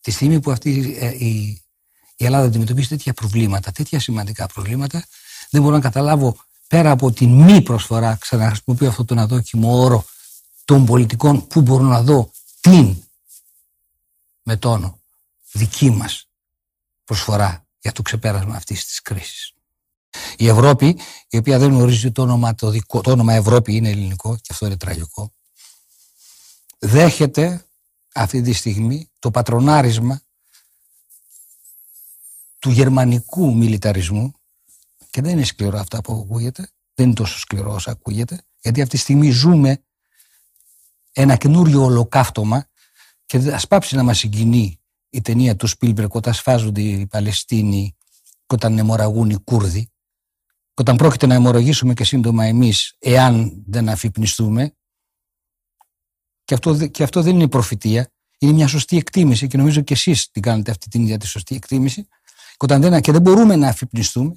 τη 0.00 0.10
στιγμή 0.10 0.40
που 0.40 0.50
αυτή 0.50 0.96
ε, 1.00 1.24
η, 1.24 1.62
η 2.16 2.24
Ελλάδα 2.24 2.46
αντιμετωπίζει 2.46 2.88
τέτοια 2.88 3.12
προβλήματα, 3.12 3.72
τέτοια 3.72 4.00
σημαντικά 4.00 4.46
προβλήματα, 4.46 5.06
δεν 5.50 5.62
μπορώ 5.62 5.74
να 5.74 5.80
καταλάβω 5.80 6.36
πέρα 6.66 6.90
από 6.90 7.12
την 7.12 7.42
μη 7.42 7.62
προσφορά, 7.62 8.16
ξαναχρησιμοποιώ 8.20 8.88
αυτό 8.88 9.04
τον 9.04 9.18
αδόκιμο 9.18 9.80
όρο 9.80 10.04
των 10.64 10.84
πολιτικών, 10.84 11.46
που 11.46 11.60
μπορώ 11.60 11.84
να 11.84 12.02
δω 12.02 12.30
την 12.60 12.96
με 14.42 14.56
τόνο 14.56 15.00
δική 15.52 15.90
μας 15.90 16.28
προσφορά 17.04 17.66
για 17.80 17.92
το 17.92 18.02
ξεπέρασμα 18.02 18.54
αυτής 18.54 18.86
της 18.86 19.02
κρίσης. 19.02 19.52
Η 20.36 20.48
Ευρώπη, 20.48 20.98
η 21.28 21.36
οποία 21.36 21.58
δεν 21.58 21.68
γνωρίζει 21.70 22.12
το 22.12 22.22
όνομα, 22.22 22.54
το, 22.54 22.70
δικό, 22.70 23.00
το 23.00 23.10
όνομα 23.10 23.34
Ευρώπη 23.34 23.74
είναι 23.74 23.90
ελληνικό 23.90 24.36
και 24.36 24.48
αυτό 24.50 24.66
είναι 24.66 24.76
τραγικό, 24.76 25.32
δέχεται 26.78 27.66
αυτή 28.14 28.42
τη 28.42 28.52
στιγμή 28.52 29.10
το 29.18 29.30
πατρονάρισμα 29.30 30.20
του 32.58 32.70
γερμανικού 32.70 33.56
μιλιταρισμού 33.56 34.32
και 35.10 35.22
δεν 35.22 35.32
είναι 35.32 35.44
σκληρό 35.44 35.78
αυτά 35.78 36.00
που 36.00 36.12
ακούγεται, 36.12 36.72
δεν 36.94 37.06
είναι 37.06 37.14
τόσο 37.14 37.38
σκληρό 37.38 37.72
όσο 37.74 37.90
ακούγεται, 37.90 38.40
γιατί 38.60 38.82
αυτή 38.82 38.96
τη 38.96 39.02
στιγμή 39.02 39.30
ζούμε 39.30 39.82
ένα 41.12 41.36
καινούριο 41.36 41.84
ολοκαύτωμα 41.84 42.68
και 43.26 43.36
ας 43.36 43.66
πάψει 43.66 43.96
να 43.96 44.02
μας 44.02 44.18
συγκινεί 44.18 44.80
η 45.10 45.20
ταινία 45.20 45.56
του 45.56 45.66
Σπίλμπερκ 45.66 46.14
όταν 46.14 46.34
σφάζονται 46.34 46.80
οι 46.80 47.06
Παλαιστίνοι 47.06 47.96
και 48.20 48.54
όταν 48.54 48.78
αιμορραγούν 48.78 49.30
οι 49.30 49.36
Κούρδοι. 49.36 49.80
και 49.80 49.97
όταν 50.80 50.96
πρόκειται 50.96 51.26
να 51.26 51.34
αιμορραγήσουμε 51.34 51.94
και 51.94 52.04
σύντομα 52.04 52.44
εμείς 52.44 52.96
εάν 52.98 53.62
δεν 53.66 53.88
αφυπνιστούμε 53.88 54.72
και 56.44 56.54
αυτό, 56.54 56.86
και 56.86 57.02
αυτό 57.02 57.22
δεν 57.22 57.34
είναι 57.34 57.48
προφητεία 57.48 58.12
είναι 58.38 58.52
μια 58.52 58.66
σωστή 58.66 58.96
εκτίμηση 58.96 59.46
και 59.46 59.56
νομίζω 59.56 59.80
και 59.80 59.94
εσείς 59.94 60.30
την 60.30 60.42
κάνετε 60.42 60.70
αυτή 60.70 60.88
την 60.88 61.02
ίδια 61.02 61.18
τη 61.18 61.26
σωστή 61.26 61.54
εκτίμηση 61.54 62.02
και, 62.02 62.56
όταν 62.58 62.80
δεν, 62.80 63.00
και 63.00 63.12
δεν 63.12 63.20
μπορούμε 63.20 63.56
να 63.56 63.68
αφυπνιστούμε 63.68 64.32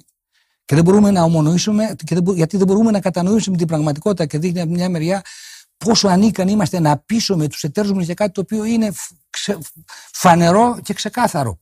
και 0.64 0.74
δεν 0.74 0.84
μπορούμε 0.84 1.10
να 1.10 1.22
ομονοήσουμε 1.22 1.94
και 2.04 2.14
δεν, 2.14 2.34
γιατί 2.34 2.56
δεν 2.56 2.66
μπορούμε 2.66 2.90
να 2.90 3.00
κατανοήσουμε 3.00 3.56
την 3.56 3.66
πραγματικότητα 3.66 4.26
και 4.26 4.38
δείχνει 4.38 4.60
από 4.60 4.70
μια 4.70 4.88
μεριά 4.88 5.22
πόσο 5.76 6.08
ανίκανοι 6.08 6.52
είμαστε 6.52 6.80
να 6.80 6.98
πείσουμε 6.98 7.48
τους 7.48 7.62
εταίρους 7.62 7.92
μας 7.92 8.04
για 8.04 8.14
κάτι 8.14 8.32
το 8.32 8.40
οποίο 8.40 8.64
είναι 8.64 8.92
φανερό 10.12 10.78
και 10.82 10.94
ξεκάθαρο. 10.94 11.60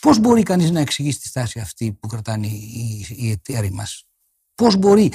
Πώς 0.00 0.18
μπορεί 0.18 0.42
κανείς 0.42 0.70
να 0.70 0.80
εξηγήσει 0.80 1.20
τη 1.20 1.26
στάση 1.26 1.60
αυτή 1.60 1.92
που 1.92 2.08
κρατάνε 2.08 2.46
οι, 2.46 3.06
οι 3.16 3.30
εταίροι 3.30 3.70
μας; 3.70 4.06
Πώς 4.54 4.76
μπορεί; 4.76 5.12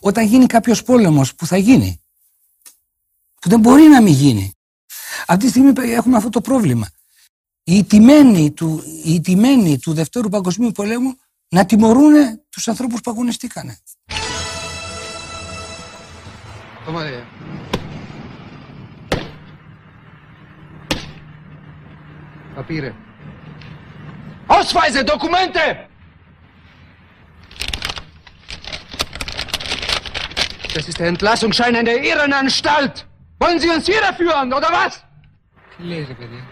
Όταν 0.00 0.26
γίνει 0.26 0.46
κάποιος 0.46 0.82
πόλεμος 0.82 1.34
που 1.34 1.46
θα 1.46 1.56
γίνει; 1.56 2.02
Που 3.40 3.48
δεν 3.48 3.60
μπορεί 3.60 3.82
να 3.82 4.02
μην 4.02 4.12
γίνει. 4.12 4.52
Αυτή 5.26 5.44
τη 5.44 5.50
στιγμή 5.50 5.72
έχουμε 5.76 6.16
αυτό 6.16 6.28
το 6.28 6.40
πρόβλημα. 6.40 6.90
Οι 7.64 7.84
τιμένοι 7.84 8.52
του, 8.52 8.82
οι 9.04 9.20
τιμένοι 9.20 9.78
του 9.78 9.92
Δευτέρου 9.92 10.28
Παγκοσμίου 10.28 10.72
Πολέμου 10.72 11.16
να 11.48 11.66
τιμωρούν 11.66 12.12
τους 12.48 12.68
ανθρώπους 12.68 13.00
που 13.00 13.10
αγωνιστήκανε. 13.10 13.78
Papiere. 22.56 23.07
Ausweise, 24.48 25.04
Dokumente! 25.04 25.88
Das 30.74 30.88
ist 30.88 30.98
der 30.98 31.08
Entlassungsschein 31.08 31.74
in 31.74 31.84
der 31.84 32.00
Ehrenanstalt. 32.02 33.06
Wollen 33.40 33.58
Sie 33.58 33.68
uns 33.68 33.86
hier 33.86 34.02
führen, 34.16 34.52
oder 34.52 34.68
was? 34.70 35.04
Lese 35.78 36.14
bitte. 36.14 36.42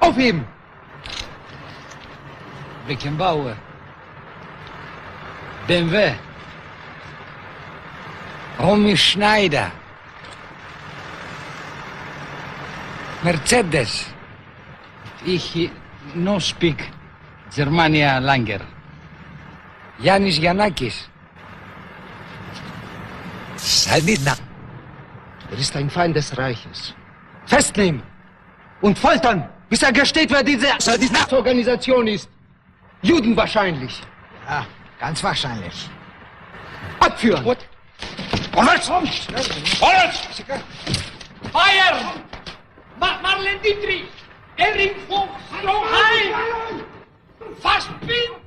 Aufheben! 0.00 0.46
Beckenbauer. 2.86 3.56
BMW. 5.66 6.12
Romy 8.58 8.96
Schneider. 8.96 9.70
Mercedes. 13.22 14.06
Ich 15.24 15.70
no 16.14 16.40
speak 16.40 16.90
Germania 17.54 18.18
langer. 18.18 18.60
Janis 20.00 20.38
Janakis. 20.38 21.08
Salmina. 23.56 24.30
Halt 24.30 24.42
er 25.52 25.58
ist 25.58 25.76
ein 25.76 25.88
Feind 25.88 26.16
des 26.16 26.36
Reiches. 26.36 26.94
Festnehmen 27.46 28.02
und 28.80 28.98
foltern, 28.98 29.48
bis 29.68 29.82
er 29.82 29.92
gesteht, 29.92 30.30
wer 30.30 30.42
diese 30.42 30.66
Salmina. 30.78 31.30
Organisation 31.30 32.08
ist. 32.08 32.28
Juden 33.02 33.36
wahrscheinlich. 33.36 34.00
Ja, 34.48 34.66
ganz 34.98 35.22
wahrscheinlich. 35.22 35.88
Abführen. 36.98 37.44
Gut. 37.44 37.58
Vorwärts! 38.52 38.86
Vorwärts! 38.88 40.42
Feiern! 41.52 42.31
Ma 43.02 43.18
Marlene 43.20 43.58
Dietrich! 43.60 44.06
Erin 44.56 44.94
Fuchs! 45.08 45.42
Stroheim! 45.58 46.84
Fassbild! 47.60 48.38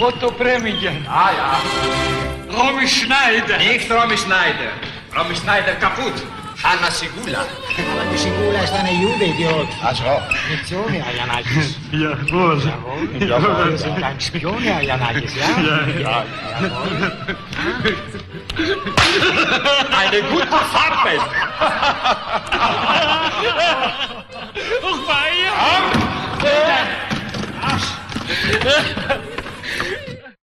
Otto 0.00 0.30
Preminger. 0.30 0.92
Ah 1.08 1.30
ja. 1.38 1.60
Romy 2.56 2.86
Schneider. 2.86 3.58
Nicht 3.58 3.90
Romy 3.90 4.16
Schneider. 4.16 4.70
Romy 5.16 5.34
Schneider 5.34 5.74
kaputt. 5.74 6.14
Άννα 6.70 6.90
Σιγούλα. 6.90 7.38
Αλλά 7.92 8.02
τη 8.10 8.18
Σιγούλα 8.18 8.62
ήταν 8.62 8.86
η 8.86 8.98
Ιούδε, 9.00 9.24
ιδιώτ. 9.24 9.70
Ασχό. 9.90 10.16
Με 10.88 10.94
είναι 10.94 11.04
Αγιανάκη. 11.08 11.76
Διαφώ. 11.90 12.46
Διαφώ. 13.12 13.96
Εντάξει, 13.96 14.30
ποιον 14.30 14.58
είναι 14.62 14.74
Αγιανάκης. 14.74 15.32
Διαφώ. 15.32 16.24
Ein 19.98 20.14
gut 20.30 20.48
gefarbt. 20.54 21.06
Oh. 25.64 25.82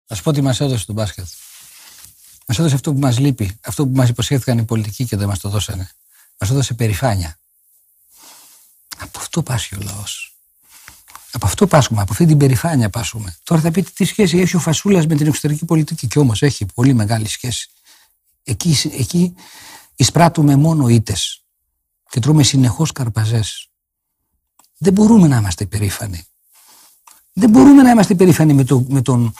Ας 0.08 0.22
πω 0.22 0.32
τι 0.32 0.42
μας 0.42 0.60
έδωσε 0.60 0.86
το 0.86 0.92
μπάσκετ. 0.92 1.24
Μας 2.48 2.58
έδωσε 2.58 2.74
αυτό 2.74 2.92
που 2.92 2.98
μας 2.98 3.18
λείπει, 3.18 3.58
αυτό 3.64 3.86
που 3.86 3.92
μας 3.94 4.08
υποσχέθηκαν 4.08 4.58
οι 4.58 4.64
πολιτικοί 4.64 5.04
και 5.04 5.16
δεν 5.16 5.28
μας 5.28 5.38
το 5.38 5.48
δώσανε. 5.48 5.90
Μας 6.38 6.50
έδωσε 6.50 6.74
περηφάνεια. 6.74 7.38
Από 8.98 9.18
αυτό 9.18 9.42
πάσχει 9.42 9.74
ο 9.74 9.78
λαός. 9.80 10.36
Από 11.32 11.46
αυτό 11.46 11.66
πάσχουμε, 11.66 12.00
από 12.00 12.12
αυτή 12.12 12.26
την 12.26 12.38
περηφάνεια 12.38 12.90
πάσχουμε. 12.90 13.36
Τώρα 13.42 13.60
θα 13.60 13.70
πείτε 13.70 13.90
τι 13.94 14.04
σχέση 14.04 14.38
έχει 14.38 14.56
ο 14.56 14.58
Φασούλας 14.58 15.06
με 15.06 15.16
την 15.16 15.26
εξωτερική 15.26 15.64
πολιτική. 15.64 16.06
Και 16.06 16.18
όμως 16.18 16.42
έχει 16.42 16.66
πολύ 16.74 16.94
μεγάλη 16.94 17.28
σχέση. 17.28 17.70
Εκεί, 18.42 18.76
εκεί 18.92 19.34
εισπράττουμε 19.96 20.56
μόνο 20.56 20.88
ήττε 20.88 21.14
και 22.10 22.20
τρώμε 22.20 22.42
συνεχώς 22.42 22.92
καρπαζές. 22.92 23.68
Δεν 24.78 24.92
μπορούμε 24.92 25.28
να 25.28 25.36
είμαστε 25.36 25.66
περήφανοι. 25.66 26.24
Δεν 27.32 27.50
μπορούμε 27.50 27.82
να 27.82 27.90
είμαστε 27.90 28.14
περήφανοι 28.14 28.52
με, 28.52 28.64
το, 28.64 28.84
με 28.88 29.02
τον 29.02 29.34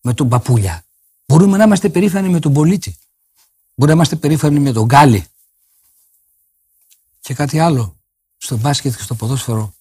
με 0.00 0.14
τον 0.14 0.28
Παπούλια. 0.28 0.82
Μπορούμε 1.28 1.56
να 1.56 1.64
είμαστε 1.64 1.88
περήφανοι 1.88 2.28
με 2.28 2.40
τον 2.40 2.52
Πολίτη. 2.52 2.96
Μπορούμε 3.74 3.86
να 3.86 3.92
είμαστε 3.92 4.16
περήφανοι 4.16 4.60
με 4.60 4.72
τον 4.72 4.84
Γκάλι. 4.84 5.24
Και 7.20 7.34
κάτι 7.34 7.58
άλλο. 7.58 7.96
Στο 8.36 8.56
μπάσκετ 8.56 8.96
και 8.96 9.02
στο 9.02 9.14
ποδόσφαιρο 9.14 9.74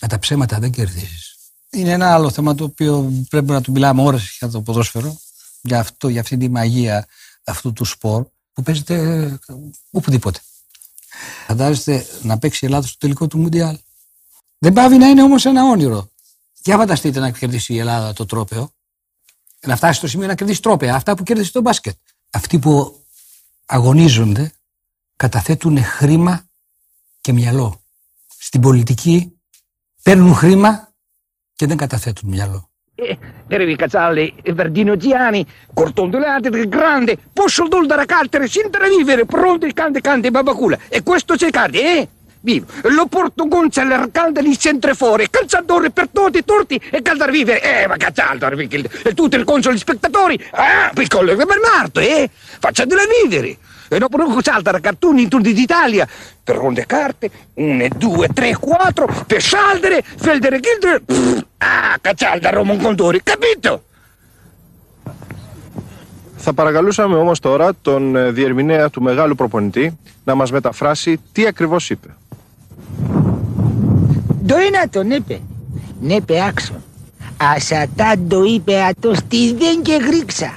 με 0.00 0.08
τα 0.08 0.18
ψέματα 0.18 0.58
δεν 0.58 0.70
κερδίζεις. 0.70 1.36
Είναι 1.70 1.90
ένα 1.90 2.14
άλλο 2.14 2.30
θέμα 2.30 2.54
το 2.54 2.64
οποίο 2.64 3.12
πρέπει 3.28 3.50
να 3.50 3.60
του 3.60 3.72
μιλάμε 3.72 4.02
ώρες 4.02 4.36
για 4.38 4.48
το 4.48 4.62
ποδόσφαιρο. 4.62 5.20
Για, 5.60 5.80
αυτό, 5.80 6.08
για 6.08 6.20
αυτή 6.20 6.36
τη 6.36 6.48
μαγεία 6.48 7.06
αυτού 7.44 7.72
του 7.72 7.84
σπορ 7.84 8.26
που 8.52 8.62
παίζεται 8.62 8.94
ε, 8.94 9.38
οπουδήποτε. 9.90 10.40
Φαντάζεστε 11.46 12.06
να 12.22 12.38
παίξει 12.38 12.64
η 12.64 12.66
Ελλάδα 12.66 12.86
στο 12.86 12.96
τελικό 12.98 13.26
του 13.26 13.38
Μουντιάλ. 13.38 13.78
Δεν 14.58 14.72
πάβει 14.72 14.96
να 14.96 15.06
είναι 15.06 15.22
όμως 15.22 15.44
ένα 15.44 15.64
όνειρο. 15.64 16.10
Για 16.62 16.76
φανταστείτε 16.76 17.20
να 17.20 17.30
κερδίσει 17.30 17.74
η 17.74 17.78
Ελλάδα 17.78 18.12
το 18.12 18.26
τρόπεο. 18.26 18.72
Να 19.66 19.76
φτάσει 19.76 19.98
στο 19.98 20.06
σημείο 20.06 20.26
να 20.26 20.34
κερδίσει 20.34 20.62
τρόπαια. 20.62 20.94
Αυτά 20.94 21.14
που 21.14 21.22
κέρδισε 21.22 21.52
το 21.52 21.60
μπάσκετ. 21.60 21.94
Αυτοί 22.30 22.58
που 22.58 23.04
αγωνίζονται 23.66 24.52
καταθέτουν 25.16 25.84
χρήμα 25.84 26.44
και 27.20 27.32
μυαλό. 27.32 27.80
Στην 28.38 28.60
πολιτική 28.60 29.38
παίρνουν 30.02 30.34
χρήμα 30.34 30.92
και 31.54 31.66
δεν 31.66 31.76
καταθέτουν 31.76 32.28
μυαλό. 32.28 32.70
Erevi 33.48 33.76
Cazzalli, 33.76 34.34
Verdino 34.54 34.96
Giani, 34.96 35.44
Cortondolate 35.74 36.48
del 36.50 36.68
Grande, 36.68 37.18
posso 37.32 37.66
da 37.68 38.04
cartere 38.04 38.46
senza 38.48 38.78
vivere, 38.96 39.24
pronto 39.26 39.66
il 39.66 39.74
cante 39.74 40.00
cante 40.00 40.30
babacula. 40.30 40.78
E 40.88 41.02
questo 41.02 41.34
c'è 41.34 41.50
cade, 41.50 41.98
eh? 41.98 42.08
Vivo. 42.44 42.66
Lo 42.82 43.06
porto 43.06 43.46
Gonzalo 43.46 44.08
calda 44.10 44.42
di 44.42 44.58
centro 44.58 44.94
fuori, 44.96 45.30
calciatore 45.30 45.90
per 45.90 46.08
tutti, 46.12 46.44
torti 46.44 46.80
e 46.90 47.00
caldar 47.00 47.30
vivere. 47.30 47.82
Eh, 47.82 47.86
ma 47.86 47.96
cazzaldo, 47.96 48.48
e 48.50 49.14
tutto 49.14 49.36
il 49.36 49.44
console 49.44 49.78
spettatori. 49.78 50.38
Ah, 50.50 50.90
piccolo 50.92 51.36
Bernardo, 51.36 52.00
eh? 52.00 52.28
Facciatela 52.32 53.02
vivere. 53.22 53.56
E 53.88 53.98
dopo 53.98 54.16
non 54.16 54.42
salta 54.42 54.78
cartoni 54.80 55.22
in 55.22 55.28
tutti 55.28 55.52
d'Italia. 55.52 56.08
Per 56.42 56.56
ronde 56.56 56.84
carte, 56.84 57.30
une, 57.54 57.88
due, 57.88 58.26
tre, 58.28 58.56
quattro, 58.56 59.06
per 59.24 59.40
saldere, 59.40 60.02
feldere, 60.02 60.58
gildere. 60.58 61.02
Ah, 61.58 61.96
cazzalda, 62.00 62.50
Romon 62.50 62.80
Condori, 62.80 63.22
capito? 63.22 63.84
Θα 66.44 66.52
παρακαλούσαμε 66.52 67.16
όμως 67.16 67.40
τώρα 67.40 67.70
τον 67.82 68.16
ε, 68.16 68.30
διερμηνέα 68.30 68.90
του 68.90 69.02
μεγάλου 69.02 69.34
προπονητή 69.34 69.98
να 70.24 70.34
μας 70.34 70.50
μεταφράσει 70.50 71.20
τι 71.32 71.46
ακριβώς 71.46 71.90
είπε. 71.90 72.08
Το 74.46 74.56
ένα 74.56 74.88
τον 74.90 75.10
είπε. 75.10 75.40
Ναι, 76.00 76.14
είπε 76.14 76.44
άξον. 76.44 76.82
Ασατάν 77.36 78.28
το 78.28 78.42
είπε 78.42 78.82
ατός 78.82 79.18
τι 79.28 79.54
δεν 79.54 79.82
και 79.82 79.98
γρίξα. 80.06 80.54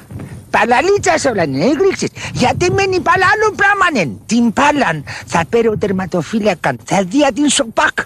Παλαλίτσας 0.49 1.25
όλα 1.25 1.45
ναι, 1.45 1.65
γρίξεις. 1.65 2.09
Γιατί 2.33 2.71
μένει 2.71 2.99
παλά 2.99 3.25
άλλο 3.35 3.55
πράγμα 3.55 3.91
ναι. 3.93 4.11
Την 4.25 4.53
πάλαν 4.53 5.03
θα 5.25 5.43
πέρω 5.49 5.77
τερματοφύλακα. 5.77 6.75
Θα 6.83 7.03
δει 7.03 7.33
την 7.33 7.49
σοπάκ. 7.49 7.97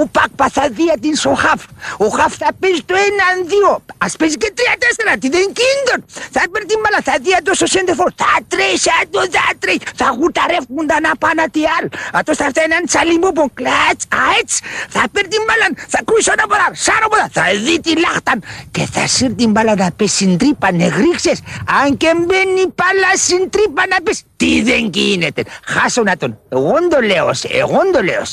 Ο 0.00 0.02
Πάκπα 0.16 0.46
θα 0.56 0.64
δει 0.76 0.86
την 1.00 1.14
στο 1.22 1.34
Χαφ. 1.42 1.62
Ο 2.04 2.08
Χαφ 2.16 2.32
θα 2.42 2.50
παίζει 2.60 2.82
το 2.90 2.94
έναν 3.08 3.34
δύο. 3.52 3.70
Α 4.04 4.08
παίζει 4.18 4.36
και 4.42 4.50
τρία-τέσσερα. 4.58 5.12
Τι 5.20 5.28
δεν 5.36 5.46
κίνδων. 5.58 5.98
Θα 6.36 6.42
παίρνει 6.50 6.68
την 6.72 6.78
μπάλα. 6.82 7.00
Θα 7.08 7.14
δει 7.22 7.30
το 7.46 7.52
στο 7.58 7.66
σέντερφορ. 7.74 8.10
Θα 8.22 8.32
τρέχει, 8.52 8.88
άντο 9.00 9.20
θα 9.36 9.44
τρέχει. 9.62 9.80
Θα 10.00 10.08
γουταρεύουν 10.18 10.84
τα 10.90 10.96
να 11.06 11.12
πάνε 11.22 11.44
τι 11.54 11.62
άλλο. 11.76 11.88
Αυτό 12.18 12.30
θα 12.38 12.44
έρθει 12.48 12.62
έναν 12.68 12.82
τσαλιμό 12.88 13.28
που 13.36 13.44
κλατς. 13.58 14.02
Αέτ. 14.26 14.50
Θα 14.94 15.02
παίρνει 15.12 15.28
την 15.34 15.42
μπάλα. 15.46 15.66
Θα 15.92 16.00
κρούσει 16.06 16.30
ένα 16.36 16.44
ποδά. 16.50 16.68
Σάρο 16.86 17.06
ποδά. 17.12 17.26
Θα 17.36 17.44
δει 17.64 17.76
τη 17.86 17.92
λάχταν. 18.04 18.38
Και 18.74 18.84
θα 18.94 19.04
σύρει 19.14 19.34
την 19.42 19.50
μπάλα 19.52 19.74
να 19.82 19.88
πέσει 19.98 20.14
στην 20.14 20.32
τρύπα. 20.40 20.68
Νεγρίξε. 20.80 21.32
Αν 21.78 21.86
και 22.00 22.10
μπαίνει 22.26 22.64
μπάλα 22.76 23.10
στην 23.24 23.42
τρύπα 23.54 23.82
να 23.92 23.98
πέσει. 24.04 24.22
Τι 24.40 24.62
δεν 24.68 24.82
γίνεται. 24.96 25.40
Χάσω 25.72 26.02
να 26.08 26.14
τον. 26.16 26.30
Εγώ 26.48 26.74
το 26.90 26.98
λέω. 27.10 27.28
Εγώ 27.60 27.80
το 27.92 28.00
λέω. 28.10 28.24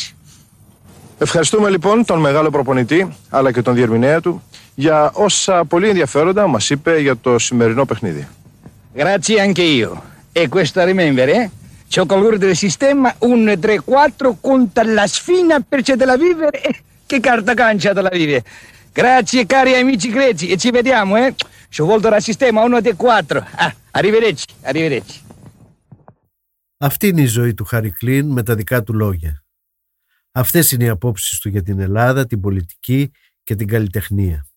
Ευχαριστούμε 1.23 1.69
λοιπόν 1.69 2.05
τον 2.05 2.19
μεγάλο 2.19 2.49
προπονητή 2.49 3.15
αλλά 3.29 3.51
και 3.51 3.61
τον 3.61 3.73
διερμηνέα 3.73 4.21
του 4.21 4.43
για 4.75 5.11
όσα 5.13 5.65
πολύ 5.65 5.87
ενδιαφέροντα 5.89 6.47
μας 6.47 6.69
είπε 6.69 6.99
για 6.99 7.17
το 7.17 7.39
σημερινό 7.39 7.85
παιχνίδι. 7.85 8.27
Grazie 8.95 9.39
anche 9.45 9.63
io. 9.79 9.91
E 10.41 10.49
questo 10.55 10.83
remember, 10.83 11.27
eh? 11.29 11.49
C'ho 11.93 12.05
colore 12.05 12.37
del 12.37 12.55
sistema 12.55 13.09
1, 13.19 13.59
3, 13.59 13.81
4 13.81 14.37
conta 14.41 14.83
la 14.83 15.07
sfina 15.07 15.55
per 15.69 15.79
c'è 15.85 15.95
della 16.01 16.17
vivere 16.25 16.57
e 16.67 16.71
che 17.09 17.19
carta 17.19 17.53
cancia 17.53 17.93
della 17.93 18.13
vivere. 18.21 18.43
Grazie 18.99 19.45
cari 19.45 19.73
amici 19.81 20.09
greci 20.09 20.45
e 20.53 20.55
ci 20.57 20.69
vediamo, 20.71 21.11
eh? 21.23 21.29
Ci 21.73 21.81
volto 21.89 22.09
dal 22.09 22.23
sistema 22.29 22.59
1, 22.63 22.81
3, 22.81 22.95
4. 22.95 23.45
Ah, 23.63 23.73
arrivederci, 23.91 24.45
arrivederci. 24.69 25.19
Αυτή 26.83 27.07
είναι 27.07 27.21
η 27.21 27.25
ζωή 27.25 27.53
του 27.53 27.65
Χάρη 27.65 27.91
Κλίν 27.91 28.27
με 28.27 28.43
τα 28.43 28.55
δικά 28.55 28.83
του 28.83 28.93
λόγια. 28.93 29.43
Αυτές 30.31 30.71
είναι 30.71 30.83
οι 30.83 30.89
απόψεις 30.89 31.39
του 31.39 31.49
για 31.49 31.63
την 31.63 31.79
Ελλάδα, 31.79 32.25
την 32.25 32.41
πολιτική 32.41 33.11
και 33.43 33.55
την 33.55 33.67
καλλιτεχνία. 33.67 34.47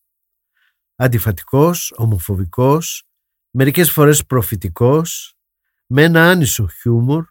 Αντιφατικός, 0.96 1.92
ομοφοβικός, 1.96 3.04
μερικές 3.50 3.90
φορές 3.90 4.26
προφητικός, 4.26 5.34
με 5.86 6.02
ένα 6.02 6.30
άνισο 6.30 6.66
χιούμορ 6.66 7.24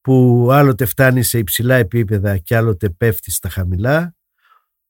που 0.00 0.48
άλλοτε 0.50 0.84
φτάνει 0.84 1.22
σε 1.22 1.38
υψηλά 1.38 1.74
επίπεδα 1.74 2.38
και 2.38 2.56
άλλοτε 2.56 2.90
πέφτει 2.90 3.30
στα 3.30 3.48
χαμηλά, 3.48 4.16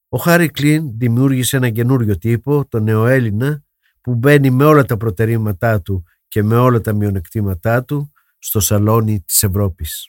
ο 0.09 0.19
Χάρη 0.19 0.51
Κλίν 0.51 0.99
δημιούργησε 0.99 1.57
ένα 1.57 1.71
καινούριο 1.71 2.19
τύπο, 2.19 2.67
τον 2.69 2.83
νεοέλληνα, 2.83 3.65
που 4.01 4.15
μπαίνει 4.15 4.51
με 4.51 4.65
όλα 4.65 4.85
τα 4.85 4.97
προτερήματά 4.97 5.83
του 5.83 6.05
και 6.29 6.43
με 6.43 6.57
όλα 6.57 6.81
τα 6.81 6.93
μειονεκτήματά 6.93 7.85
του 7.85 8.13
στο 8.39 8.61
σαλόνι 8.61 9.21
της 9.21 9.43
Ευρώπης. 9.43 10.09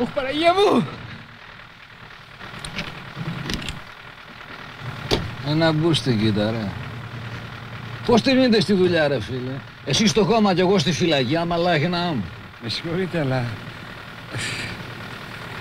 Ωχ, 0.00 0.08
Παναγία 0.08 0.52
μου! 0.54 0.86
Ένα 5.48 5.72
μπούστι 5.72 6.14
κοίτα 6.14 6.50
ρε. 6.50 6.68
Πώς 8.06 8.22
την 8.22 8.38
είδες 8.38 8.62
στη 8.62 8.72
δουλειά 8.72 9.08
ρε 9.08 9.20
φίλε; 9.20 9.52
Εσύ 9.84 10.06
στο 10.06 10.24
χώμα 10.24 10.54
και 10.54 10.60
εγώ 10.60 10.78
στη 10.78 10.92
φυλακή, 10.92 11.36
άμα 11.36 11.56
λάχινα 11.56 11.98
μου. 11.98 12.24
Με 12.62 12.68
συγχωρείτε, 12.68 13.20
αλλά... 13.20 13.44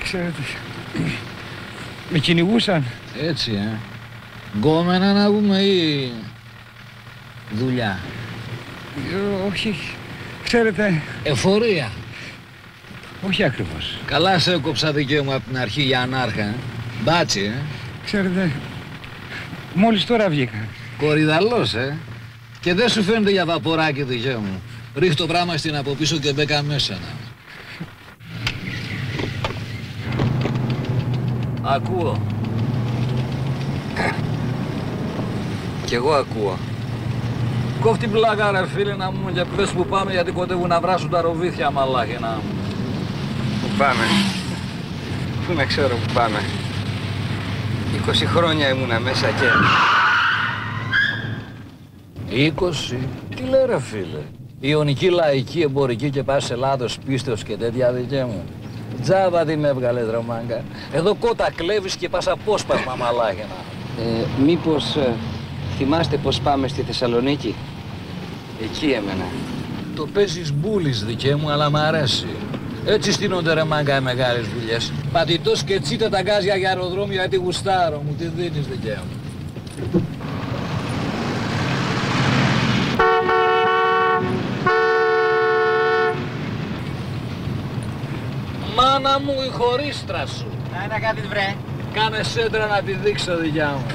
Ξέρετε... 0.04 0.42
Με 2.10 2.20
κυνηγούσαν. 2.20 2.84
Έτσι, 3.22 3.52
ε. 3.52 3.78
Γκόμενα 4.58 5.14
να 5.14 5.26
πούμε 5.26 5.58
ή... 5.58 6.12
δουλειά; 7.52 8.00
Ε, 8.96 9.48
όχι, 9.48 9.76
ξέρετε... 10.44 11.02
Εφορία. 11.24 11.90
Όχι 13.28 13.44
ακριβώς. 13.44 13.98
Καλά 14.06 14.40
σε 14.40 14.54
έκοψα 14.54 14.92
δικαίωμα 14.92 15.36
από 15.36 15.48
την 15.48 15.58
αρχή 15.58 15.82
για 15.82 16.02
ανάρχα. 16.02 16.42
Ε. 16.42 16.56
Μπάτσι, 17.04 17.40
ε. 17.40 17.62
Ξέρετε, 18.06 18.52
μόλις 19.74 20.06
τώρα 20.06 20.30
βγήκα. 20.30 20.68
Κορυδαλός, 20.98 21.74
ε. 21.74 21.98
Και 22.60 22.74
δεν 22.74 22.90
σου 22.90 23.04
φαίνεται 23.04 23.32
για 23.32 23.46
βαποράκι 23.46 24.04
δικέ 24.04 24.38
μου. 24.42 24.62
Ρίχ 24.96 25.16
το 25.16 25.26
πράγμα 25.26 25.58
στην 25.58 25.76
από 25.76 25.92
πίσω 25.92 26.18
και 26.18 26.34
μπέκα 26.34 26.62
μέσα 26.62 26.94
να. 26.94 27.28
Ακούω. 31.70 32.22
Κι 35.86 35.96
εγώ 35.96 36.14
ακούω. 36.14 36.58
Κόφτη 37.82 38.08
πλάκα 38.08 38.52
ρε 38.52 38.68
φίλε 38.68 38.96
να 38.96 39.12
μου 39.12 39.34
και 39.34 39.46
πες 39.56 39.70
που 39.70 39.86
πάμε 39.86 40.12
γιατί 40.12 40.32
κοντεύουν 40.32 40.68
να 40.68 40.80
βράσουν 40.80 41.10
τα 41.10 41.22
ροβίθια 41.22 41.72
μαλάχη 41.72 42.18
να 42.20 42.28
μου. 42.28 42.59
Πού 43.80 43.86
πάμε. 43.86 44.04
Πού 45.48 45.54
να 45.54 45.66
ξέρω 45.66 45.96
που 45.96 46.14
πάμε. 46.14 46.40
20 48.08 48.12
χρόνια 48.36 48.70
ήμουνα 48.70 49.00
μέσα 49.00 49.28
και... 49.28 49.46
20. 52.92 52.96
Τι 53.36 53.44
λέει 53.44 53.66
ρε 53.66 53.80
φίλε; 53.80 54.22
Ιωνική 54.60 55.10
λαϊκή 55.10 55.62
εμπορική 55.62 56.10
και 56.10 56.24
πας 56.24 56.52
Ελλάδος 56.52 56.98
πίστεως 57.06 57.44
και 57.44 57.58
τέτοια 57.58 57.92
δικέ 57.92 58.24
μου. 58.24 58.44
Τζάβα 59.02 59.46
τι 59.46 59.58
με 59.58 59.68
έβγαλες 59.68 60.10
ρε 60.10 60.20
μάγκα. 60.28 60.64
Εδώ 60.92 61.16
κότα 61.16 61.52
κλέβεις 61.56 61.96
και 61.96 62.10
πας 62.10 62.28
απόσπασμα 62.28 62.96
μαλάχη 62.96 63.44
να. 63.50 64.04
Ε, 64.04 64.26
μήπως 64.46 64.96
ε, 64.96 65.14
θυμάστε 65.78 66.18
πως 66.18 66.40
πάμε 66.40 66.68
στη 66.68 66.82
Θεσσαλονίκη; 66.82 67.56
Εκεί 68.64 68.86
έμενα. 68.86 69.26
Το 69.96 70.08
παίζεις 70.14 70.54
μπούλης 70.54 71.06
δικέ 71.06 71.36
μου 71.36 71.52
αλλά 71.52 71.70
μ' 71.70 71.76
αρέσει. 71.76 72.28
Έτσι 72.86 73.12
στείνονται 73.12 73.54
ρε 73.54 73.64
μάγκα 73.64 73.98
οι 73.98 74.02
μεγάλες 74.02 74.48
δουλειές. 74.48 74.92
Πατητός 75.12 75.64
και 75.64 75.80
τσίτα 75.80 76.10
τα 76.10 76.22
γκάζια 76.22 76.56
για 76.56 76.70
αεροδρόμιο 76.70 77.14
γιατί 77.14 77.36
γουστάρω 77.36 78.02
μου. 78.06 78.16
Τι 78.18 78.26
δίνεις 78.26 78.68
δικέ 78.68 78.98
μου. 78.98 79.18
Μάνα 88.76 89.20
μου 89.20 89.34
η 89.48 89.50
χωρίστρα 89.50 90.26
σου. 90.26 90.48
Να 90.72 90.88
να 90.88 91.00
κάνεις 91.00 91.28
βρε. 91.28 91.56
Κάνε 91.94 92.24
σέντρα 92.24 92.68
να 92.68 92.82
τη 92.82 92.94
δείξω 92.94 93.38
δικιά 93.38 93.70
μου. 93.70 93.86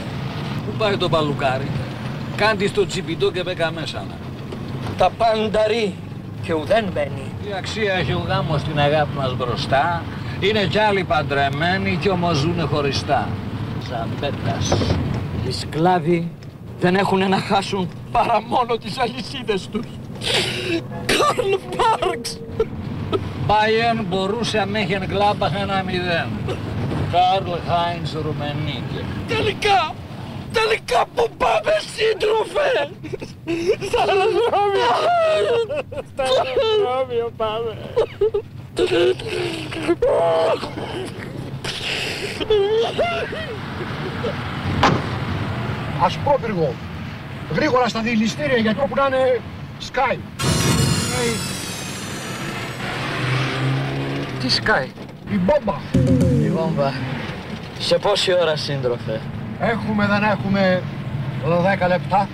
Πού 0.66 0.72
πάει 0.78 0.96
το 0.96 1.08
παλουκάρι; 1.08 1.70
Κάντι 2.36 2.66
στο 2.66 2.86
τσιπιτό 2.86 3.30
και 3.30 3.42
μπέκα 3.42 3.70
μέσα. 3.70 3.98
να. 3.98 4.16
Τα 4.96 5.10
πάντα 5.10 5.66
ρί 5.66 5.94
και 6.42 6.52
ουδέν 6.52 6.84
μπαίνει. 6.92 7.23
Τι 7.44 7.52
αξία 7.52 7.92
έχει 7.92 8.12
ο 8.12 8.24
γάμος 8.28 8.60
στην 8.60 8.78
αγάπη 8.78 9.16
μας 9.16 9.36
μπροστά. 9.36 10.02
Είναι 10.40 10.66
κι 10.66 10.78
άλλοι 10.78 11.04
παντρεμένοι 11.04 11.98
κι 12.00 12.08
όμως 12.08 12.36
ζουνε 12.36 12.62
χωριστά. 12.62 13.28
Ζαμπέτας. 13.88 14.72
Οι 15.46 15.52
σκλάβοι 15.52 16.30
δεν 16.80 16.94
έχουν 16.94 17.28
να 17.28 17.38
χάσουν 17.38 17.88
παρά 18.12 18.42
μόνο 18.42 18.76
τις 18.76 18.98
αλυσίδες 18.98 19.68
τους. 19.68 19.86
Καρλ 21.06 21.52
Πάρξ! 21.76 22.40
Bayern 23.46 24.04
μπορούσε 24.08 24.66
Μέχεν 24.66 25.04
Γκλάμπαχ 25.06 25.60
ένα 25.60 25.82
μηδέν. 25.82 26.28
Καρλ 27.12 27.50
Χάινς 27.68 28.12
Ρουμενίκε. 28.12 29.04
Τελικά, 29.28 29.94
τελικά 30.52 31.04
που 31.14 31.30
πάμε 31.36 31.72
σύντροφε! 31.94 32.90
Στα 33.88 34.00
αεροδρόμιο! 34.02 34.92
Στα 36.12 36.24
αεροδρόμιο 36.24 37.32
πάμε! 37.36 37.76
Ασπρόπυργο. 46.02 46.74
Γρήγορα 47.54 47.88
στα 47.88 48.00
διελιστήρια 48.00 48.56
γιατί 48.56 48.80
όπου 48.80 48.94
να 48.94 49.06
είναι 49.06 49.40
σκάι. 49.78 50.18
Τι 54.40 54.48
σκάει. 54.50 54.88
Η 55.30 55.38
μπόμπα. 55.38 55.74
Η 56.44 56.50
βόμβα. 56.50 56.92
Σε 57.78 57.98
πόση 57.98 58.32
ώρα 58.32 58.56
σύντροφε; 58.56 59.20
Έχουμε 59.60 60.06
δεν 60.06 60.22
έχουμε 60.22 60.82
10 61.84 61.88
λεπτά. 61.88 62.28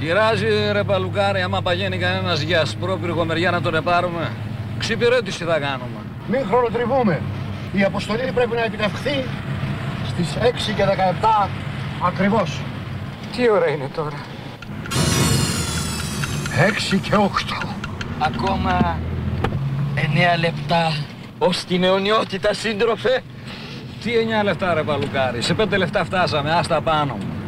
Πειράζει 0.00 0.46
ρε 0.72 0.84
παλουκάρι 0.84 1.42
άμα 1.42 1.62
παγαίνει 1.62 1.98
κανένας 1.98 2.40
για 2.40 2.60
ασπρόπυργο 2.60 3.24
μεριά 3.24 3.50
να 3.50 3.60
τον 3.60 3.74
επάρουμε. 3.74 4.30
Ξυπηρέτηση 4.78 5.44
θα 5.44 5.58
κάνουμε. 5.58 6.00
Μην 6.28 6.46
χρονοτριβούμε. 6.48 7.22
Η 7.72 7.84
αποστολή 7.84 8.32
πρέπει 8.34 8.54
να 8.54 8.64
επιτευχθεί 8.64 9.24
στις 10.08 10.36
6 10.40 10.72
και 10.76 10.84
17 10.84 11.48
ακριβώς. 12.04 12.60
Τι 13.36 13.50
ώρα 13.50 13.68
είναι 13.68 13.88
τώρα; 13.94 14.16
6 16.92 16.98
και 17.02 17.16
8. 17.16 17.66
Ακόμα 18.18 18.98
9 19.94 20.38
λεπτά 20.40 20.92
ως 21.38 21.64
την 21.64 21.84
αιωνιότητα 21.84 22.54
σύντροφε. 22.54 23.22
Τι 24.02 24.10
9 24.40 24.44
λεπτά 24.44 24.74
ρε 24.74 24.82
παλουκάρι. 24.82 25.42
Σε 25.42 25.54
5 25.54 25.76
λεπτά 25.76 26.04
φτάσαμε. 26.04 26.52
Άστα 26.52 26.80
πάνω 26.80 27.14
μου. 27.14 27.39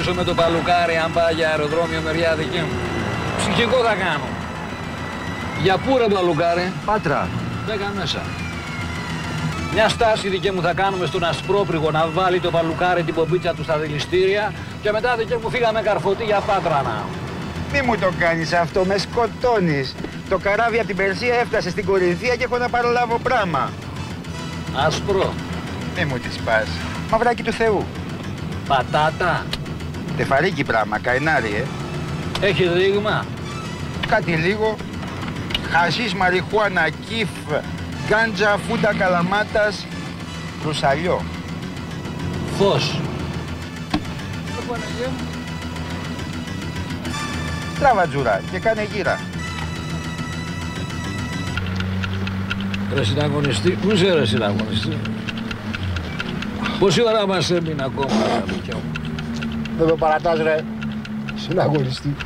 Εξυπηρετήσω 0.00 0.14
με 0.14 0.24
το 0.24 0.34
παλουκάρι 0.34 0.96
αν 0.96 1.12
πάει 1.12 1.34
για 1.34 1.48
αεροδρόμιο 1.48 2.00
μεριά 2.00 2.34
δική 2.34 2.58
μου. 2.58 2.76
Ψυχικό 3.36 3.78
θα 3.88 3.94
κάνω. 3.94 4.28
Για 5.62 5.76
πού 5.78 5.98
ρε 5.98 6.06
παλουκάρι; 6.14 6.72
Πάτρα. 6.84 7.28
Μπέκα 7.66 7.92
μέσα. 7.98 8.22
Μια 9.72 9.88
στάση 9.88 10.28
δική 10.28 10.50
μου 10.50 10.62
θα 10.62 10.72
κάνουμε 10.72 11.06
στον 11.06 11.24
ασπρόπριγο 11.24 11.90
να 11.90 12.06
βάλει 12.06 12.40
το 12.40 12.50
παλουκάρι 12.50 13.02
την 13.02 13.14
πομπίτσα 13.14 13.54
του 13.54 13.62
στα 13.62 13.76
δηληστήρια 13.78 14.52
και 14.82 14.90
μετά 14.92 15.16
δική 15.16 15.36
μου 15.42 15.50
φύγαμε 15.50 15.80
καρφωτή 15.82 16.24
για 16.24 16.40
πάτρανα. 16.40 17.04
Μη 17.72 17.82
μου 17.82 17.96
το 17.96 18.10
κάνεις 18.18 18.52
αυτό, 18.52 18.84
με 18.84 18.96
σκοτώνεις. 18.98 19.94
Το 20.28 20.38
καράβι 20.38 20.78
από 20.78 20.86
την 20.86 20.96
Περσία 20.96 21.34
έφτασε 21.34 21.70
στην 21.70 21.84
Κορινθία 21.84 22.36
και 22.36 22.44
έχω 22.44 22.58
να 22.58 22.68
παραλάβω 22.68 23.18
πράγμα. 23.22 23.70
Άσπρο. 24.86 25.32
Μη 25.96 26.04
μου 26.04 26.18
τη 26.18 26.32
σπάς. 26.32 26.68
Μαυράκι 27.10 27.42
του 27.42 27.52
Θεού. 27.52 27.84
Πατάτα. 28.68 29.44
Τεφαρίκι 30.20 30.64
πράγμα, 30.64 30.98
καϊνάρι, 30.98 31.54
ε. 31.54 31.64
Έχει 32.46 32.68
δείγμα. 32.68 33.24
Κάτι 34.08 34.32
λίγο. 34.32 34.76
Χασίς, 35.70 36.14
μαριχουάνα, 36.14 36.88
κύφ, 36.88 37.28
γκάντζα, 38.08 38.58
φούντα 38.68 38.94
καλαμάτας, 38.94 39.86
ρουσαλιό. 40.64 41.22
Φως. 42.58 43.00
Τράβα 47.78 48.06
τζουρά 48.06 48.40
και 48.50 48.58
κάνε 48.58 48.88
γύρα. 48.94 49.20
Ρε 52.94 53.04
συναγωνιστή, 53.04 53.70
πού 53.70 53.90
είσαι 53.90 54.14
ρε 54.14 54.26
συναγωνιστή. 54.26 54.96
Πόση 56.78 57.02
ώρα 57.02 57.26
μας 57.26 57.50
έμεινε 57.50 57.84
ακόμα, 57.84 58.24
αγάπη 58.24 58.52
μου. 58.52 58.99
Δεν 59.80 59.88
με 59.88 59.94
παρατάς 59.94 60.38
ρε. 60.38 60.64
Συναγωνιστή. 61.34 62.16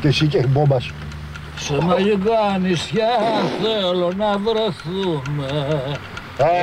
Και 0.00 0.08
εσύ 0.08 0.26
και 0.26 0.38
η 0.38 0.46
μπόμπα 0.48 0.80
σου. 0.80 0.94
Σε 1.56 1.78
μαγικά 1.82 2.58
νησιά 2.60 3.08
θέλω 3.62 4.12
να 4.16 4.38
βρεθούμε 4.38 5.68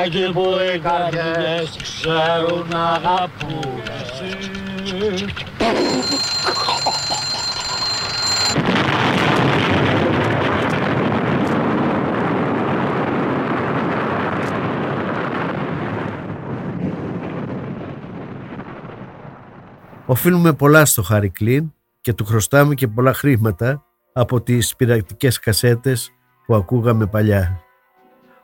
Εκεί 0.04 0.32
που 0.34 0.46
οι 0.76 0.80
καρδιές 0.80 1.78
ξέρουν 1.82 2.66
να 2.70 2.84
αγαπούν 2.84 3.82
Οφείλουμε 20.12 20.54
πολλά 20.54 20.86
στο 20.86 21.02
Χάρη 21.04 21.30
Κλίν 21.30 21.74
και 22.02 22.14
του 22.14 22.26
χρωστάμε 22.26 22.74
και 22.74 22.88
πολλά 22.88 23.14
χρήματα 23.14 23.84
από 24.14 24.42
τις 24.42 24.76
πειρακτικές 24.76 25.40
κασέτες 25.40 26.12
που 26.46 26.56
ακούγαμε 26.56 27.06
παλιά. 27.06 27.60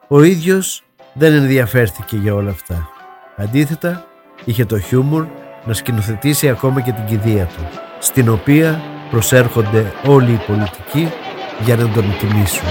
Ο 0.08 0.24
ίδιος 0.24 0.84
δεν 1.14 1.34
ενδιαφέρθηκε 1.34 2.18
για 2.18 2.34
όλα 2.34 2.50
αυτά. 2.50 2.90
Αντίθετα, 3.36 4.06
είχε 4.46 4.66
το 4.66 4.80
χιούμορ 4.80 5.26
να 5.66 5.74
σκηνοθετήσει 5.74 6.50
ακόμα 6.50 6.82
και 6.82 6.92
την 6.92 7.06
κηδεία 7.06 7.46
του, 7.46 7.68
στην 8.00 8.30
οποία 8.30 8.82
προσέρχονται 9.10 9.92
όλοι 10.06 10.32
οι 10.32 10.42
πολιτικοί 10.48 11.12
για 11.64 11.76
να 11.76 11.90
τον 11.90 12.04
τιμήσουν. 12.20 12.68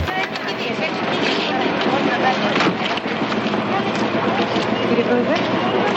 Κύριε 4.88 5.04
Πρόεδρε, 5.04 5.34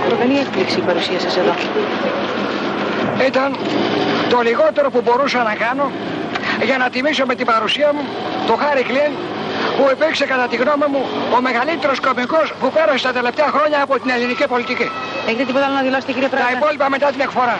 προκαλεί 0.07 0.37
έκπληξη 0.37 0.79
η 0.79 0.81
παρουσία 0.81 1.19
σας 1.19 1.37
εδώ. 1.37 1.51
Ήταν 3.25 3.57
το 4.29 4.39
λιγότερο 4.41 4.89
που 4.89 5.01
μπορούσα 5.01 5.43
να 5.43 5.55
κάνω 5.55 5.91
για 6.63 6.77
να 6.77 6.89
τιμήσω 6.89 7.25
με 7.25 7.35
την 7.35 7.45
παρουσία 7.45 7.93
μου 7.93 8.01
το 8.47 8.53
Χάρη 8.55 8.83
Κλίν 8.83 9.11
που 9.77 9.89
υπήρξε 9.91 10.25
κατά 10.25 10.47
τη 10.47 10.55
γνώμη 10.55 10.85
μου 10.91 11.05
ο 11.37 11.41
μεγαλύτερος 11.41 11.99
κομικός 11.99 12.53
που 12.59 12.71
πέρασε 12.71 13.03
τα 13.03 13.13
τελευταία 13.13 13.47
χρόνια 13.47 13.81
από 13.83 13.99
την 13.99 14.09
ελληνική 14.09 14.47
πολιτική. 14.47 14.89
Έχετε 15.27 15.43
τίποτα 15.43 15.65
άλλο 15.65 15.75
να 15.75 15.81
δηλώσετε 15.81 16.11
κύριε 16.11 16.27
Πρόεδρε; 16.27 16.51
Τα 16.51 16.57
υπόλοιπα 16.57 16.89
μετά 16.89 17.07
την 17.07 17.19
εκφορά. 17.19 17.57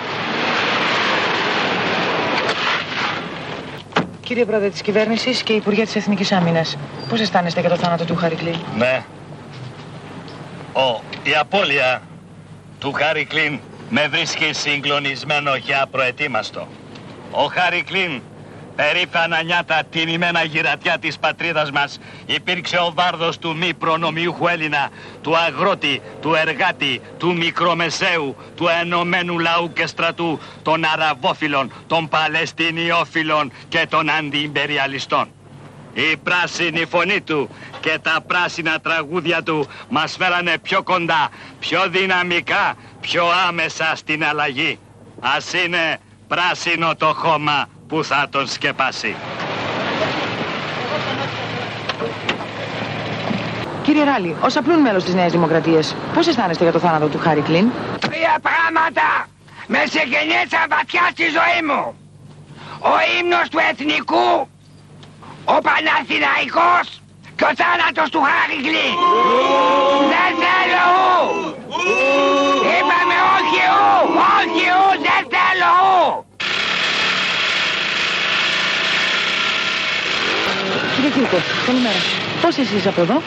Κύριε 4.22 4.46
Πρόεδρε 4.46 4.70
της 4.70 4.82
Κυβέρνησης 4.82 5.42
και 5.44 5.54
Υπουργέ 5.54 5.84
της 5.84 5.96
Εθνικής 5.96 6.32
Άμυνας, 6.32 6.78
πώς 7.10 7.20
αισθάνεστε 7.20 7.60
για 7.60 7.70
το 7.70 7.76
θάνατο 7.76 8.06
του 8.06 8.16
Χάρη 8.16 8.36
Κλίν. 8.36 8.56
Ναι. 8.78 9.04
Ο, 10.74 11.02
η 11.24 11.36
απώλεια 11.40 12.02
του 12.80 12.92
Χάρη 12.92 13.26
Κλίν 13.26 13.60
με 13.90 14.08
βρίσκει 14.08 14.54
συγκλονισμένο 14.54 15.58
και 15.60 15.76
απροετοίμαστο. 15.76 16.68
Ο 17.32 17.44
Χάρη 17.44 17.84
Κλίν, 17.84 18.22
περήφανα 18.76 19.44
νιάτα 19.44 19.84
τιμημένα 19.90 20.44
γυρατιά 20.44 20.98
της 20.98 21.18
πατρίδας 21.18 21.72
μας, 21.72 22.00
υπήρξε 22.26 22.78
ο 22.78 22.92
βάρδος 22.96 23.38
του 23.38 23.56
μη 23.56 23.74
προνομιούχου 23.74 24.48
Έλληνα, 24.48 24.90
του 25.22 25.38
αγρότη, 25.38 26.02
του 26.22 26.34
εργάτη, 26.34 27.02
του 27.18 27.36
μικρομεσαίου, 27.36 28.36
του 28.56 28.68
ενωμένου 28.82 29.40
λαού 29.40 29.74
και 29.74 29.86
στρατού, 29.86 30.40
των 30.62 30.86
αραβόφιλων, 30.94 31.72
των 31.88 32.08
παλαιστινιόφιλων 32.08 33.52
και 33.68 33.86
των 33.90 34.10
αντιυμπεριαλιστών. 34.10 35.28
Η 35.94 36.18
πράσινη 36.18 36.86
φωνή 36.86 37.22
του 37.22 37.50
και 37.80 38.00
τα 38.02 38.22
πράσινα 38.28 38.80
τραγούδια 38.80 39.44
του 39.44 39.68
μας 39.90 40.16
φέρανε 40.20 40.58
πιο 40.62 40.84
κοντά, 40.84 41.30
πιο 41.60 41.90
δυναμικά, 41.90 42.76
πιο 43.02 43.24
άμεσα 43.48 43.92
στην 43.96 44.26
αλλαγή. 44.26 44.80
Ας 45.20 45.54
είναι 45.54 45.98
πράσινο 46.28 46.96
το 46.96 47.14
χώμα 47.14 47.66
που 47.88 48.04
θα 48.04 48.28
τον 48.30 48.48
σκεπάσει. 48.48 49.16
Κύριε 53.84 54.04
Ράλη, 54.04 54.36
ως 54.42 54.56
απλούν 54.56 54.80
μέλος 54.80 55.04
της 55.04 55.14
Νέας 55.14 55.32
Δημοκρατίας, 55.32 55.96
πώς 56.14 56.28
αισθάνεστε 56.28 56.64
για 56.64 56.74
το 56.74 56.80
θάνατο 56.80 57.08
του 57.08 57.20
Χάρη 57.20 57.42
Κλίν; 57.42 57.72
Τρία 58.00 58.40
πράγματα 58.42 59.28
με 59.68 59.78
συγκινήσαν 59.86 60.66
βαθιά 60.70 61.08
στη 61.12 61.24
ζωή 61.24 61.62
μου. 61.68 61.96
Ο 62.80 62.94
ύμνος 63.20 63.50
του 63.50 63.60
εθνικού, 63.72 64.48
ο 65.46 65.56
Παναθηναϊκός 65.62 67.02
και 67.38 67.44
ο 67.44 67.54
θάνατος 67.62 68.10
του 68.10 68.22
Χάρη 68.28 68.58
Κλίν. 68.66 68.98
Δεν 70.14 70.32
θέλω 70.44 70.86
ου. 70.94 71.56
Είπαμε 72.76 73.18
όχι 73.36 73.62
ου, 73.76 73.86
όχι 74.38 74.66
ου, 74.78 74.86
δεν 75.06 75.24
θέλω 75.34 75.72
ου. 75.90 76.26
Κύριε 80.96 81.10
Κύρκο, 81.10 81.38
καλημέρα. 81.66 82.02
Πώς 82.42 82.58
εσεί 82.58 82.88
από 82.88 83.02
εδώ; 83.02 83.22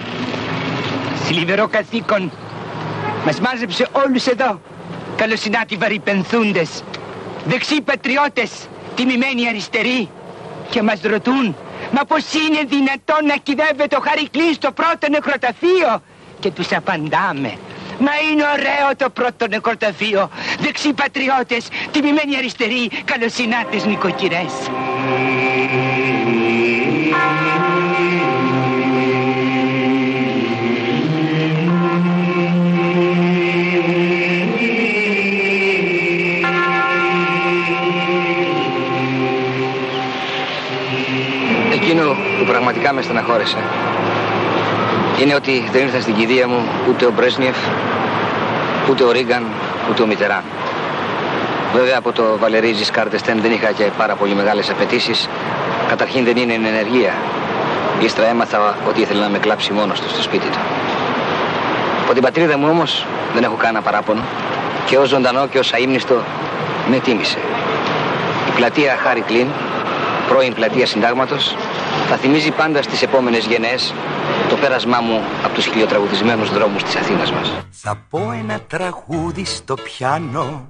Σλιβερό 1.27 1.69
καθήκον. 1.69 2.33
Μας 3.25 3.41
μάζεψε 3.41 3.89
όλους 3.93 4.27
εδώ. 4.27 4.61
Καλοσυνάτοι 5.17 5.77
βαρυπενθούντες. 5.77 6.83
Δεξιοί 7.45 7.81
πατριώτες. 7.81 8.51
Τιμημένοι 8.95 9.49
αριστεροί. 9.49 10.09
Και 10.71 10.83
μας 10.83 11.01
ρωτούν. 11.03 11.57
Μα 11.93 12.05
πως 12.05 12.25
είναι 12.33 12.61
δυνατόν 12.67 13.27
να 13.27 13.37
κυδεύεται 13.37 13.97
ο 13.97 14.01
Χαρικλής 14.01 14.55
στο 14.55 14.73
πρώτο 14.73 15.09
νεκροταφείο; 15.11 16.03
Και 16.41 16.51
τους 16.51 16.73
απαντάμε. 16.73 17.53
Μα 17.99 18.11
είναι 18.31 18.43
ωραίο 18.57 18.97
το 18.97 19.11
πρώτο 19.11 19.47
νεκροταφείο. 19.49 20.31
Δεξιοί 20.61 20.93
πατριώτες. 20.93 21.69
Τιμημένοι 21.91 22.37
αριστεροί. 22.37 22.91
Καλοσυνάτες 23.05 23.85
νοικοκυρές. 23.85 24.53
Πραγματικά 42.73 42.95
με 42.95 43.03
στεναχώρησε 43.03 43.57
είναι 45.21 45.35
ότι 45.35 45.69
δεν 45.73 45.83
ήρθαν 45.83 46.01
στην 46.01 46.15
κηδεία 46.15 46.49
μου 46.49 46.61
ούτε 46.89 47.07
ο 47.07 47.11
Μπρέσνιεφ, 47.11 47.57
ούτε 48.91 49.05
ο 49.05 49.11
Ρίγκαν, 49.11 49.47
ούτε 49.91 50.03
ο 50.03 50.07
Μιτεράν. 50.07 50.43
Βέβαια 51.75 51.99
από 51.99 52.13
το 52.13 52.23
Βαλερί 52.39 52.73
Ζισκάρτεστεν 52.73 53.41
δεν 53.41 53.53
είχα 53.53 53.73
και 53.73 53.85
πάρα 53.99 54.15
πολύ 54.15 54.35
μεγάλες 54.35 54.71
απαιτήσεις. 54.71 55.29
Καταρχήν 55.89 56.25
δεν 56.25 56.37
είναι 56.37 56.53
εν 56.53 56.65
ενεργεία. 56.65 57.15
Ύστερα 58.01 58.29
έμαθα 58.29 58.77
ότι 58.89 59.01
ήθελε 59.01 59.21
να 59.21 59.29
με 59.29 59.39
κλάψει 59.39 59.73
μόνος 59.73 60.01
του 60.01 60.09
στο 60.09 60.23
σπίτι 60.23 60.49
του. 60.49 60.59
Από 62.05 62.13
την 62.13 62.23
πατρίδα 62.23 62.59
μου 62.59 62.67
όμως 62.71 63.07
δεν 63.35 63.43
έχω 63.43 63.55
κανένα 63.55 63.81
παράπονο 63.83 64.21
και 64.85 64.99
ως 64.99 65.09
ζωντανό 65.09 65.47
και 65.47 65.59
ως 65.59 65.73
αείμνηστο 65.73 66.23
με 66.91 66.99
τίμησε. 66.99 67.39
Η 68.49 68.51
πλατεία 68.57 68.99
Χάρη 69.03 69.21
Κλίν, 69.21 69.47
πρώην 70.29 70.55
πλατεία 70.55 70.87
συντάγματος, 70.87 71.57
θα 72.09 72.17
θυμίζει 72.17 72.51
πάντα 72.51 72.83
στις 72.83 73.03
επόμενες 73.03 73.47
γενναίες 73.47 73.95
το 74.49 74.57
πέρασμά 74.57 75.01
μου 75.01 75.21
από 75.45 75.55
τους 75.55 75.65
χιλιοτραγουδισμένους 75.65 76.53
δρόμους 76.53 76.83
της 76.83 76.97
Αθήνας 76.97 77.33
μας. 77.33 77.53
Θα 77.71 78.07
πω 78.11 78.33
ένα 78.39 78.61
τραγούδι 78.61 79.45
στο 79.45 79.75
πιάνο 79.75 80.69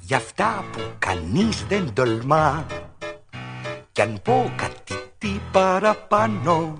για 0.00 0.16
αυτά 0.16 0.64
που 0.72 0.80
κανείς 0.98 1.64
δεν 1.68 1.92
τολμά. 1.92 2.66
Κι 3.92 4.00
αν 4.00 4.20
πω 4.24 4.52
κάτι 4.56 4.94
τι 5.18 5.40
παραπάνω 5.52 6.78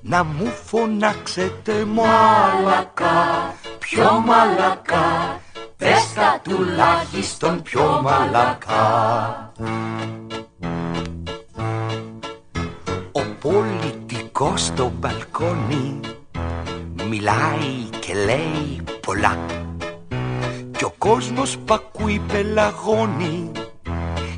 να 0.00 0.24
μου 0.24 0.52
φωνάξετε 0.64 1.84
μαλακά, 1.84 3.54
πιο 3.78 4.22
μαλακά 4.26 5.40
πες 5.76 6.12
τα 6.14 6.40
τουλάχιστον 6.42 7.62
πιο 7.62 8.00
μαλακά 8.02 9.52
πολιτικός 14.34 14.64
στο 14.64 14.92
μπαλκόνι 14.98 16.00
μιλάει 17.08 17.88
και 18.00 18.14
λέει 18.14 18.82
πολλά. 19.06 19.36
Κι 20.76 20.84
ο 20.84 20.92
κόσμος 20.98 21.58
π' 21.64 21.72
ακούει 21.72 22.22
πελαγώνει 22.32 23.50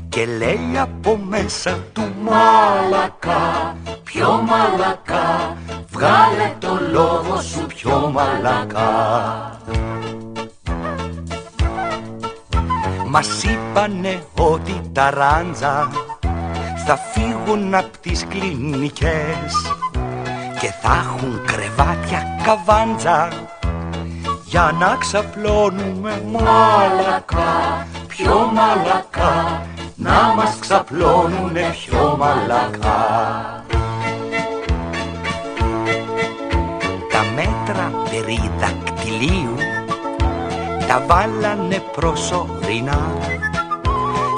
και 0.09 0.25
λέει 0.25 0.77
από 0.79 1.19
μέσα 1.29 1.79
του 1.93 2.13
μαλακά, 2.21 3.75
πιο 4.03 4.31
μαλακά 4.31 5.57
βγάλε 5.89 6.53
το 6.59 6.79
λόγο 6.91 7.41
σου 7.41 7.65
πιο 7.65 8.11
μαλακά 8.13 9.61
Μας 13.07 13.43
είπανε 13.43 14.23
ότι 14.35 14.81
τα 14.93 15.09
ράντζα 15.09 15.89
θα 16.85 16.95
φύγουν 16.95 17.75
απ' 17.75 17.97
τις 17.97 18.25
κλινικές 18.29 19.77
και 20.59 20.73
θα 20.81 21.05
έχουν 21.05 21.41
κρεβάτια 21.45 22.23
καβάντζα. 22.43 23.27
Για 24.45 24.75
να 24.79 24.95
ξαπλώνουμε 24.99 26.23
μαλακά, 26.31 27.87
πιο 28.07 28.51
μαλακά 28.53 29.61
να 29.95 30.33
μας 30.35 30.57
ξαπλώνουνε 30.59 31.75
πιο 31.79 32.15
μαλακά. 32.19 33.05
Τα 37.11 37.23
μέτρα 37.35 37.91
περί 38.09 38.51
δακτυλίου 38.59 39.55
τα 40.87 41.03
βάλανε 41.07 41.83
προσωρινά. 41.91 43.17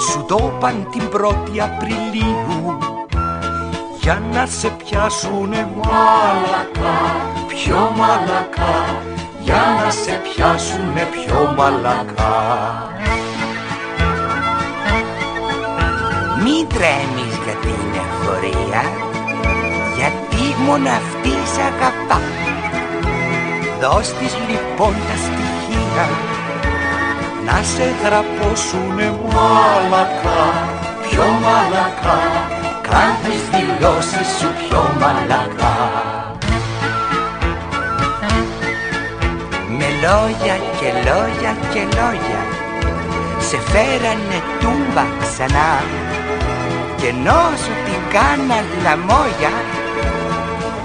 Σου 0.10 0.26
το 0.28 0.54
είπαν 0.56 0.88
την 0.92 1.10
πρώτη 1.10 1.62
Απριλίου 1.62 2.89
για 4.10 4.22
να 4.34 4.46
σε 4.46 4.70
πιάσουνε 4.70 5.70
μαλακά, 5.76 6.98
πιο 7.48 7.94
μαλακά. 7.98 8.76
Για 9.40 9.64
να 9.84 9.92
σε 9.92 10.22
πιάσουνε 10.24 11.08
πιο 11.12 11.54
μαλακά. 11.58 12.38
Μην 16.44 16.68
τρέμεις 16.68 17.34
για 17.44 17.56
την 17.62 17.88
εφορία 18.04 18.82
γιατί 19.98 20.62
μόνο 20.66 20.90
αυτή 20.90 21.34
σ' 21.54 21.60
αγαπά. 21.70 22.22
Δώσ' 23.82 24.14
της 24.14 24.34
λοιπόν 24.50 24.94
τα 25.08 25.16
στοιχεία 25.26 26.06
να 27.46 27.64
σε 27.64 27.86
γραπώσουνε 28.04 29.20
μαλακά, 29.34 30.42
πιο 31.10 31.24
μαλακά 31.44 32.59
κάν 32.90 33.12
τις 33.24 33.44
δηλώσεις 33.54 34.28
σου 34.40 34.50
πιο 34.60 34.82
μαλακά. 35.00 35.76
Με 39.78 39.88
λόγια 40.04 40.56
και 40.80 40.90
λόγια 41.08 41.54
και 41.74 41.82
λόγια 41.98 42.42
σε 43.48 43.58
φέρανε 43.72 44.40
τούμπα 44.60 45.06
ξανά. 45.22 45.74
Και 46.98 47.08
ενώ 47.08 47.42
σου 47.62 47.74
την 47.86 48.02
κάναν 48.14 48.66
λαμόγια 48.84 49.54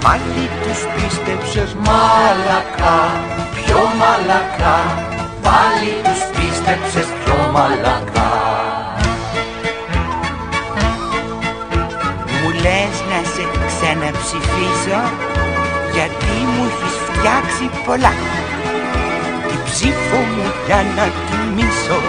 πάλι 0.03 0.45
τους 0.61 0.79
πίστεψες 0.93 1.75
μαλακά, 1.85 2.99
πιο 3.55 3.81
μαλακά 3.99 4.77
πάλι 5.45 5.91
τους 6.03 6.21
πίστεψες 6.35 7.07
πιο 7.23 7.51
μαλακά 7.53 8.64
λες 12.65 12.97
να 13.11 13.19
σε 13.33 13.43
ξαναψηφίσω 13.67 14.99
γιατί 15.95 16.35
μου 16.51 16.63
έχεις 16.69 16.95
φτιάξει 17.05 17.65
πολλά. 17.85 18.13
Την 19.47 19.59
ψήφο 19.67 20.19
μου 20.33 20.47
για 20.65 20.81
να 20.95 21.05
τιμήσω 21.25 21.99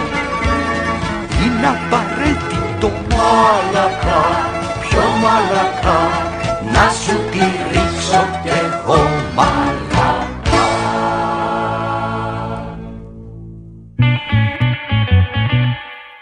είναι 1.41 1.67
απαραίτητο 1.75 2.89
μαλακά, 3.15 4.23
πιο 4.81 5.05
μαλακά. 5.23 5.99
Να 6.73 6.85
σου 7.01 7.15
τη 7.31 7.43
ρίξω 7.71 8.21
κι 8.43 8.49
εγώ 8.63 8.99
μαλακά 9.35 9.76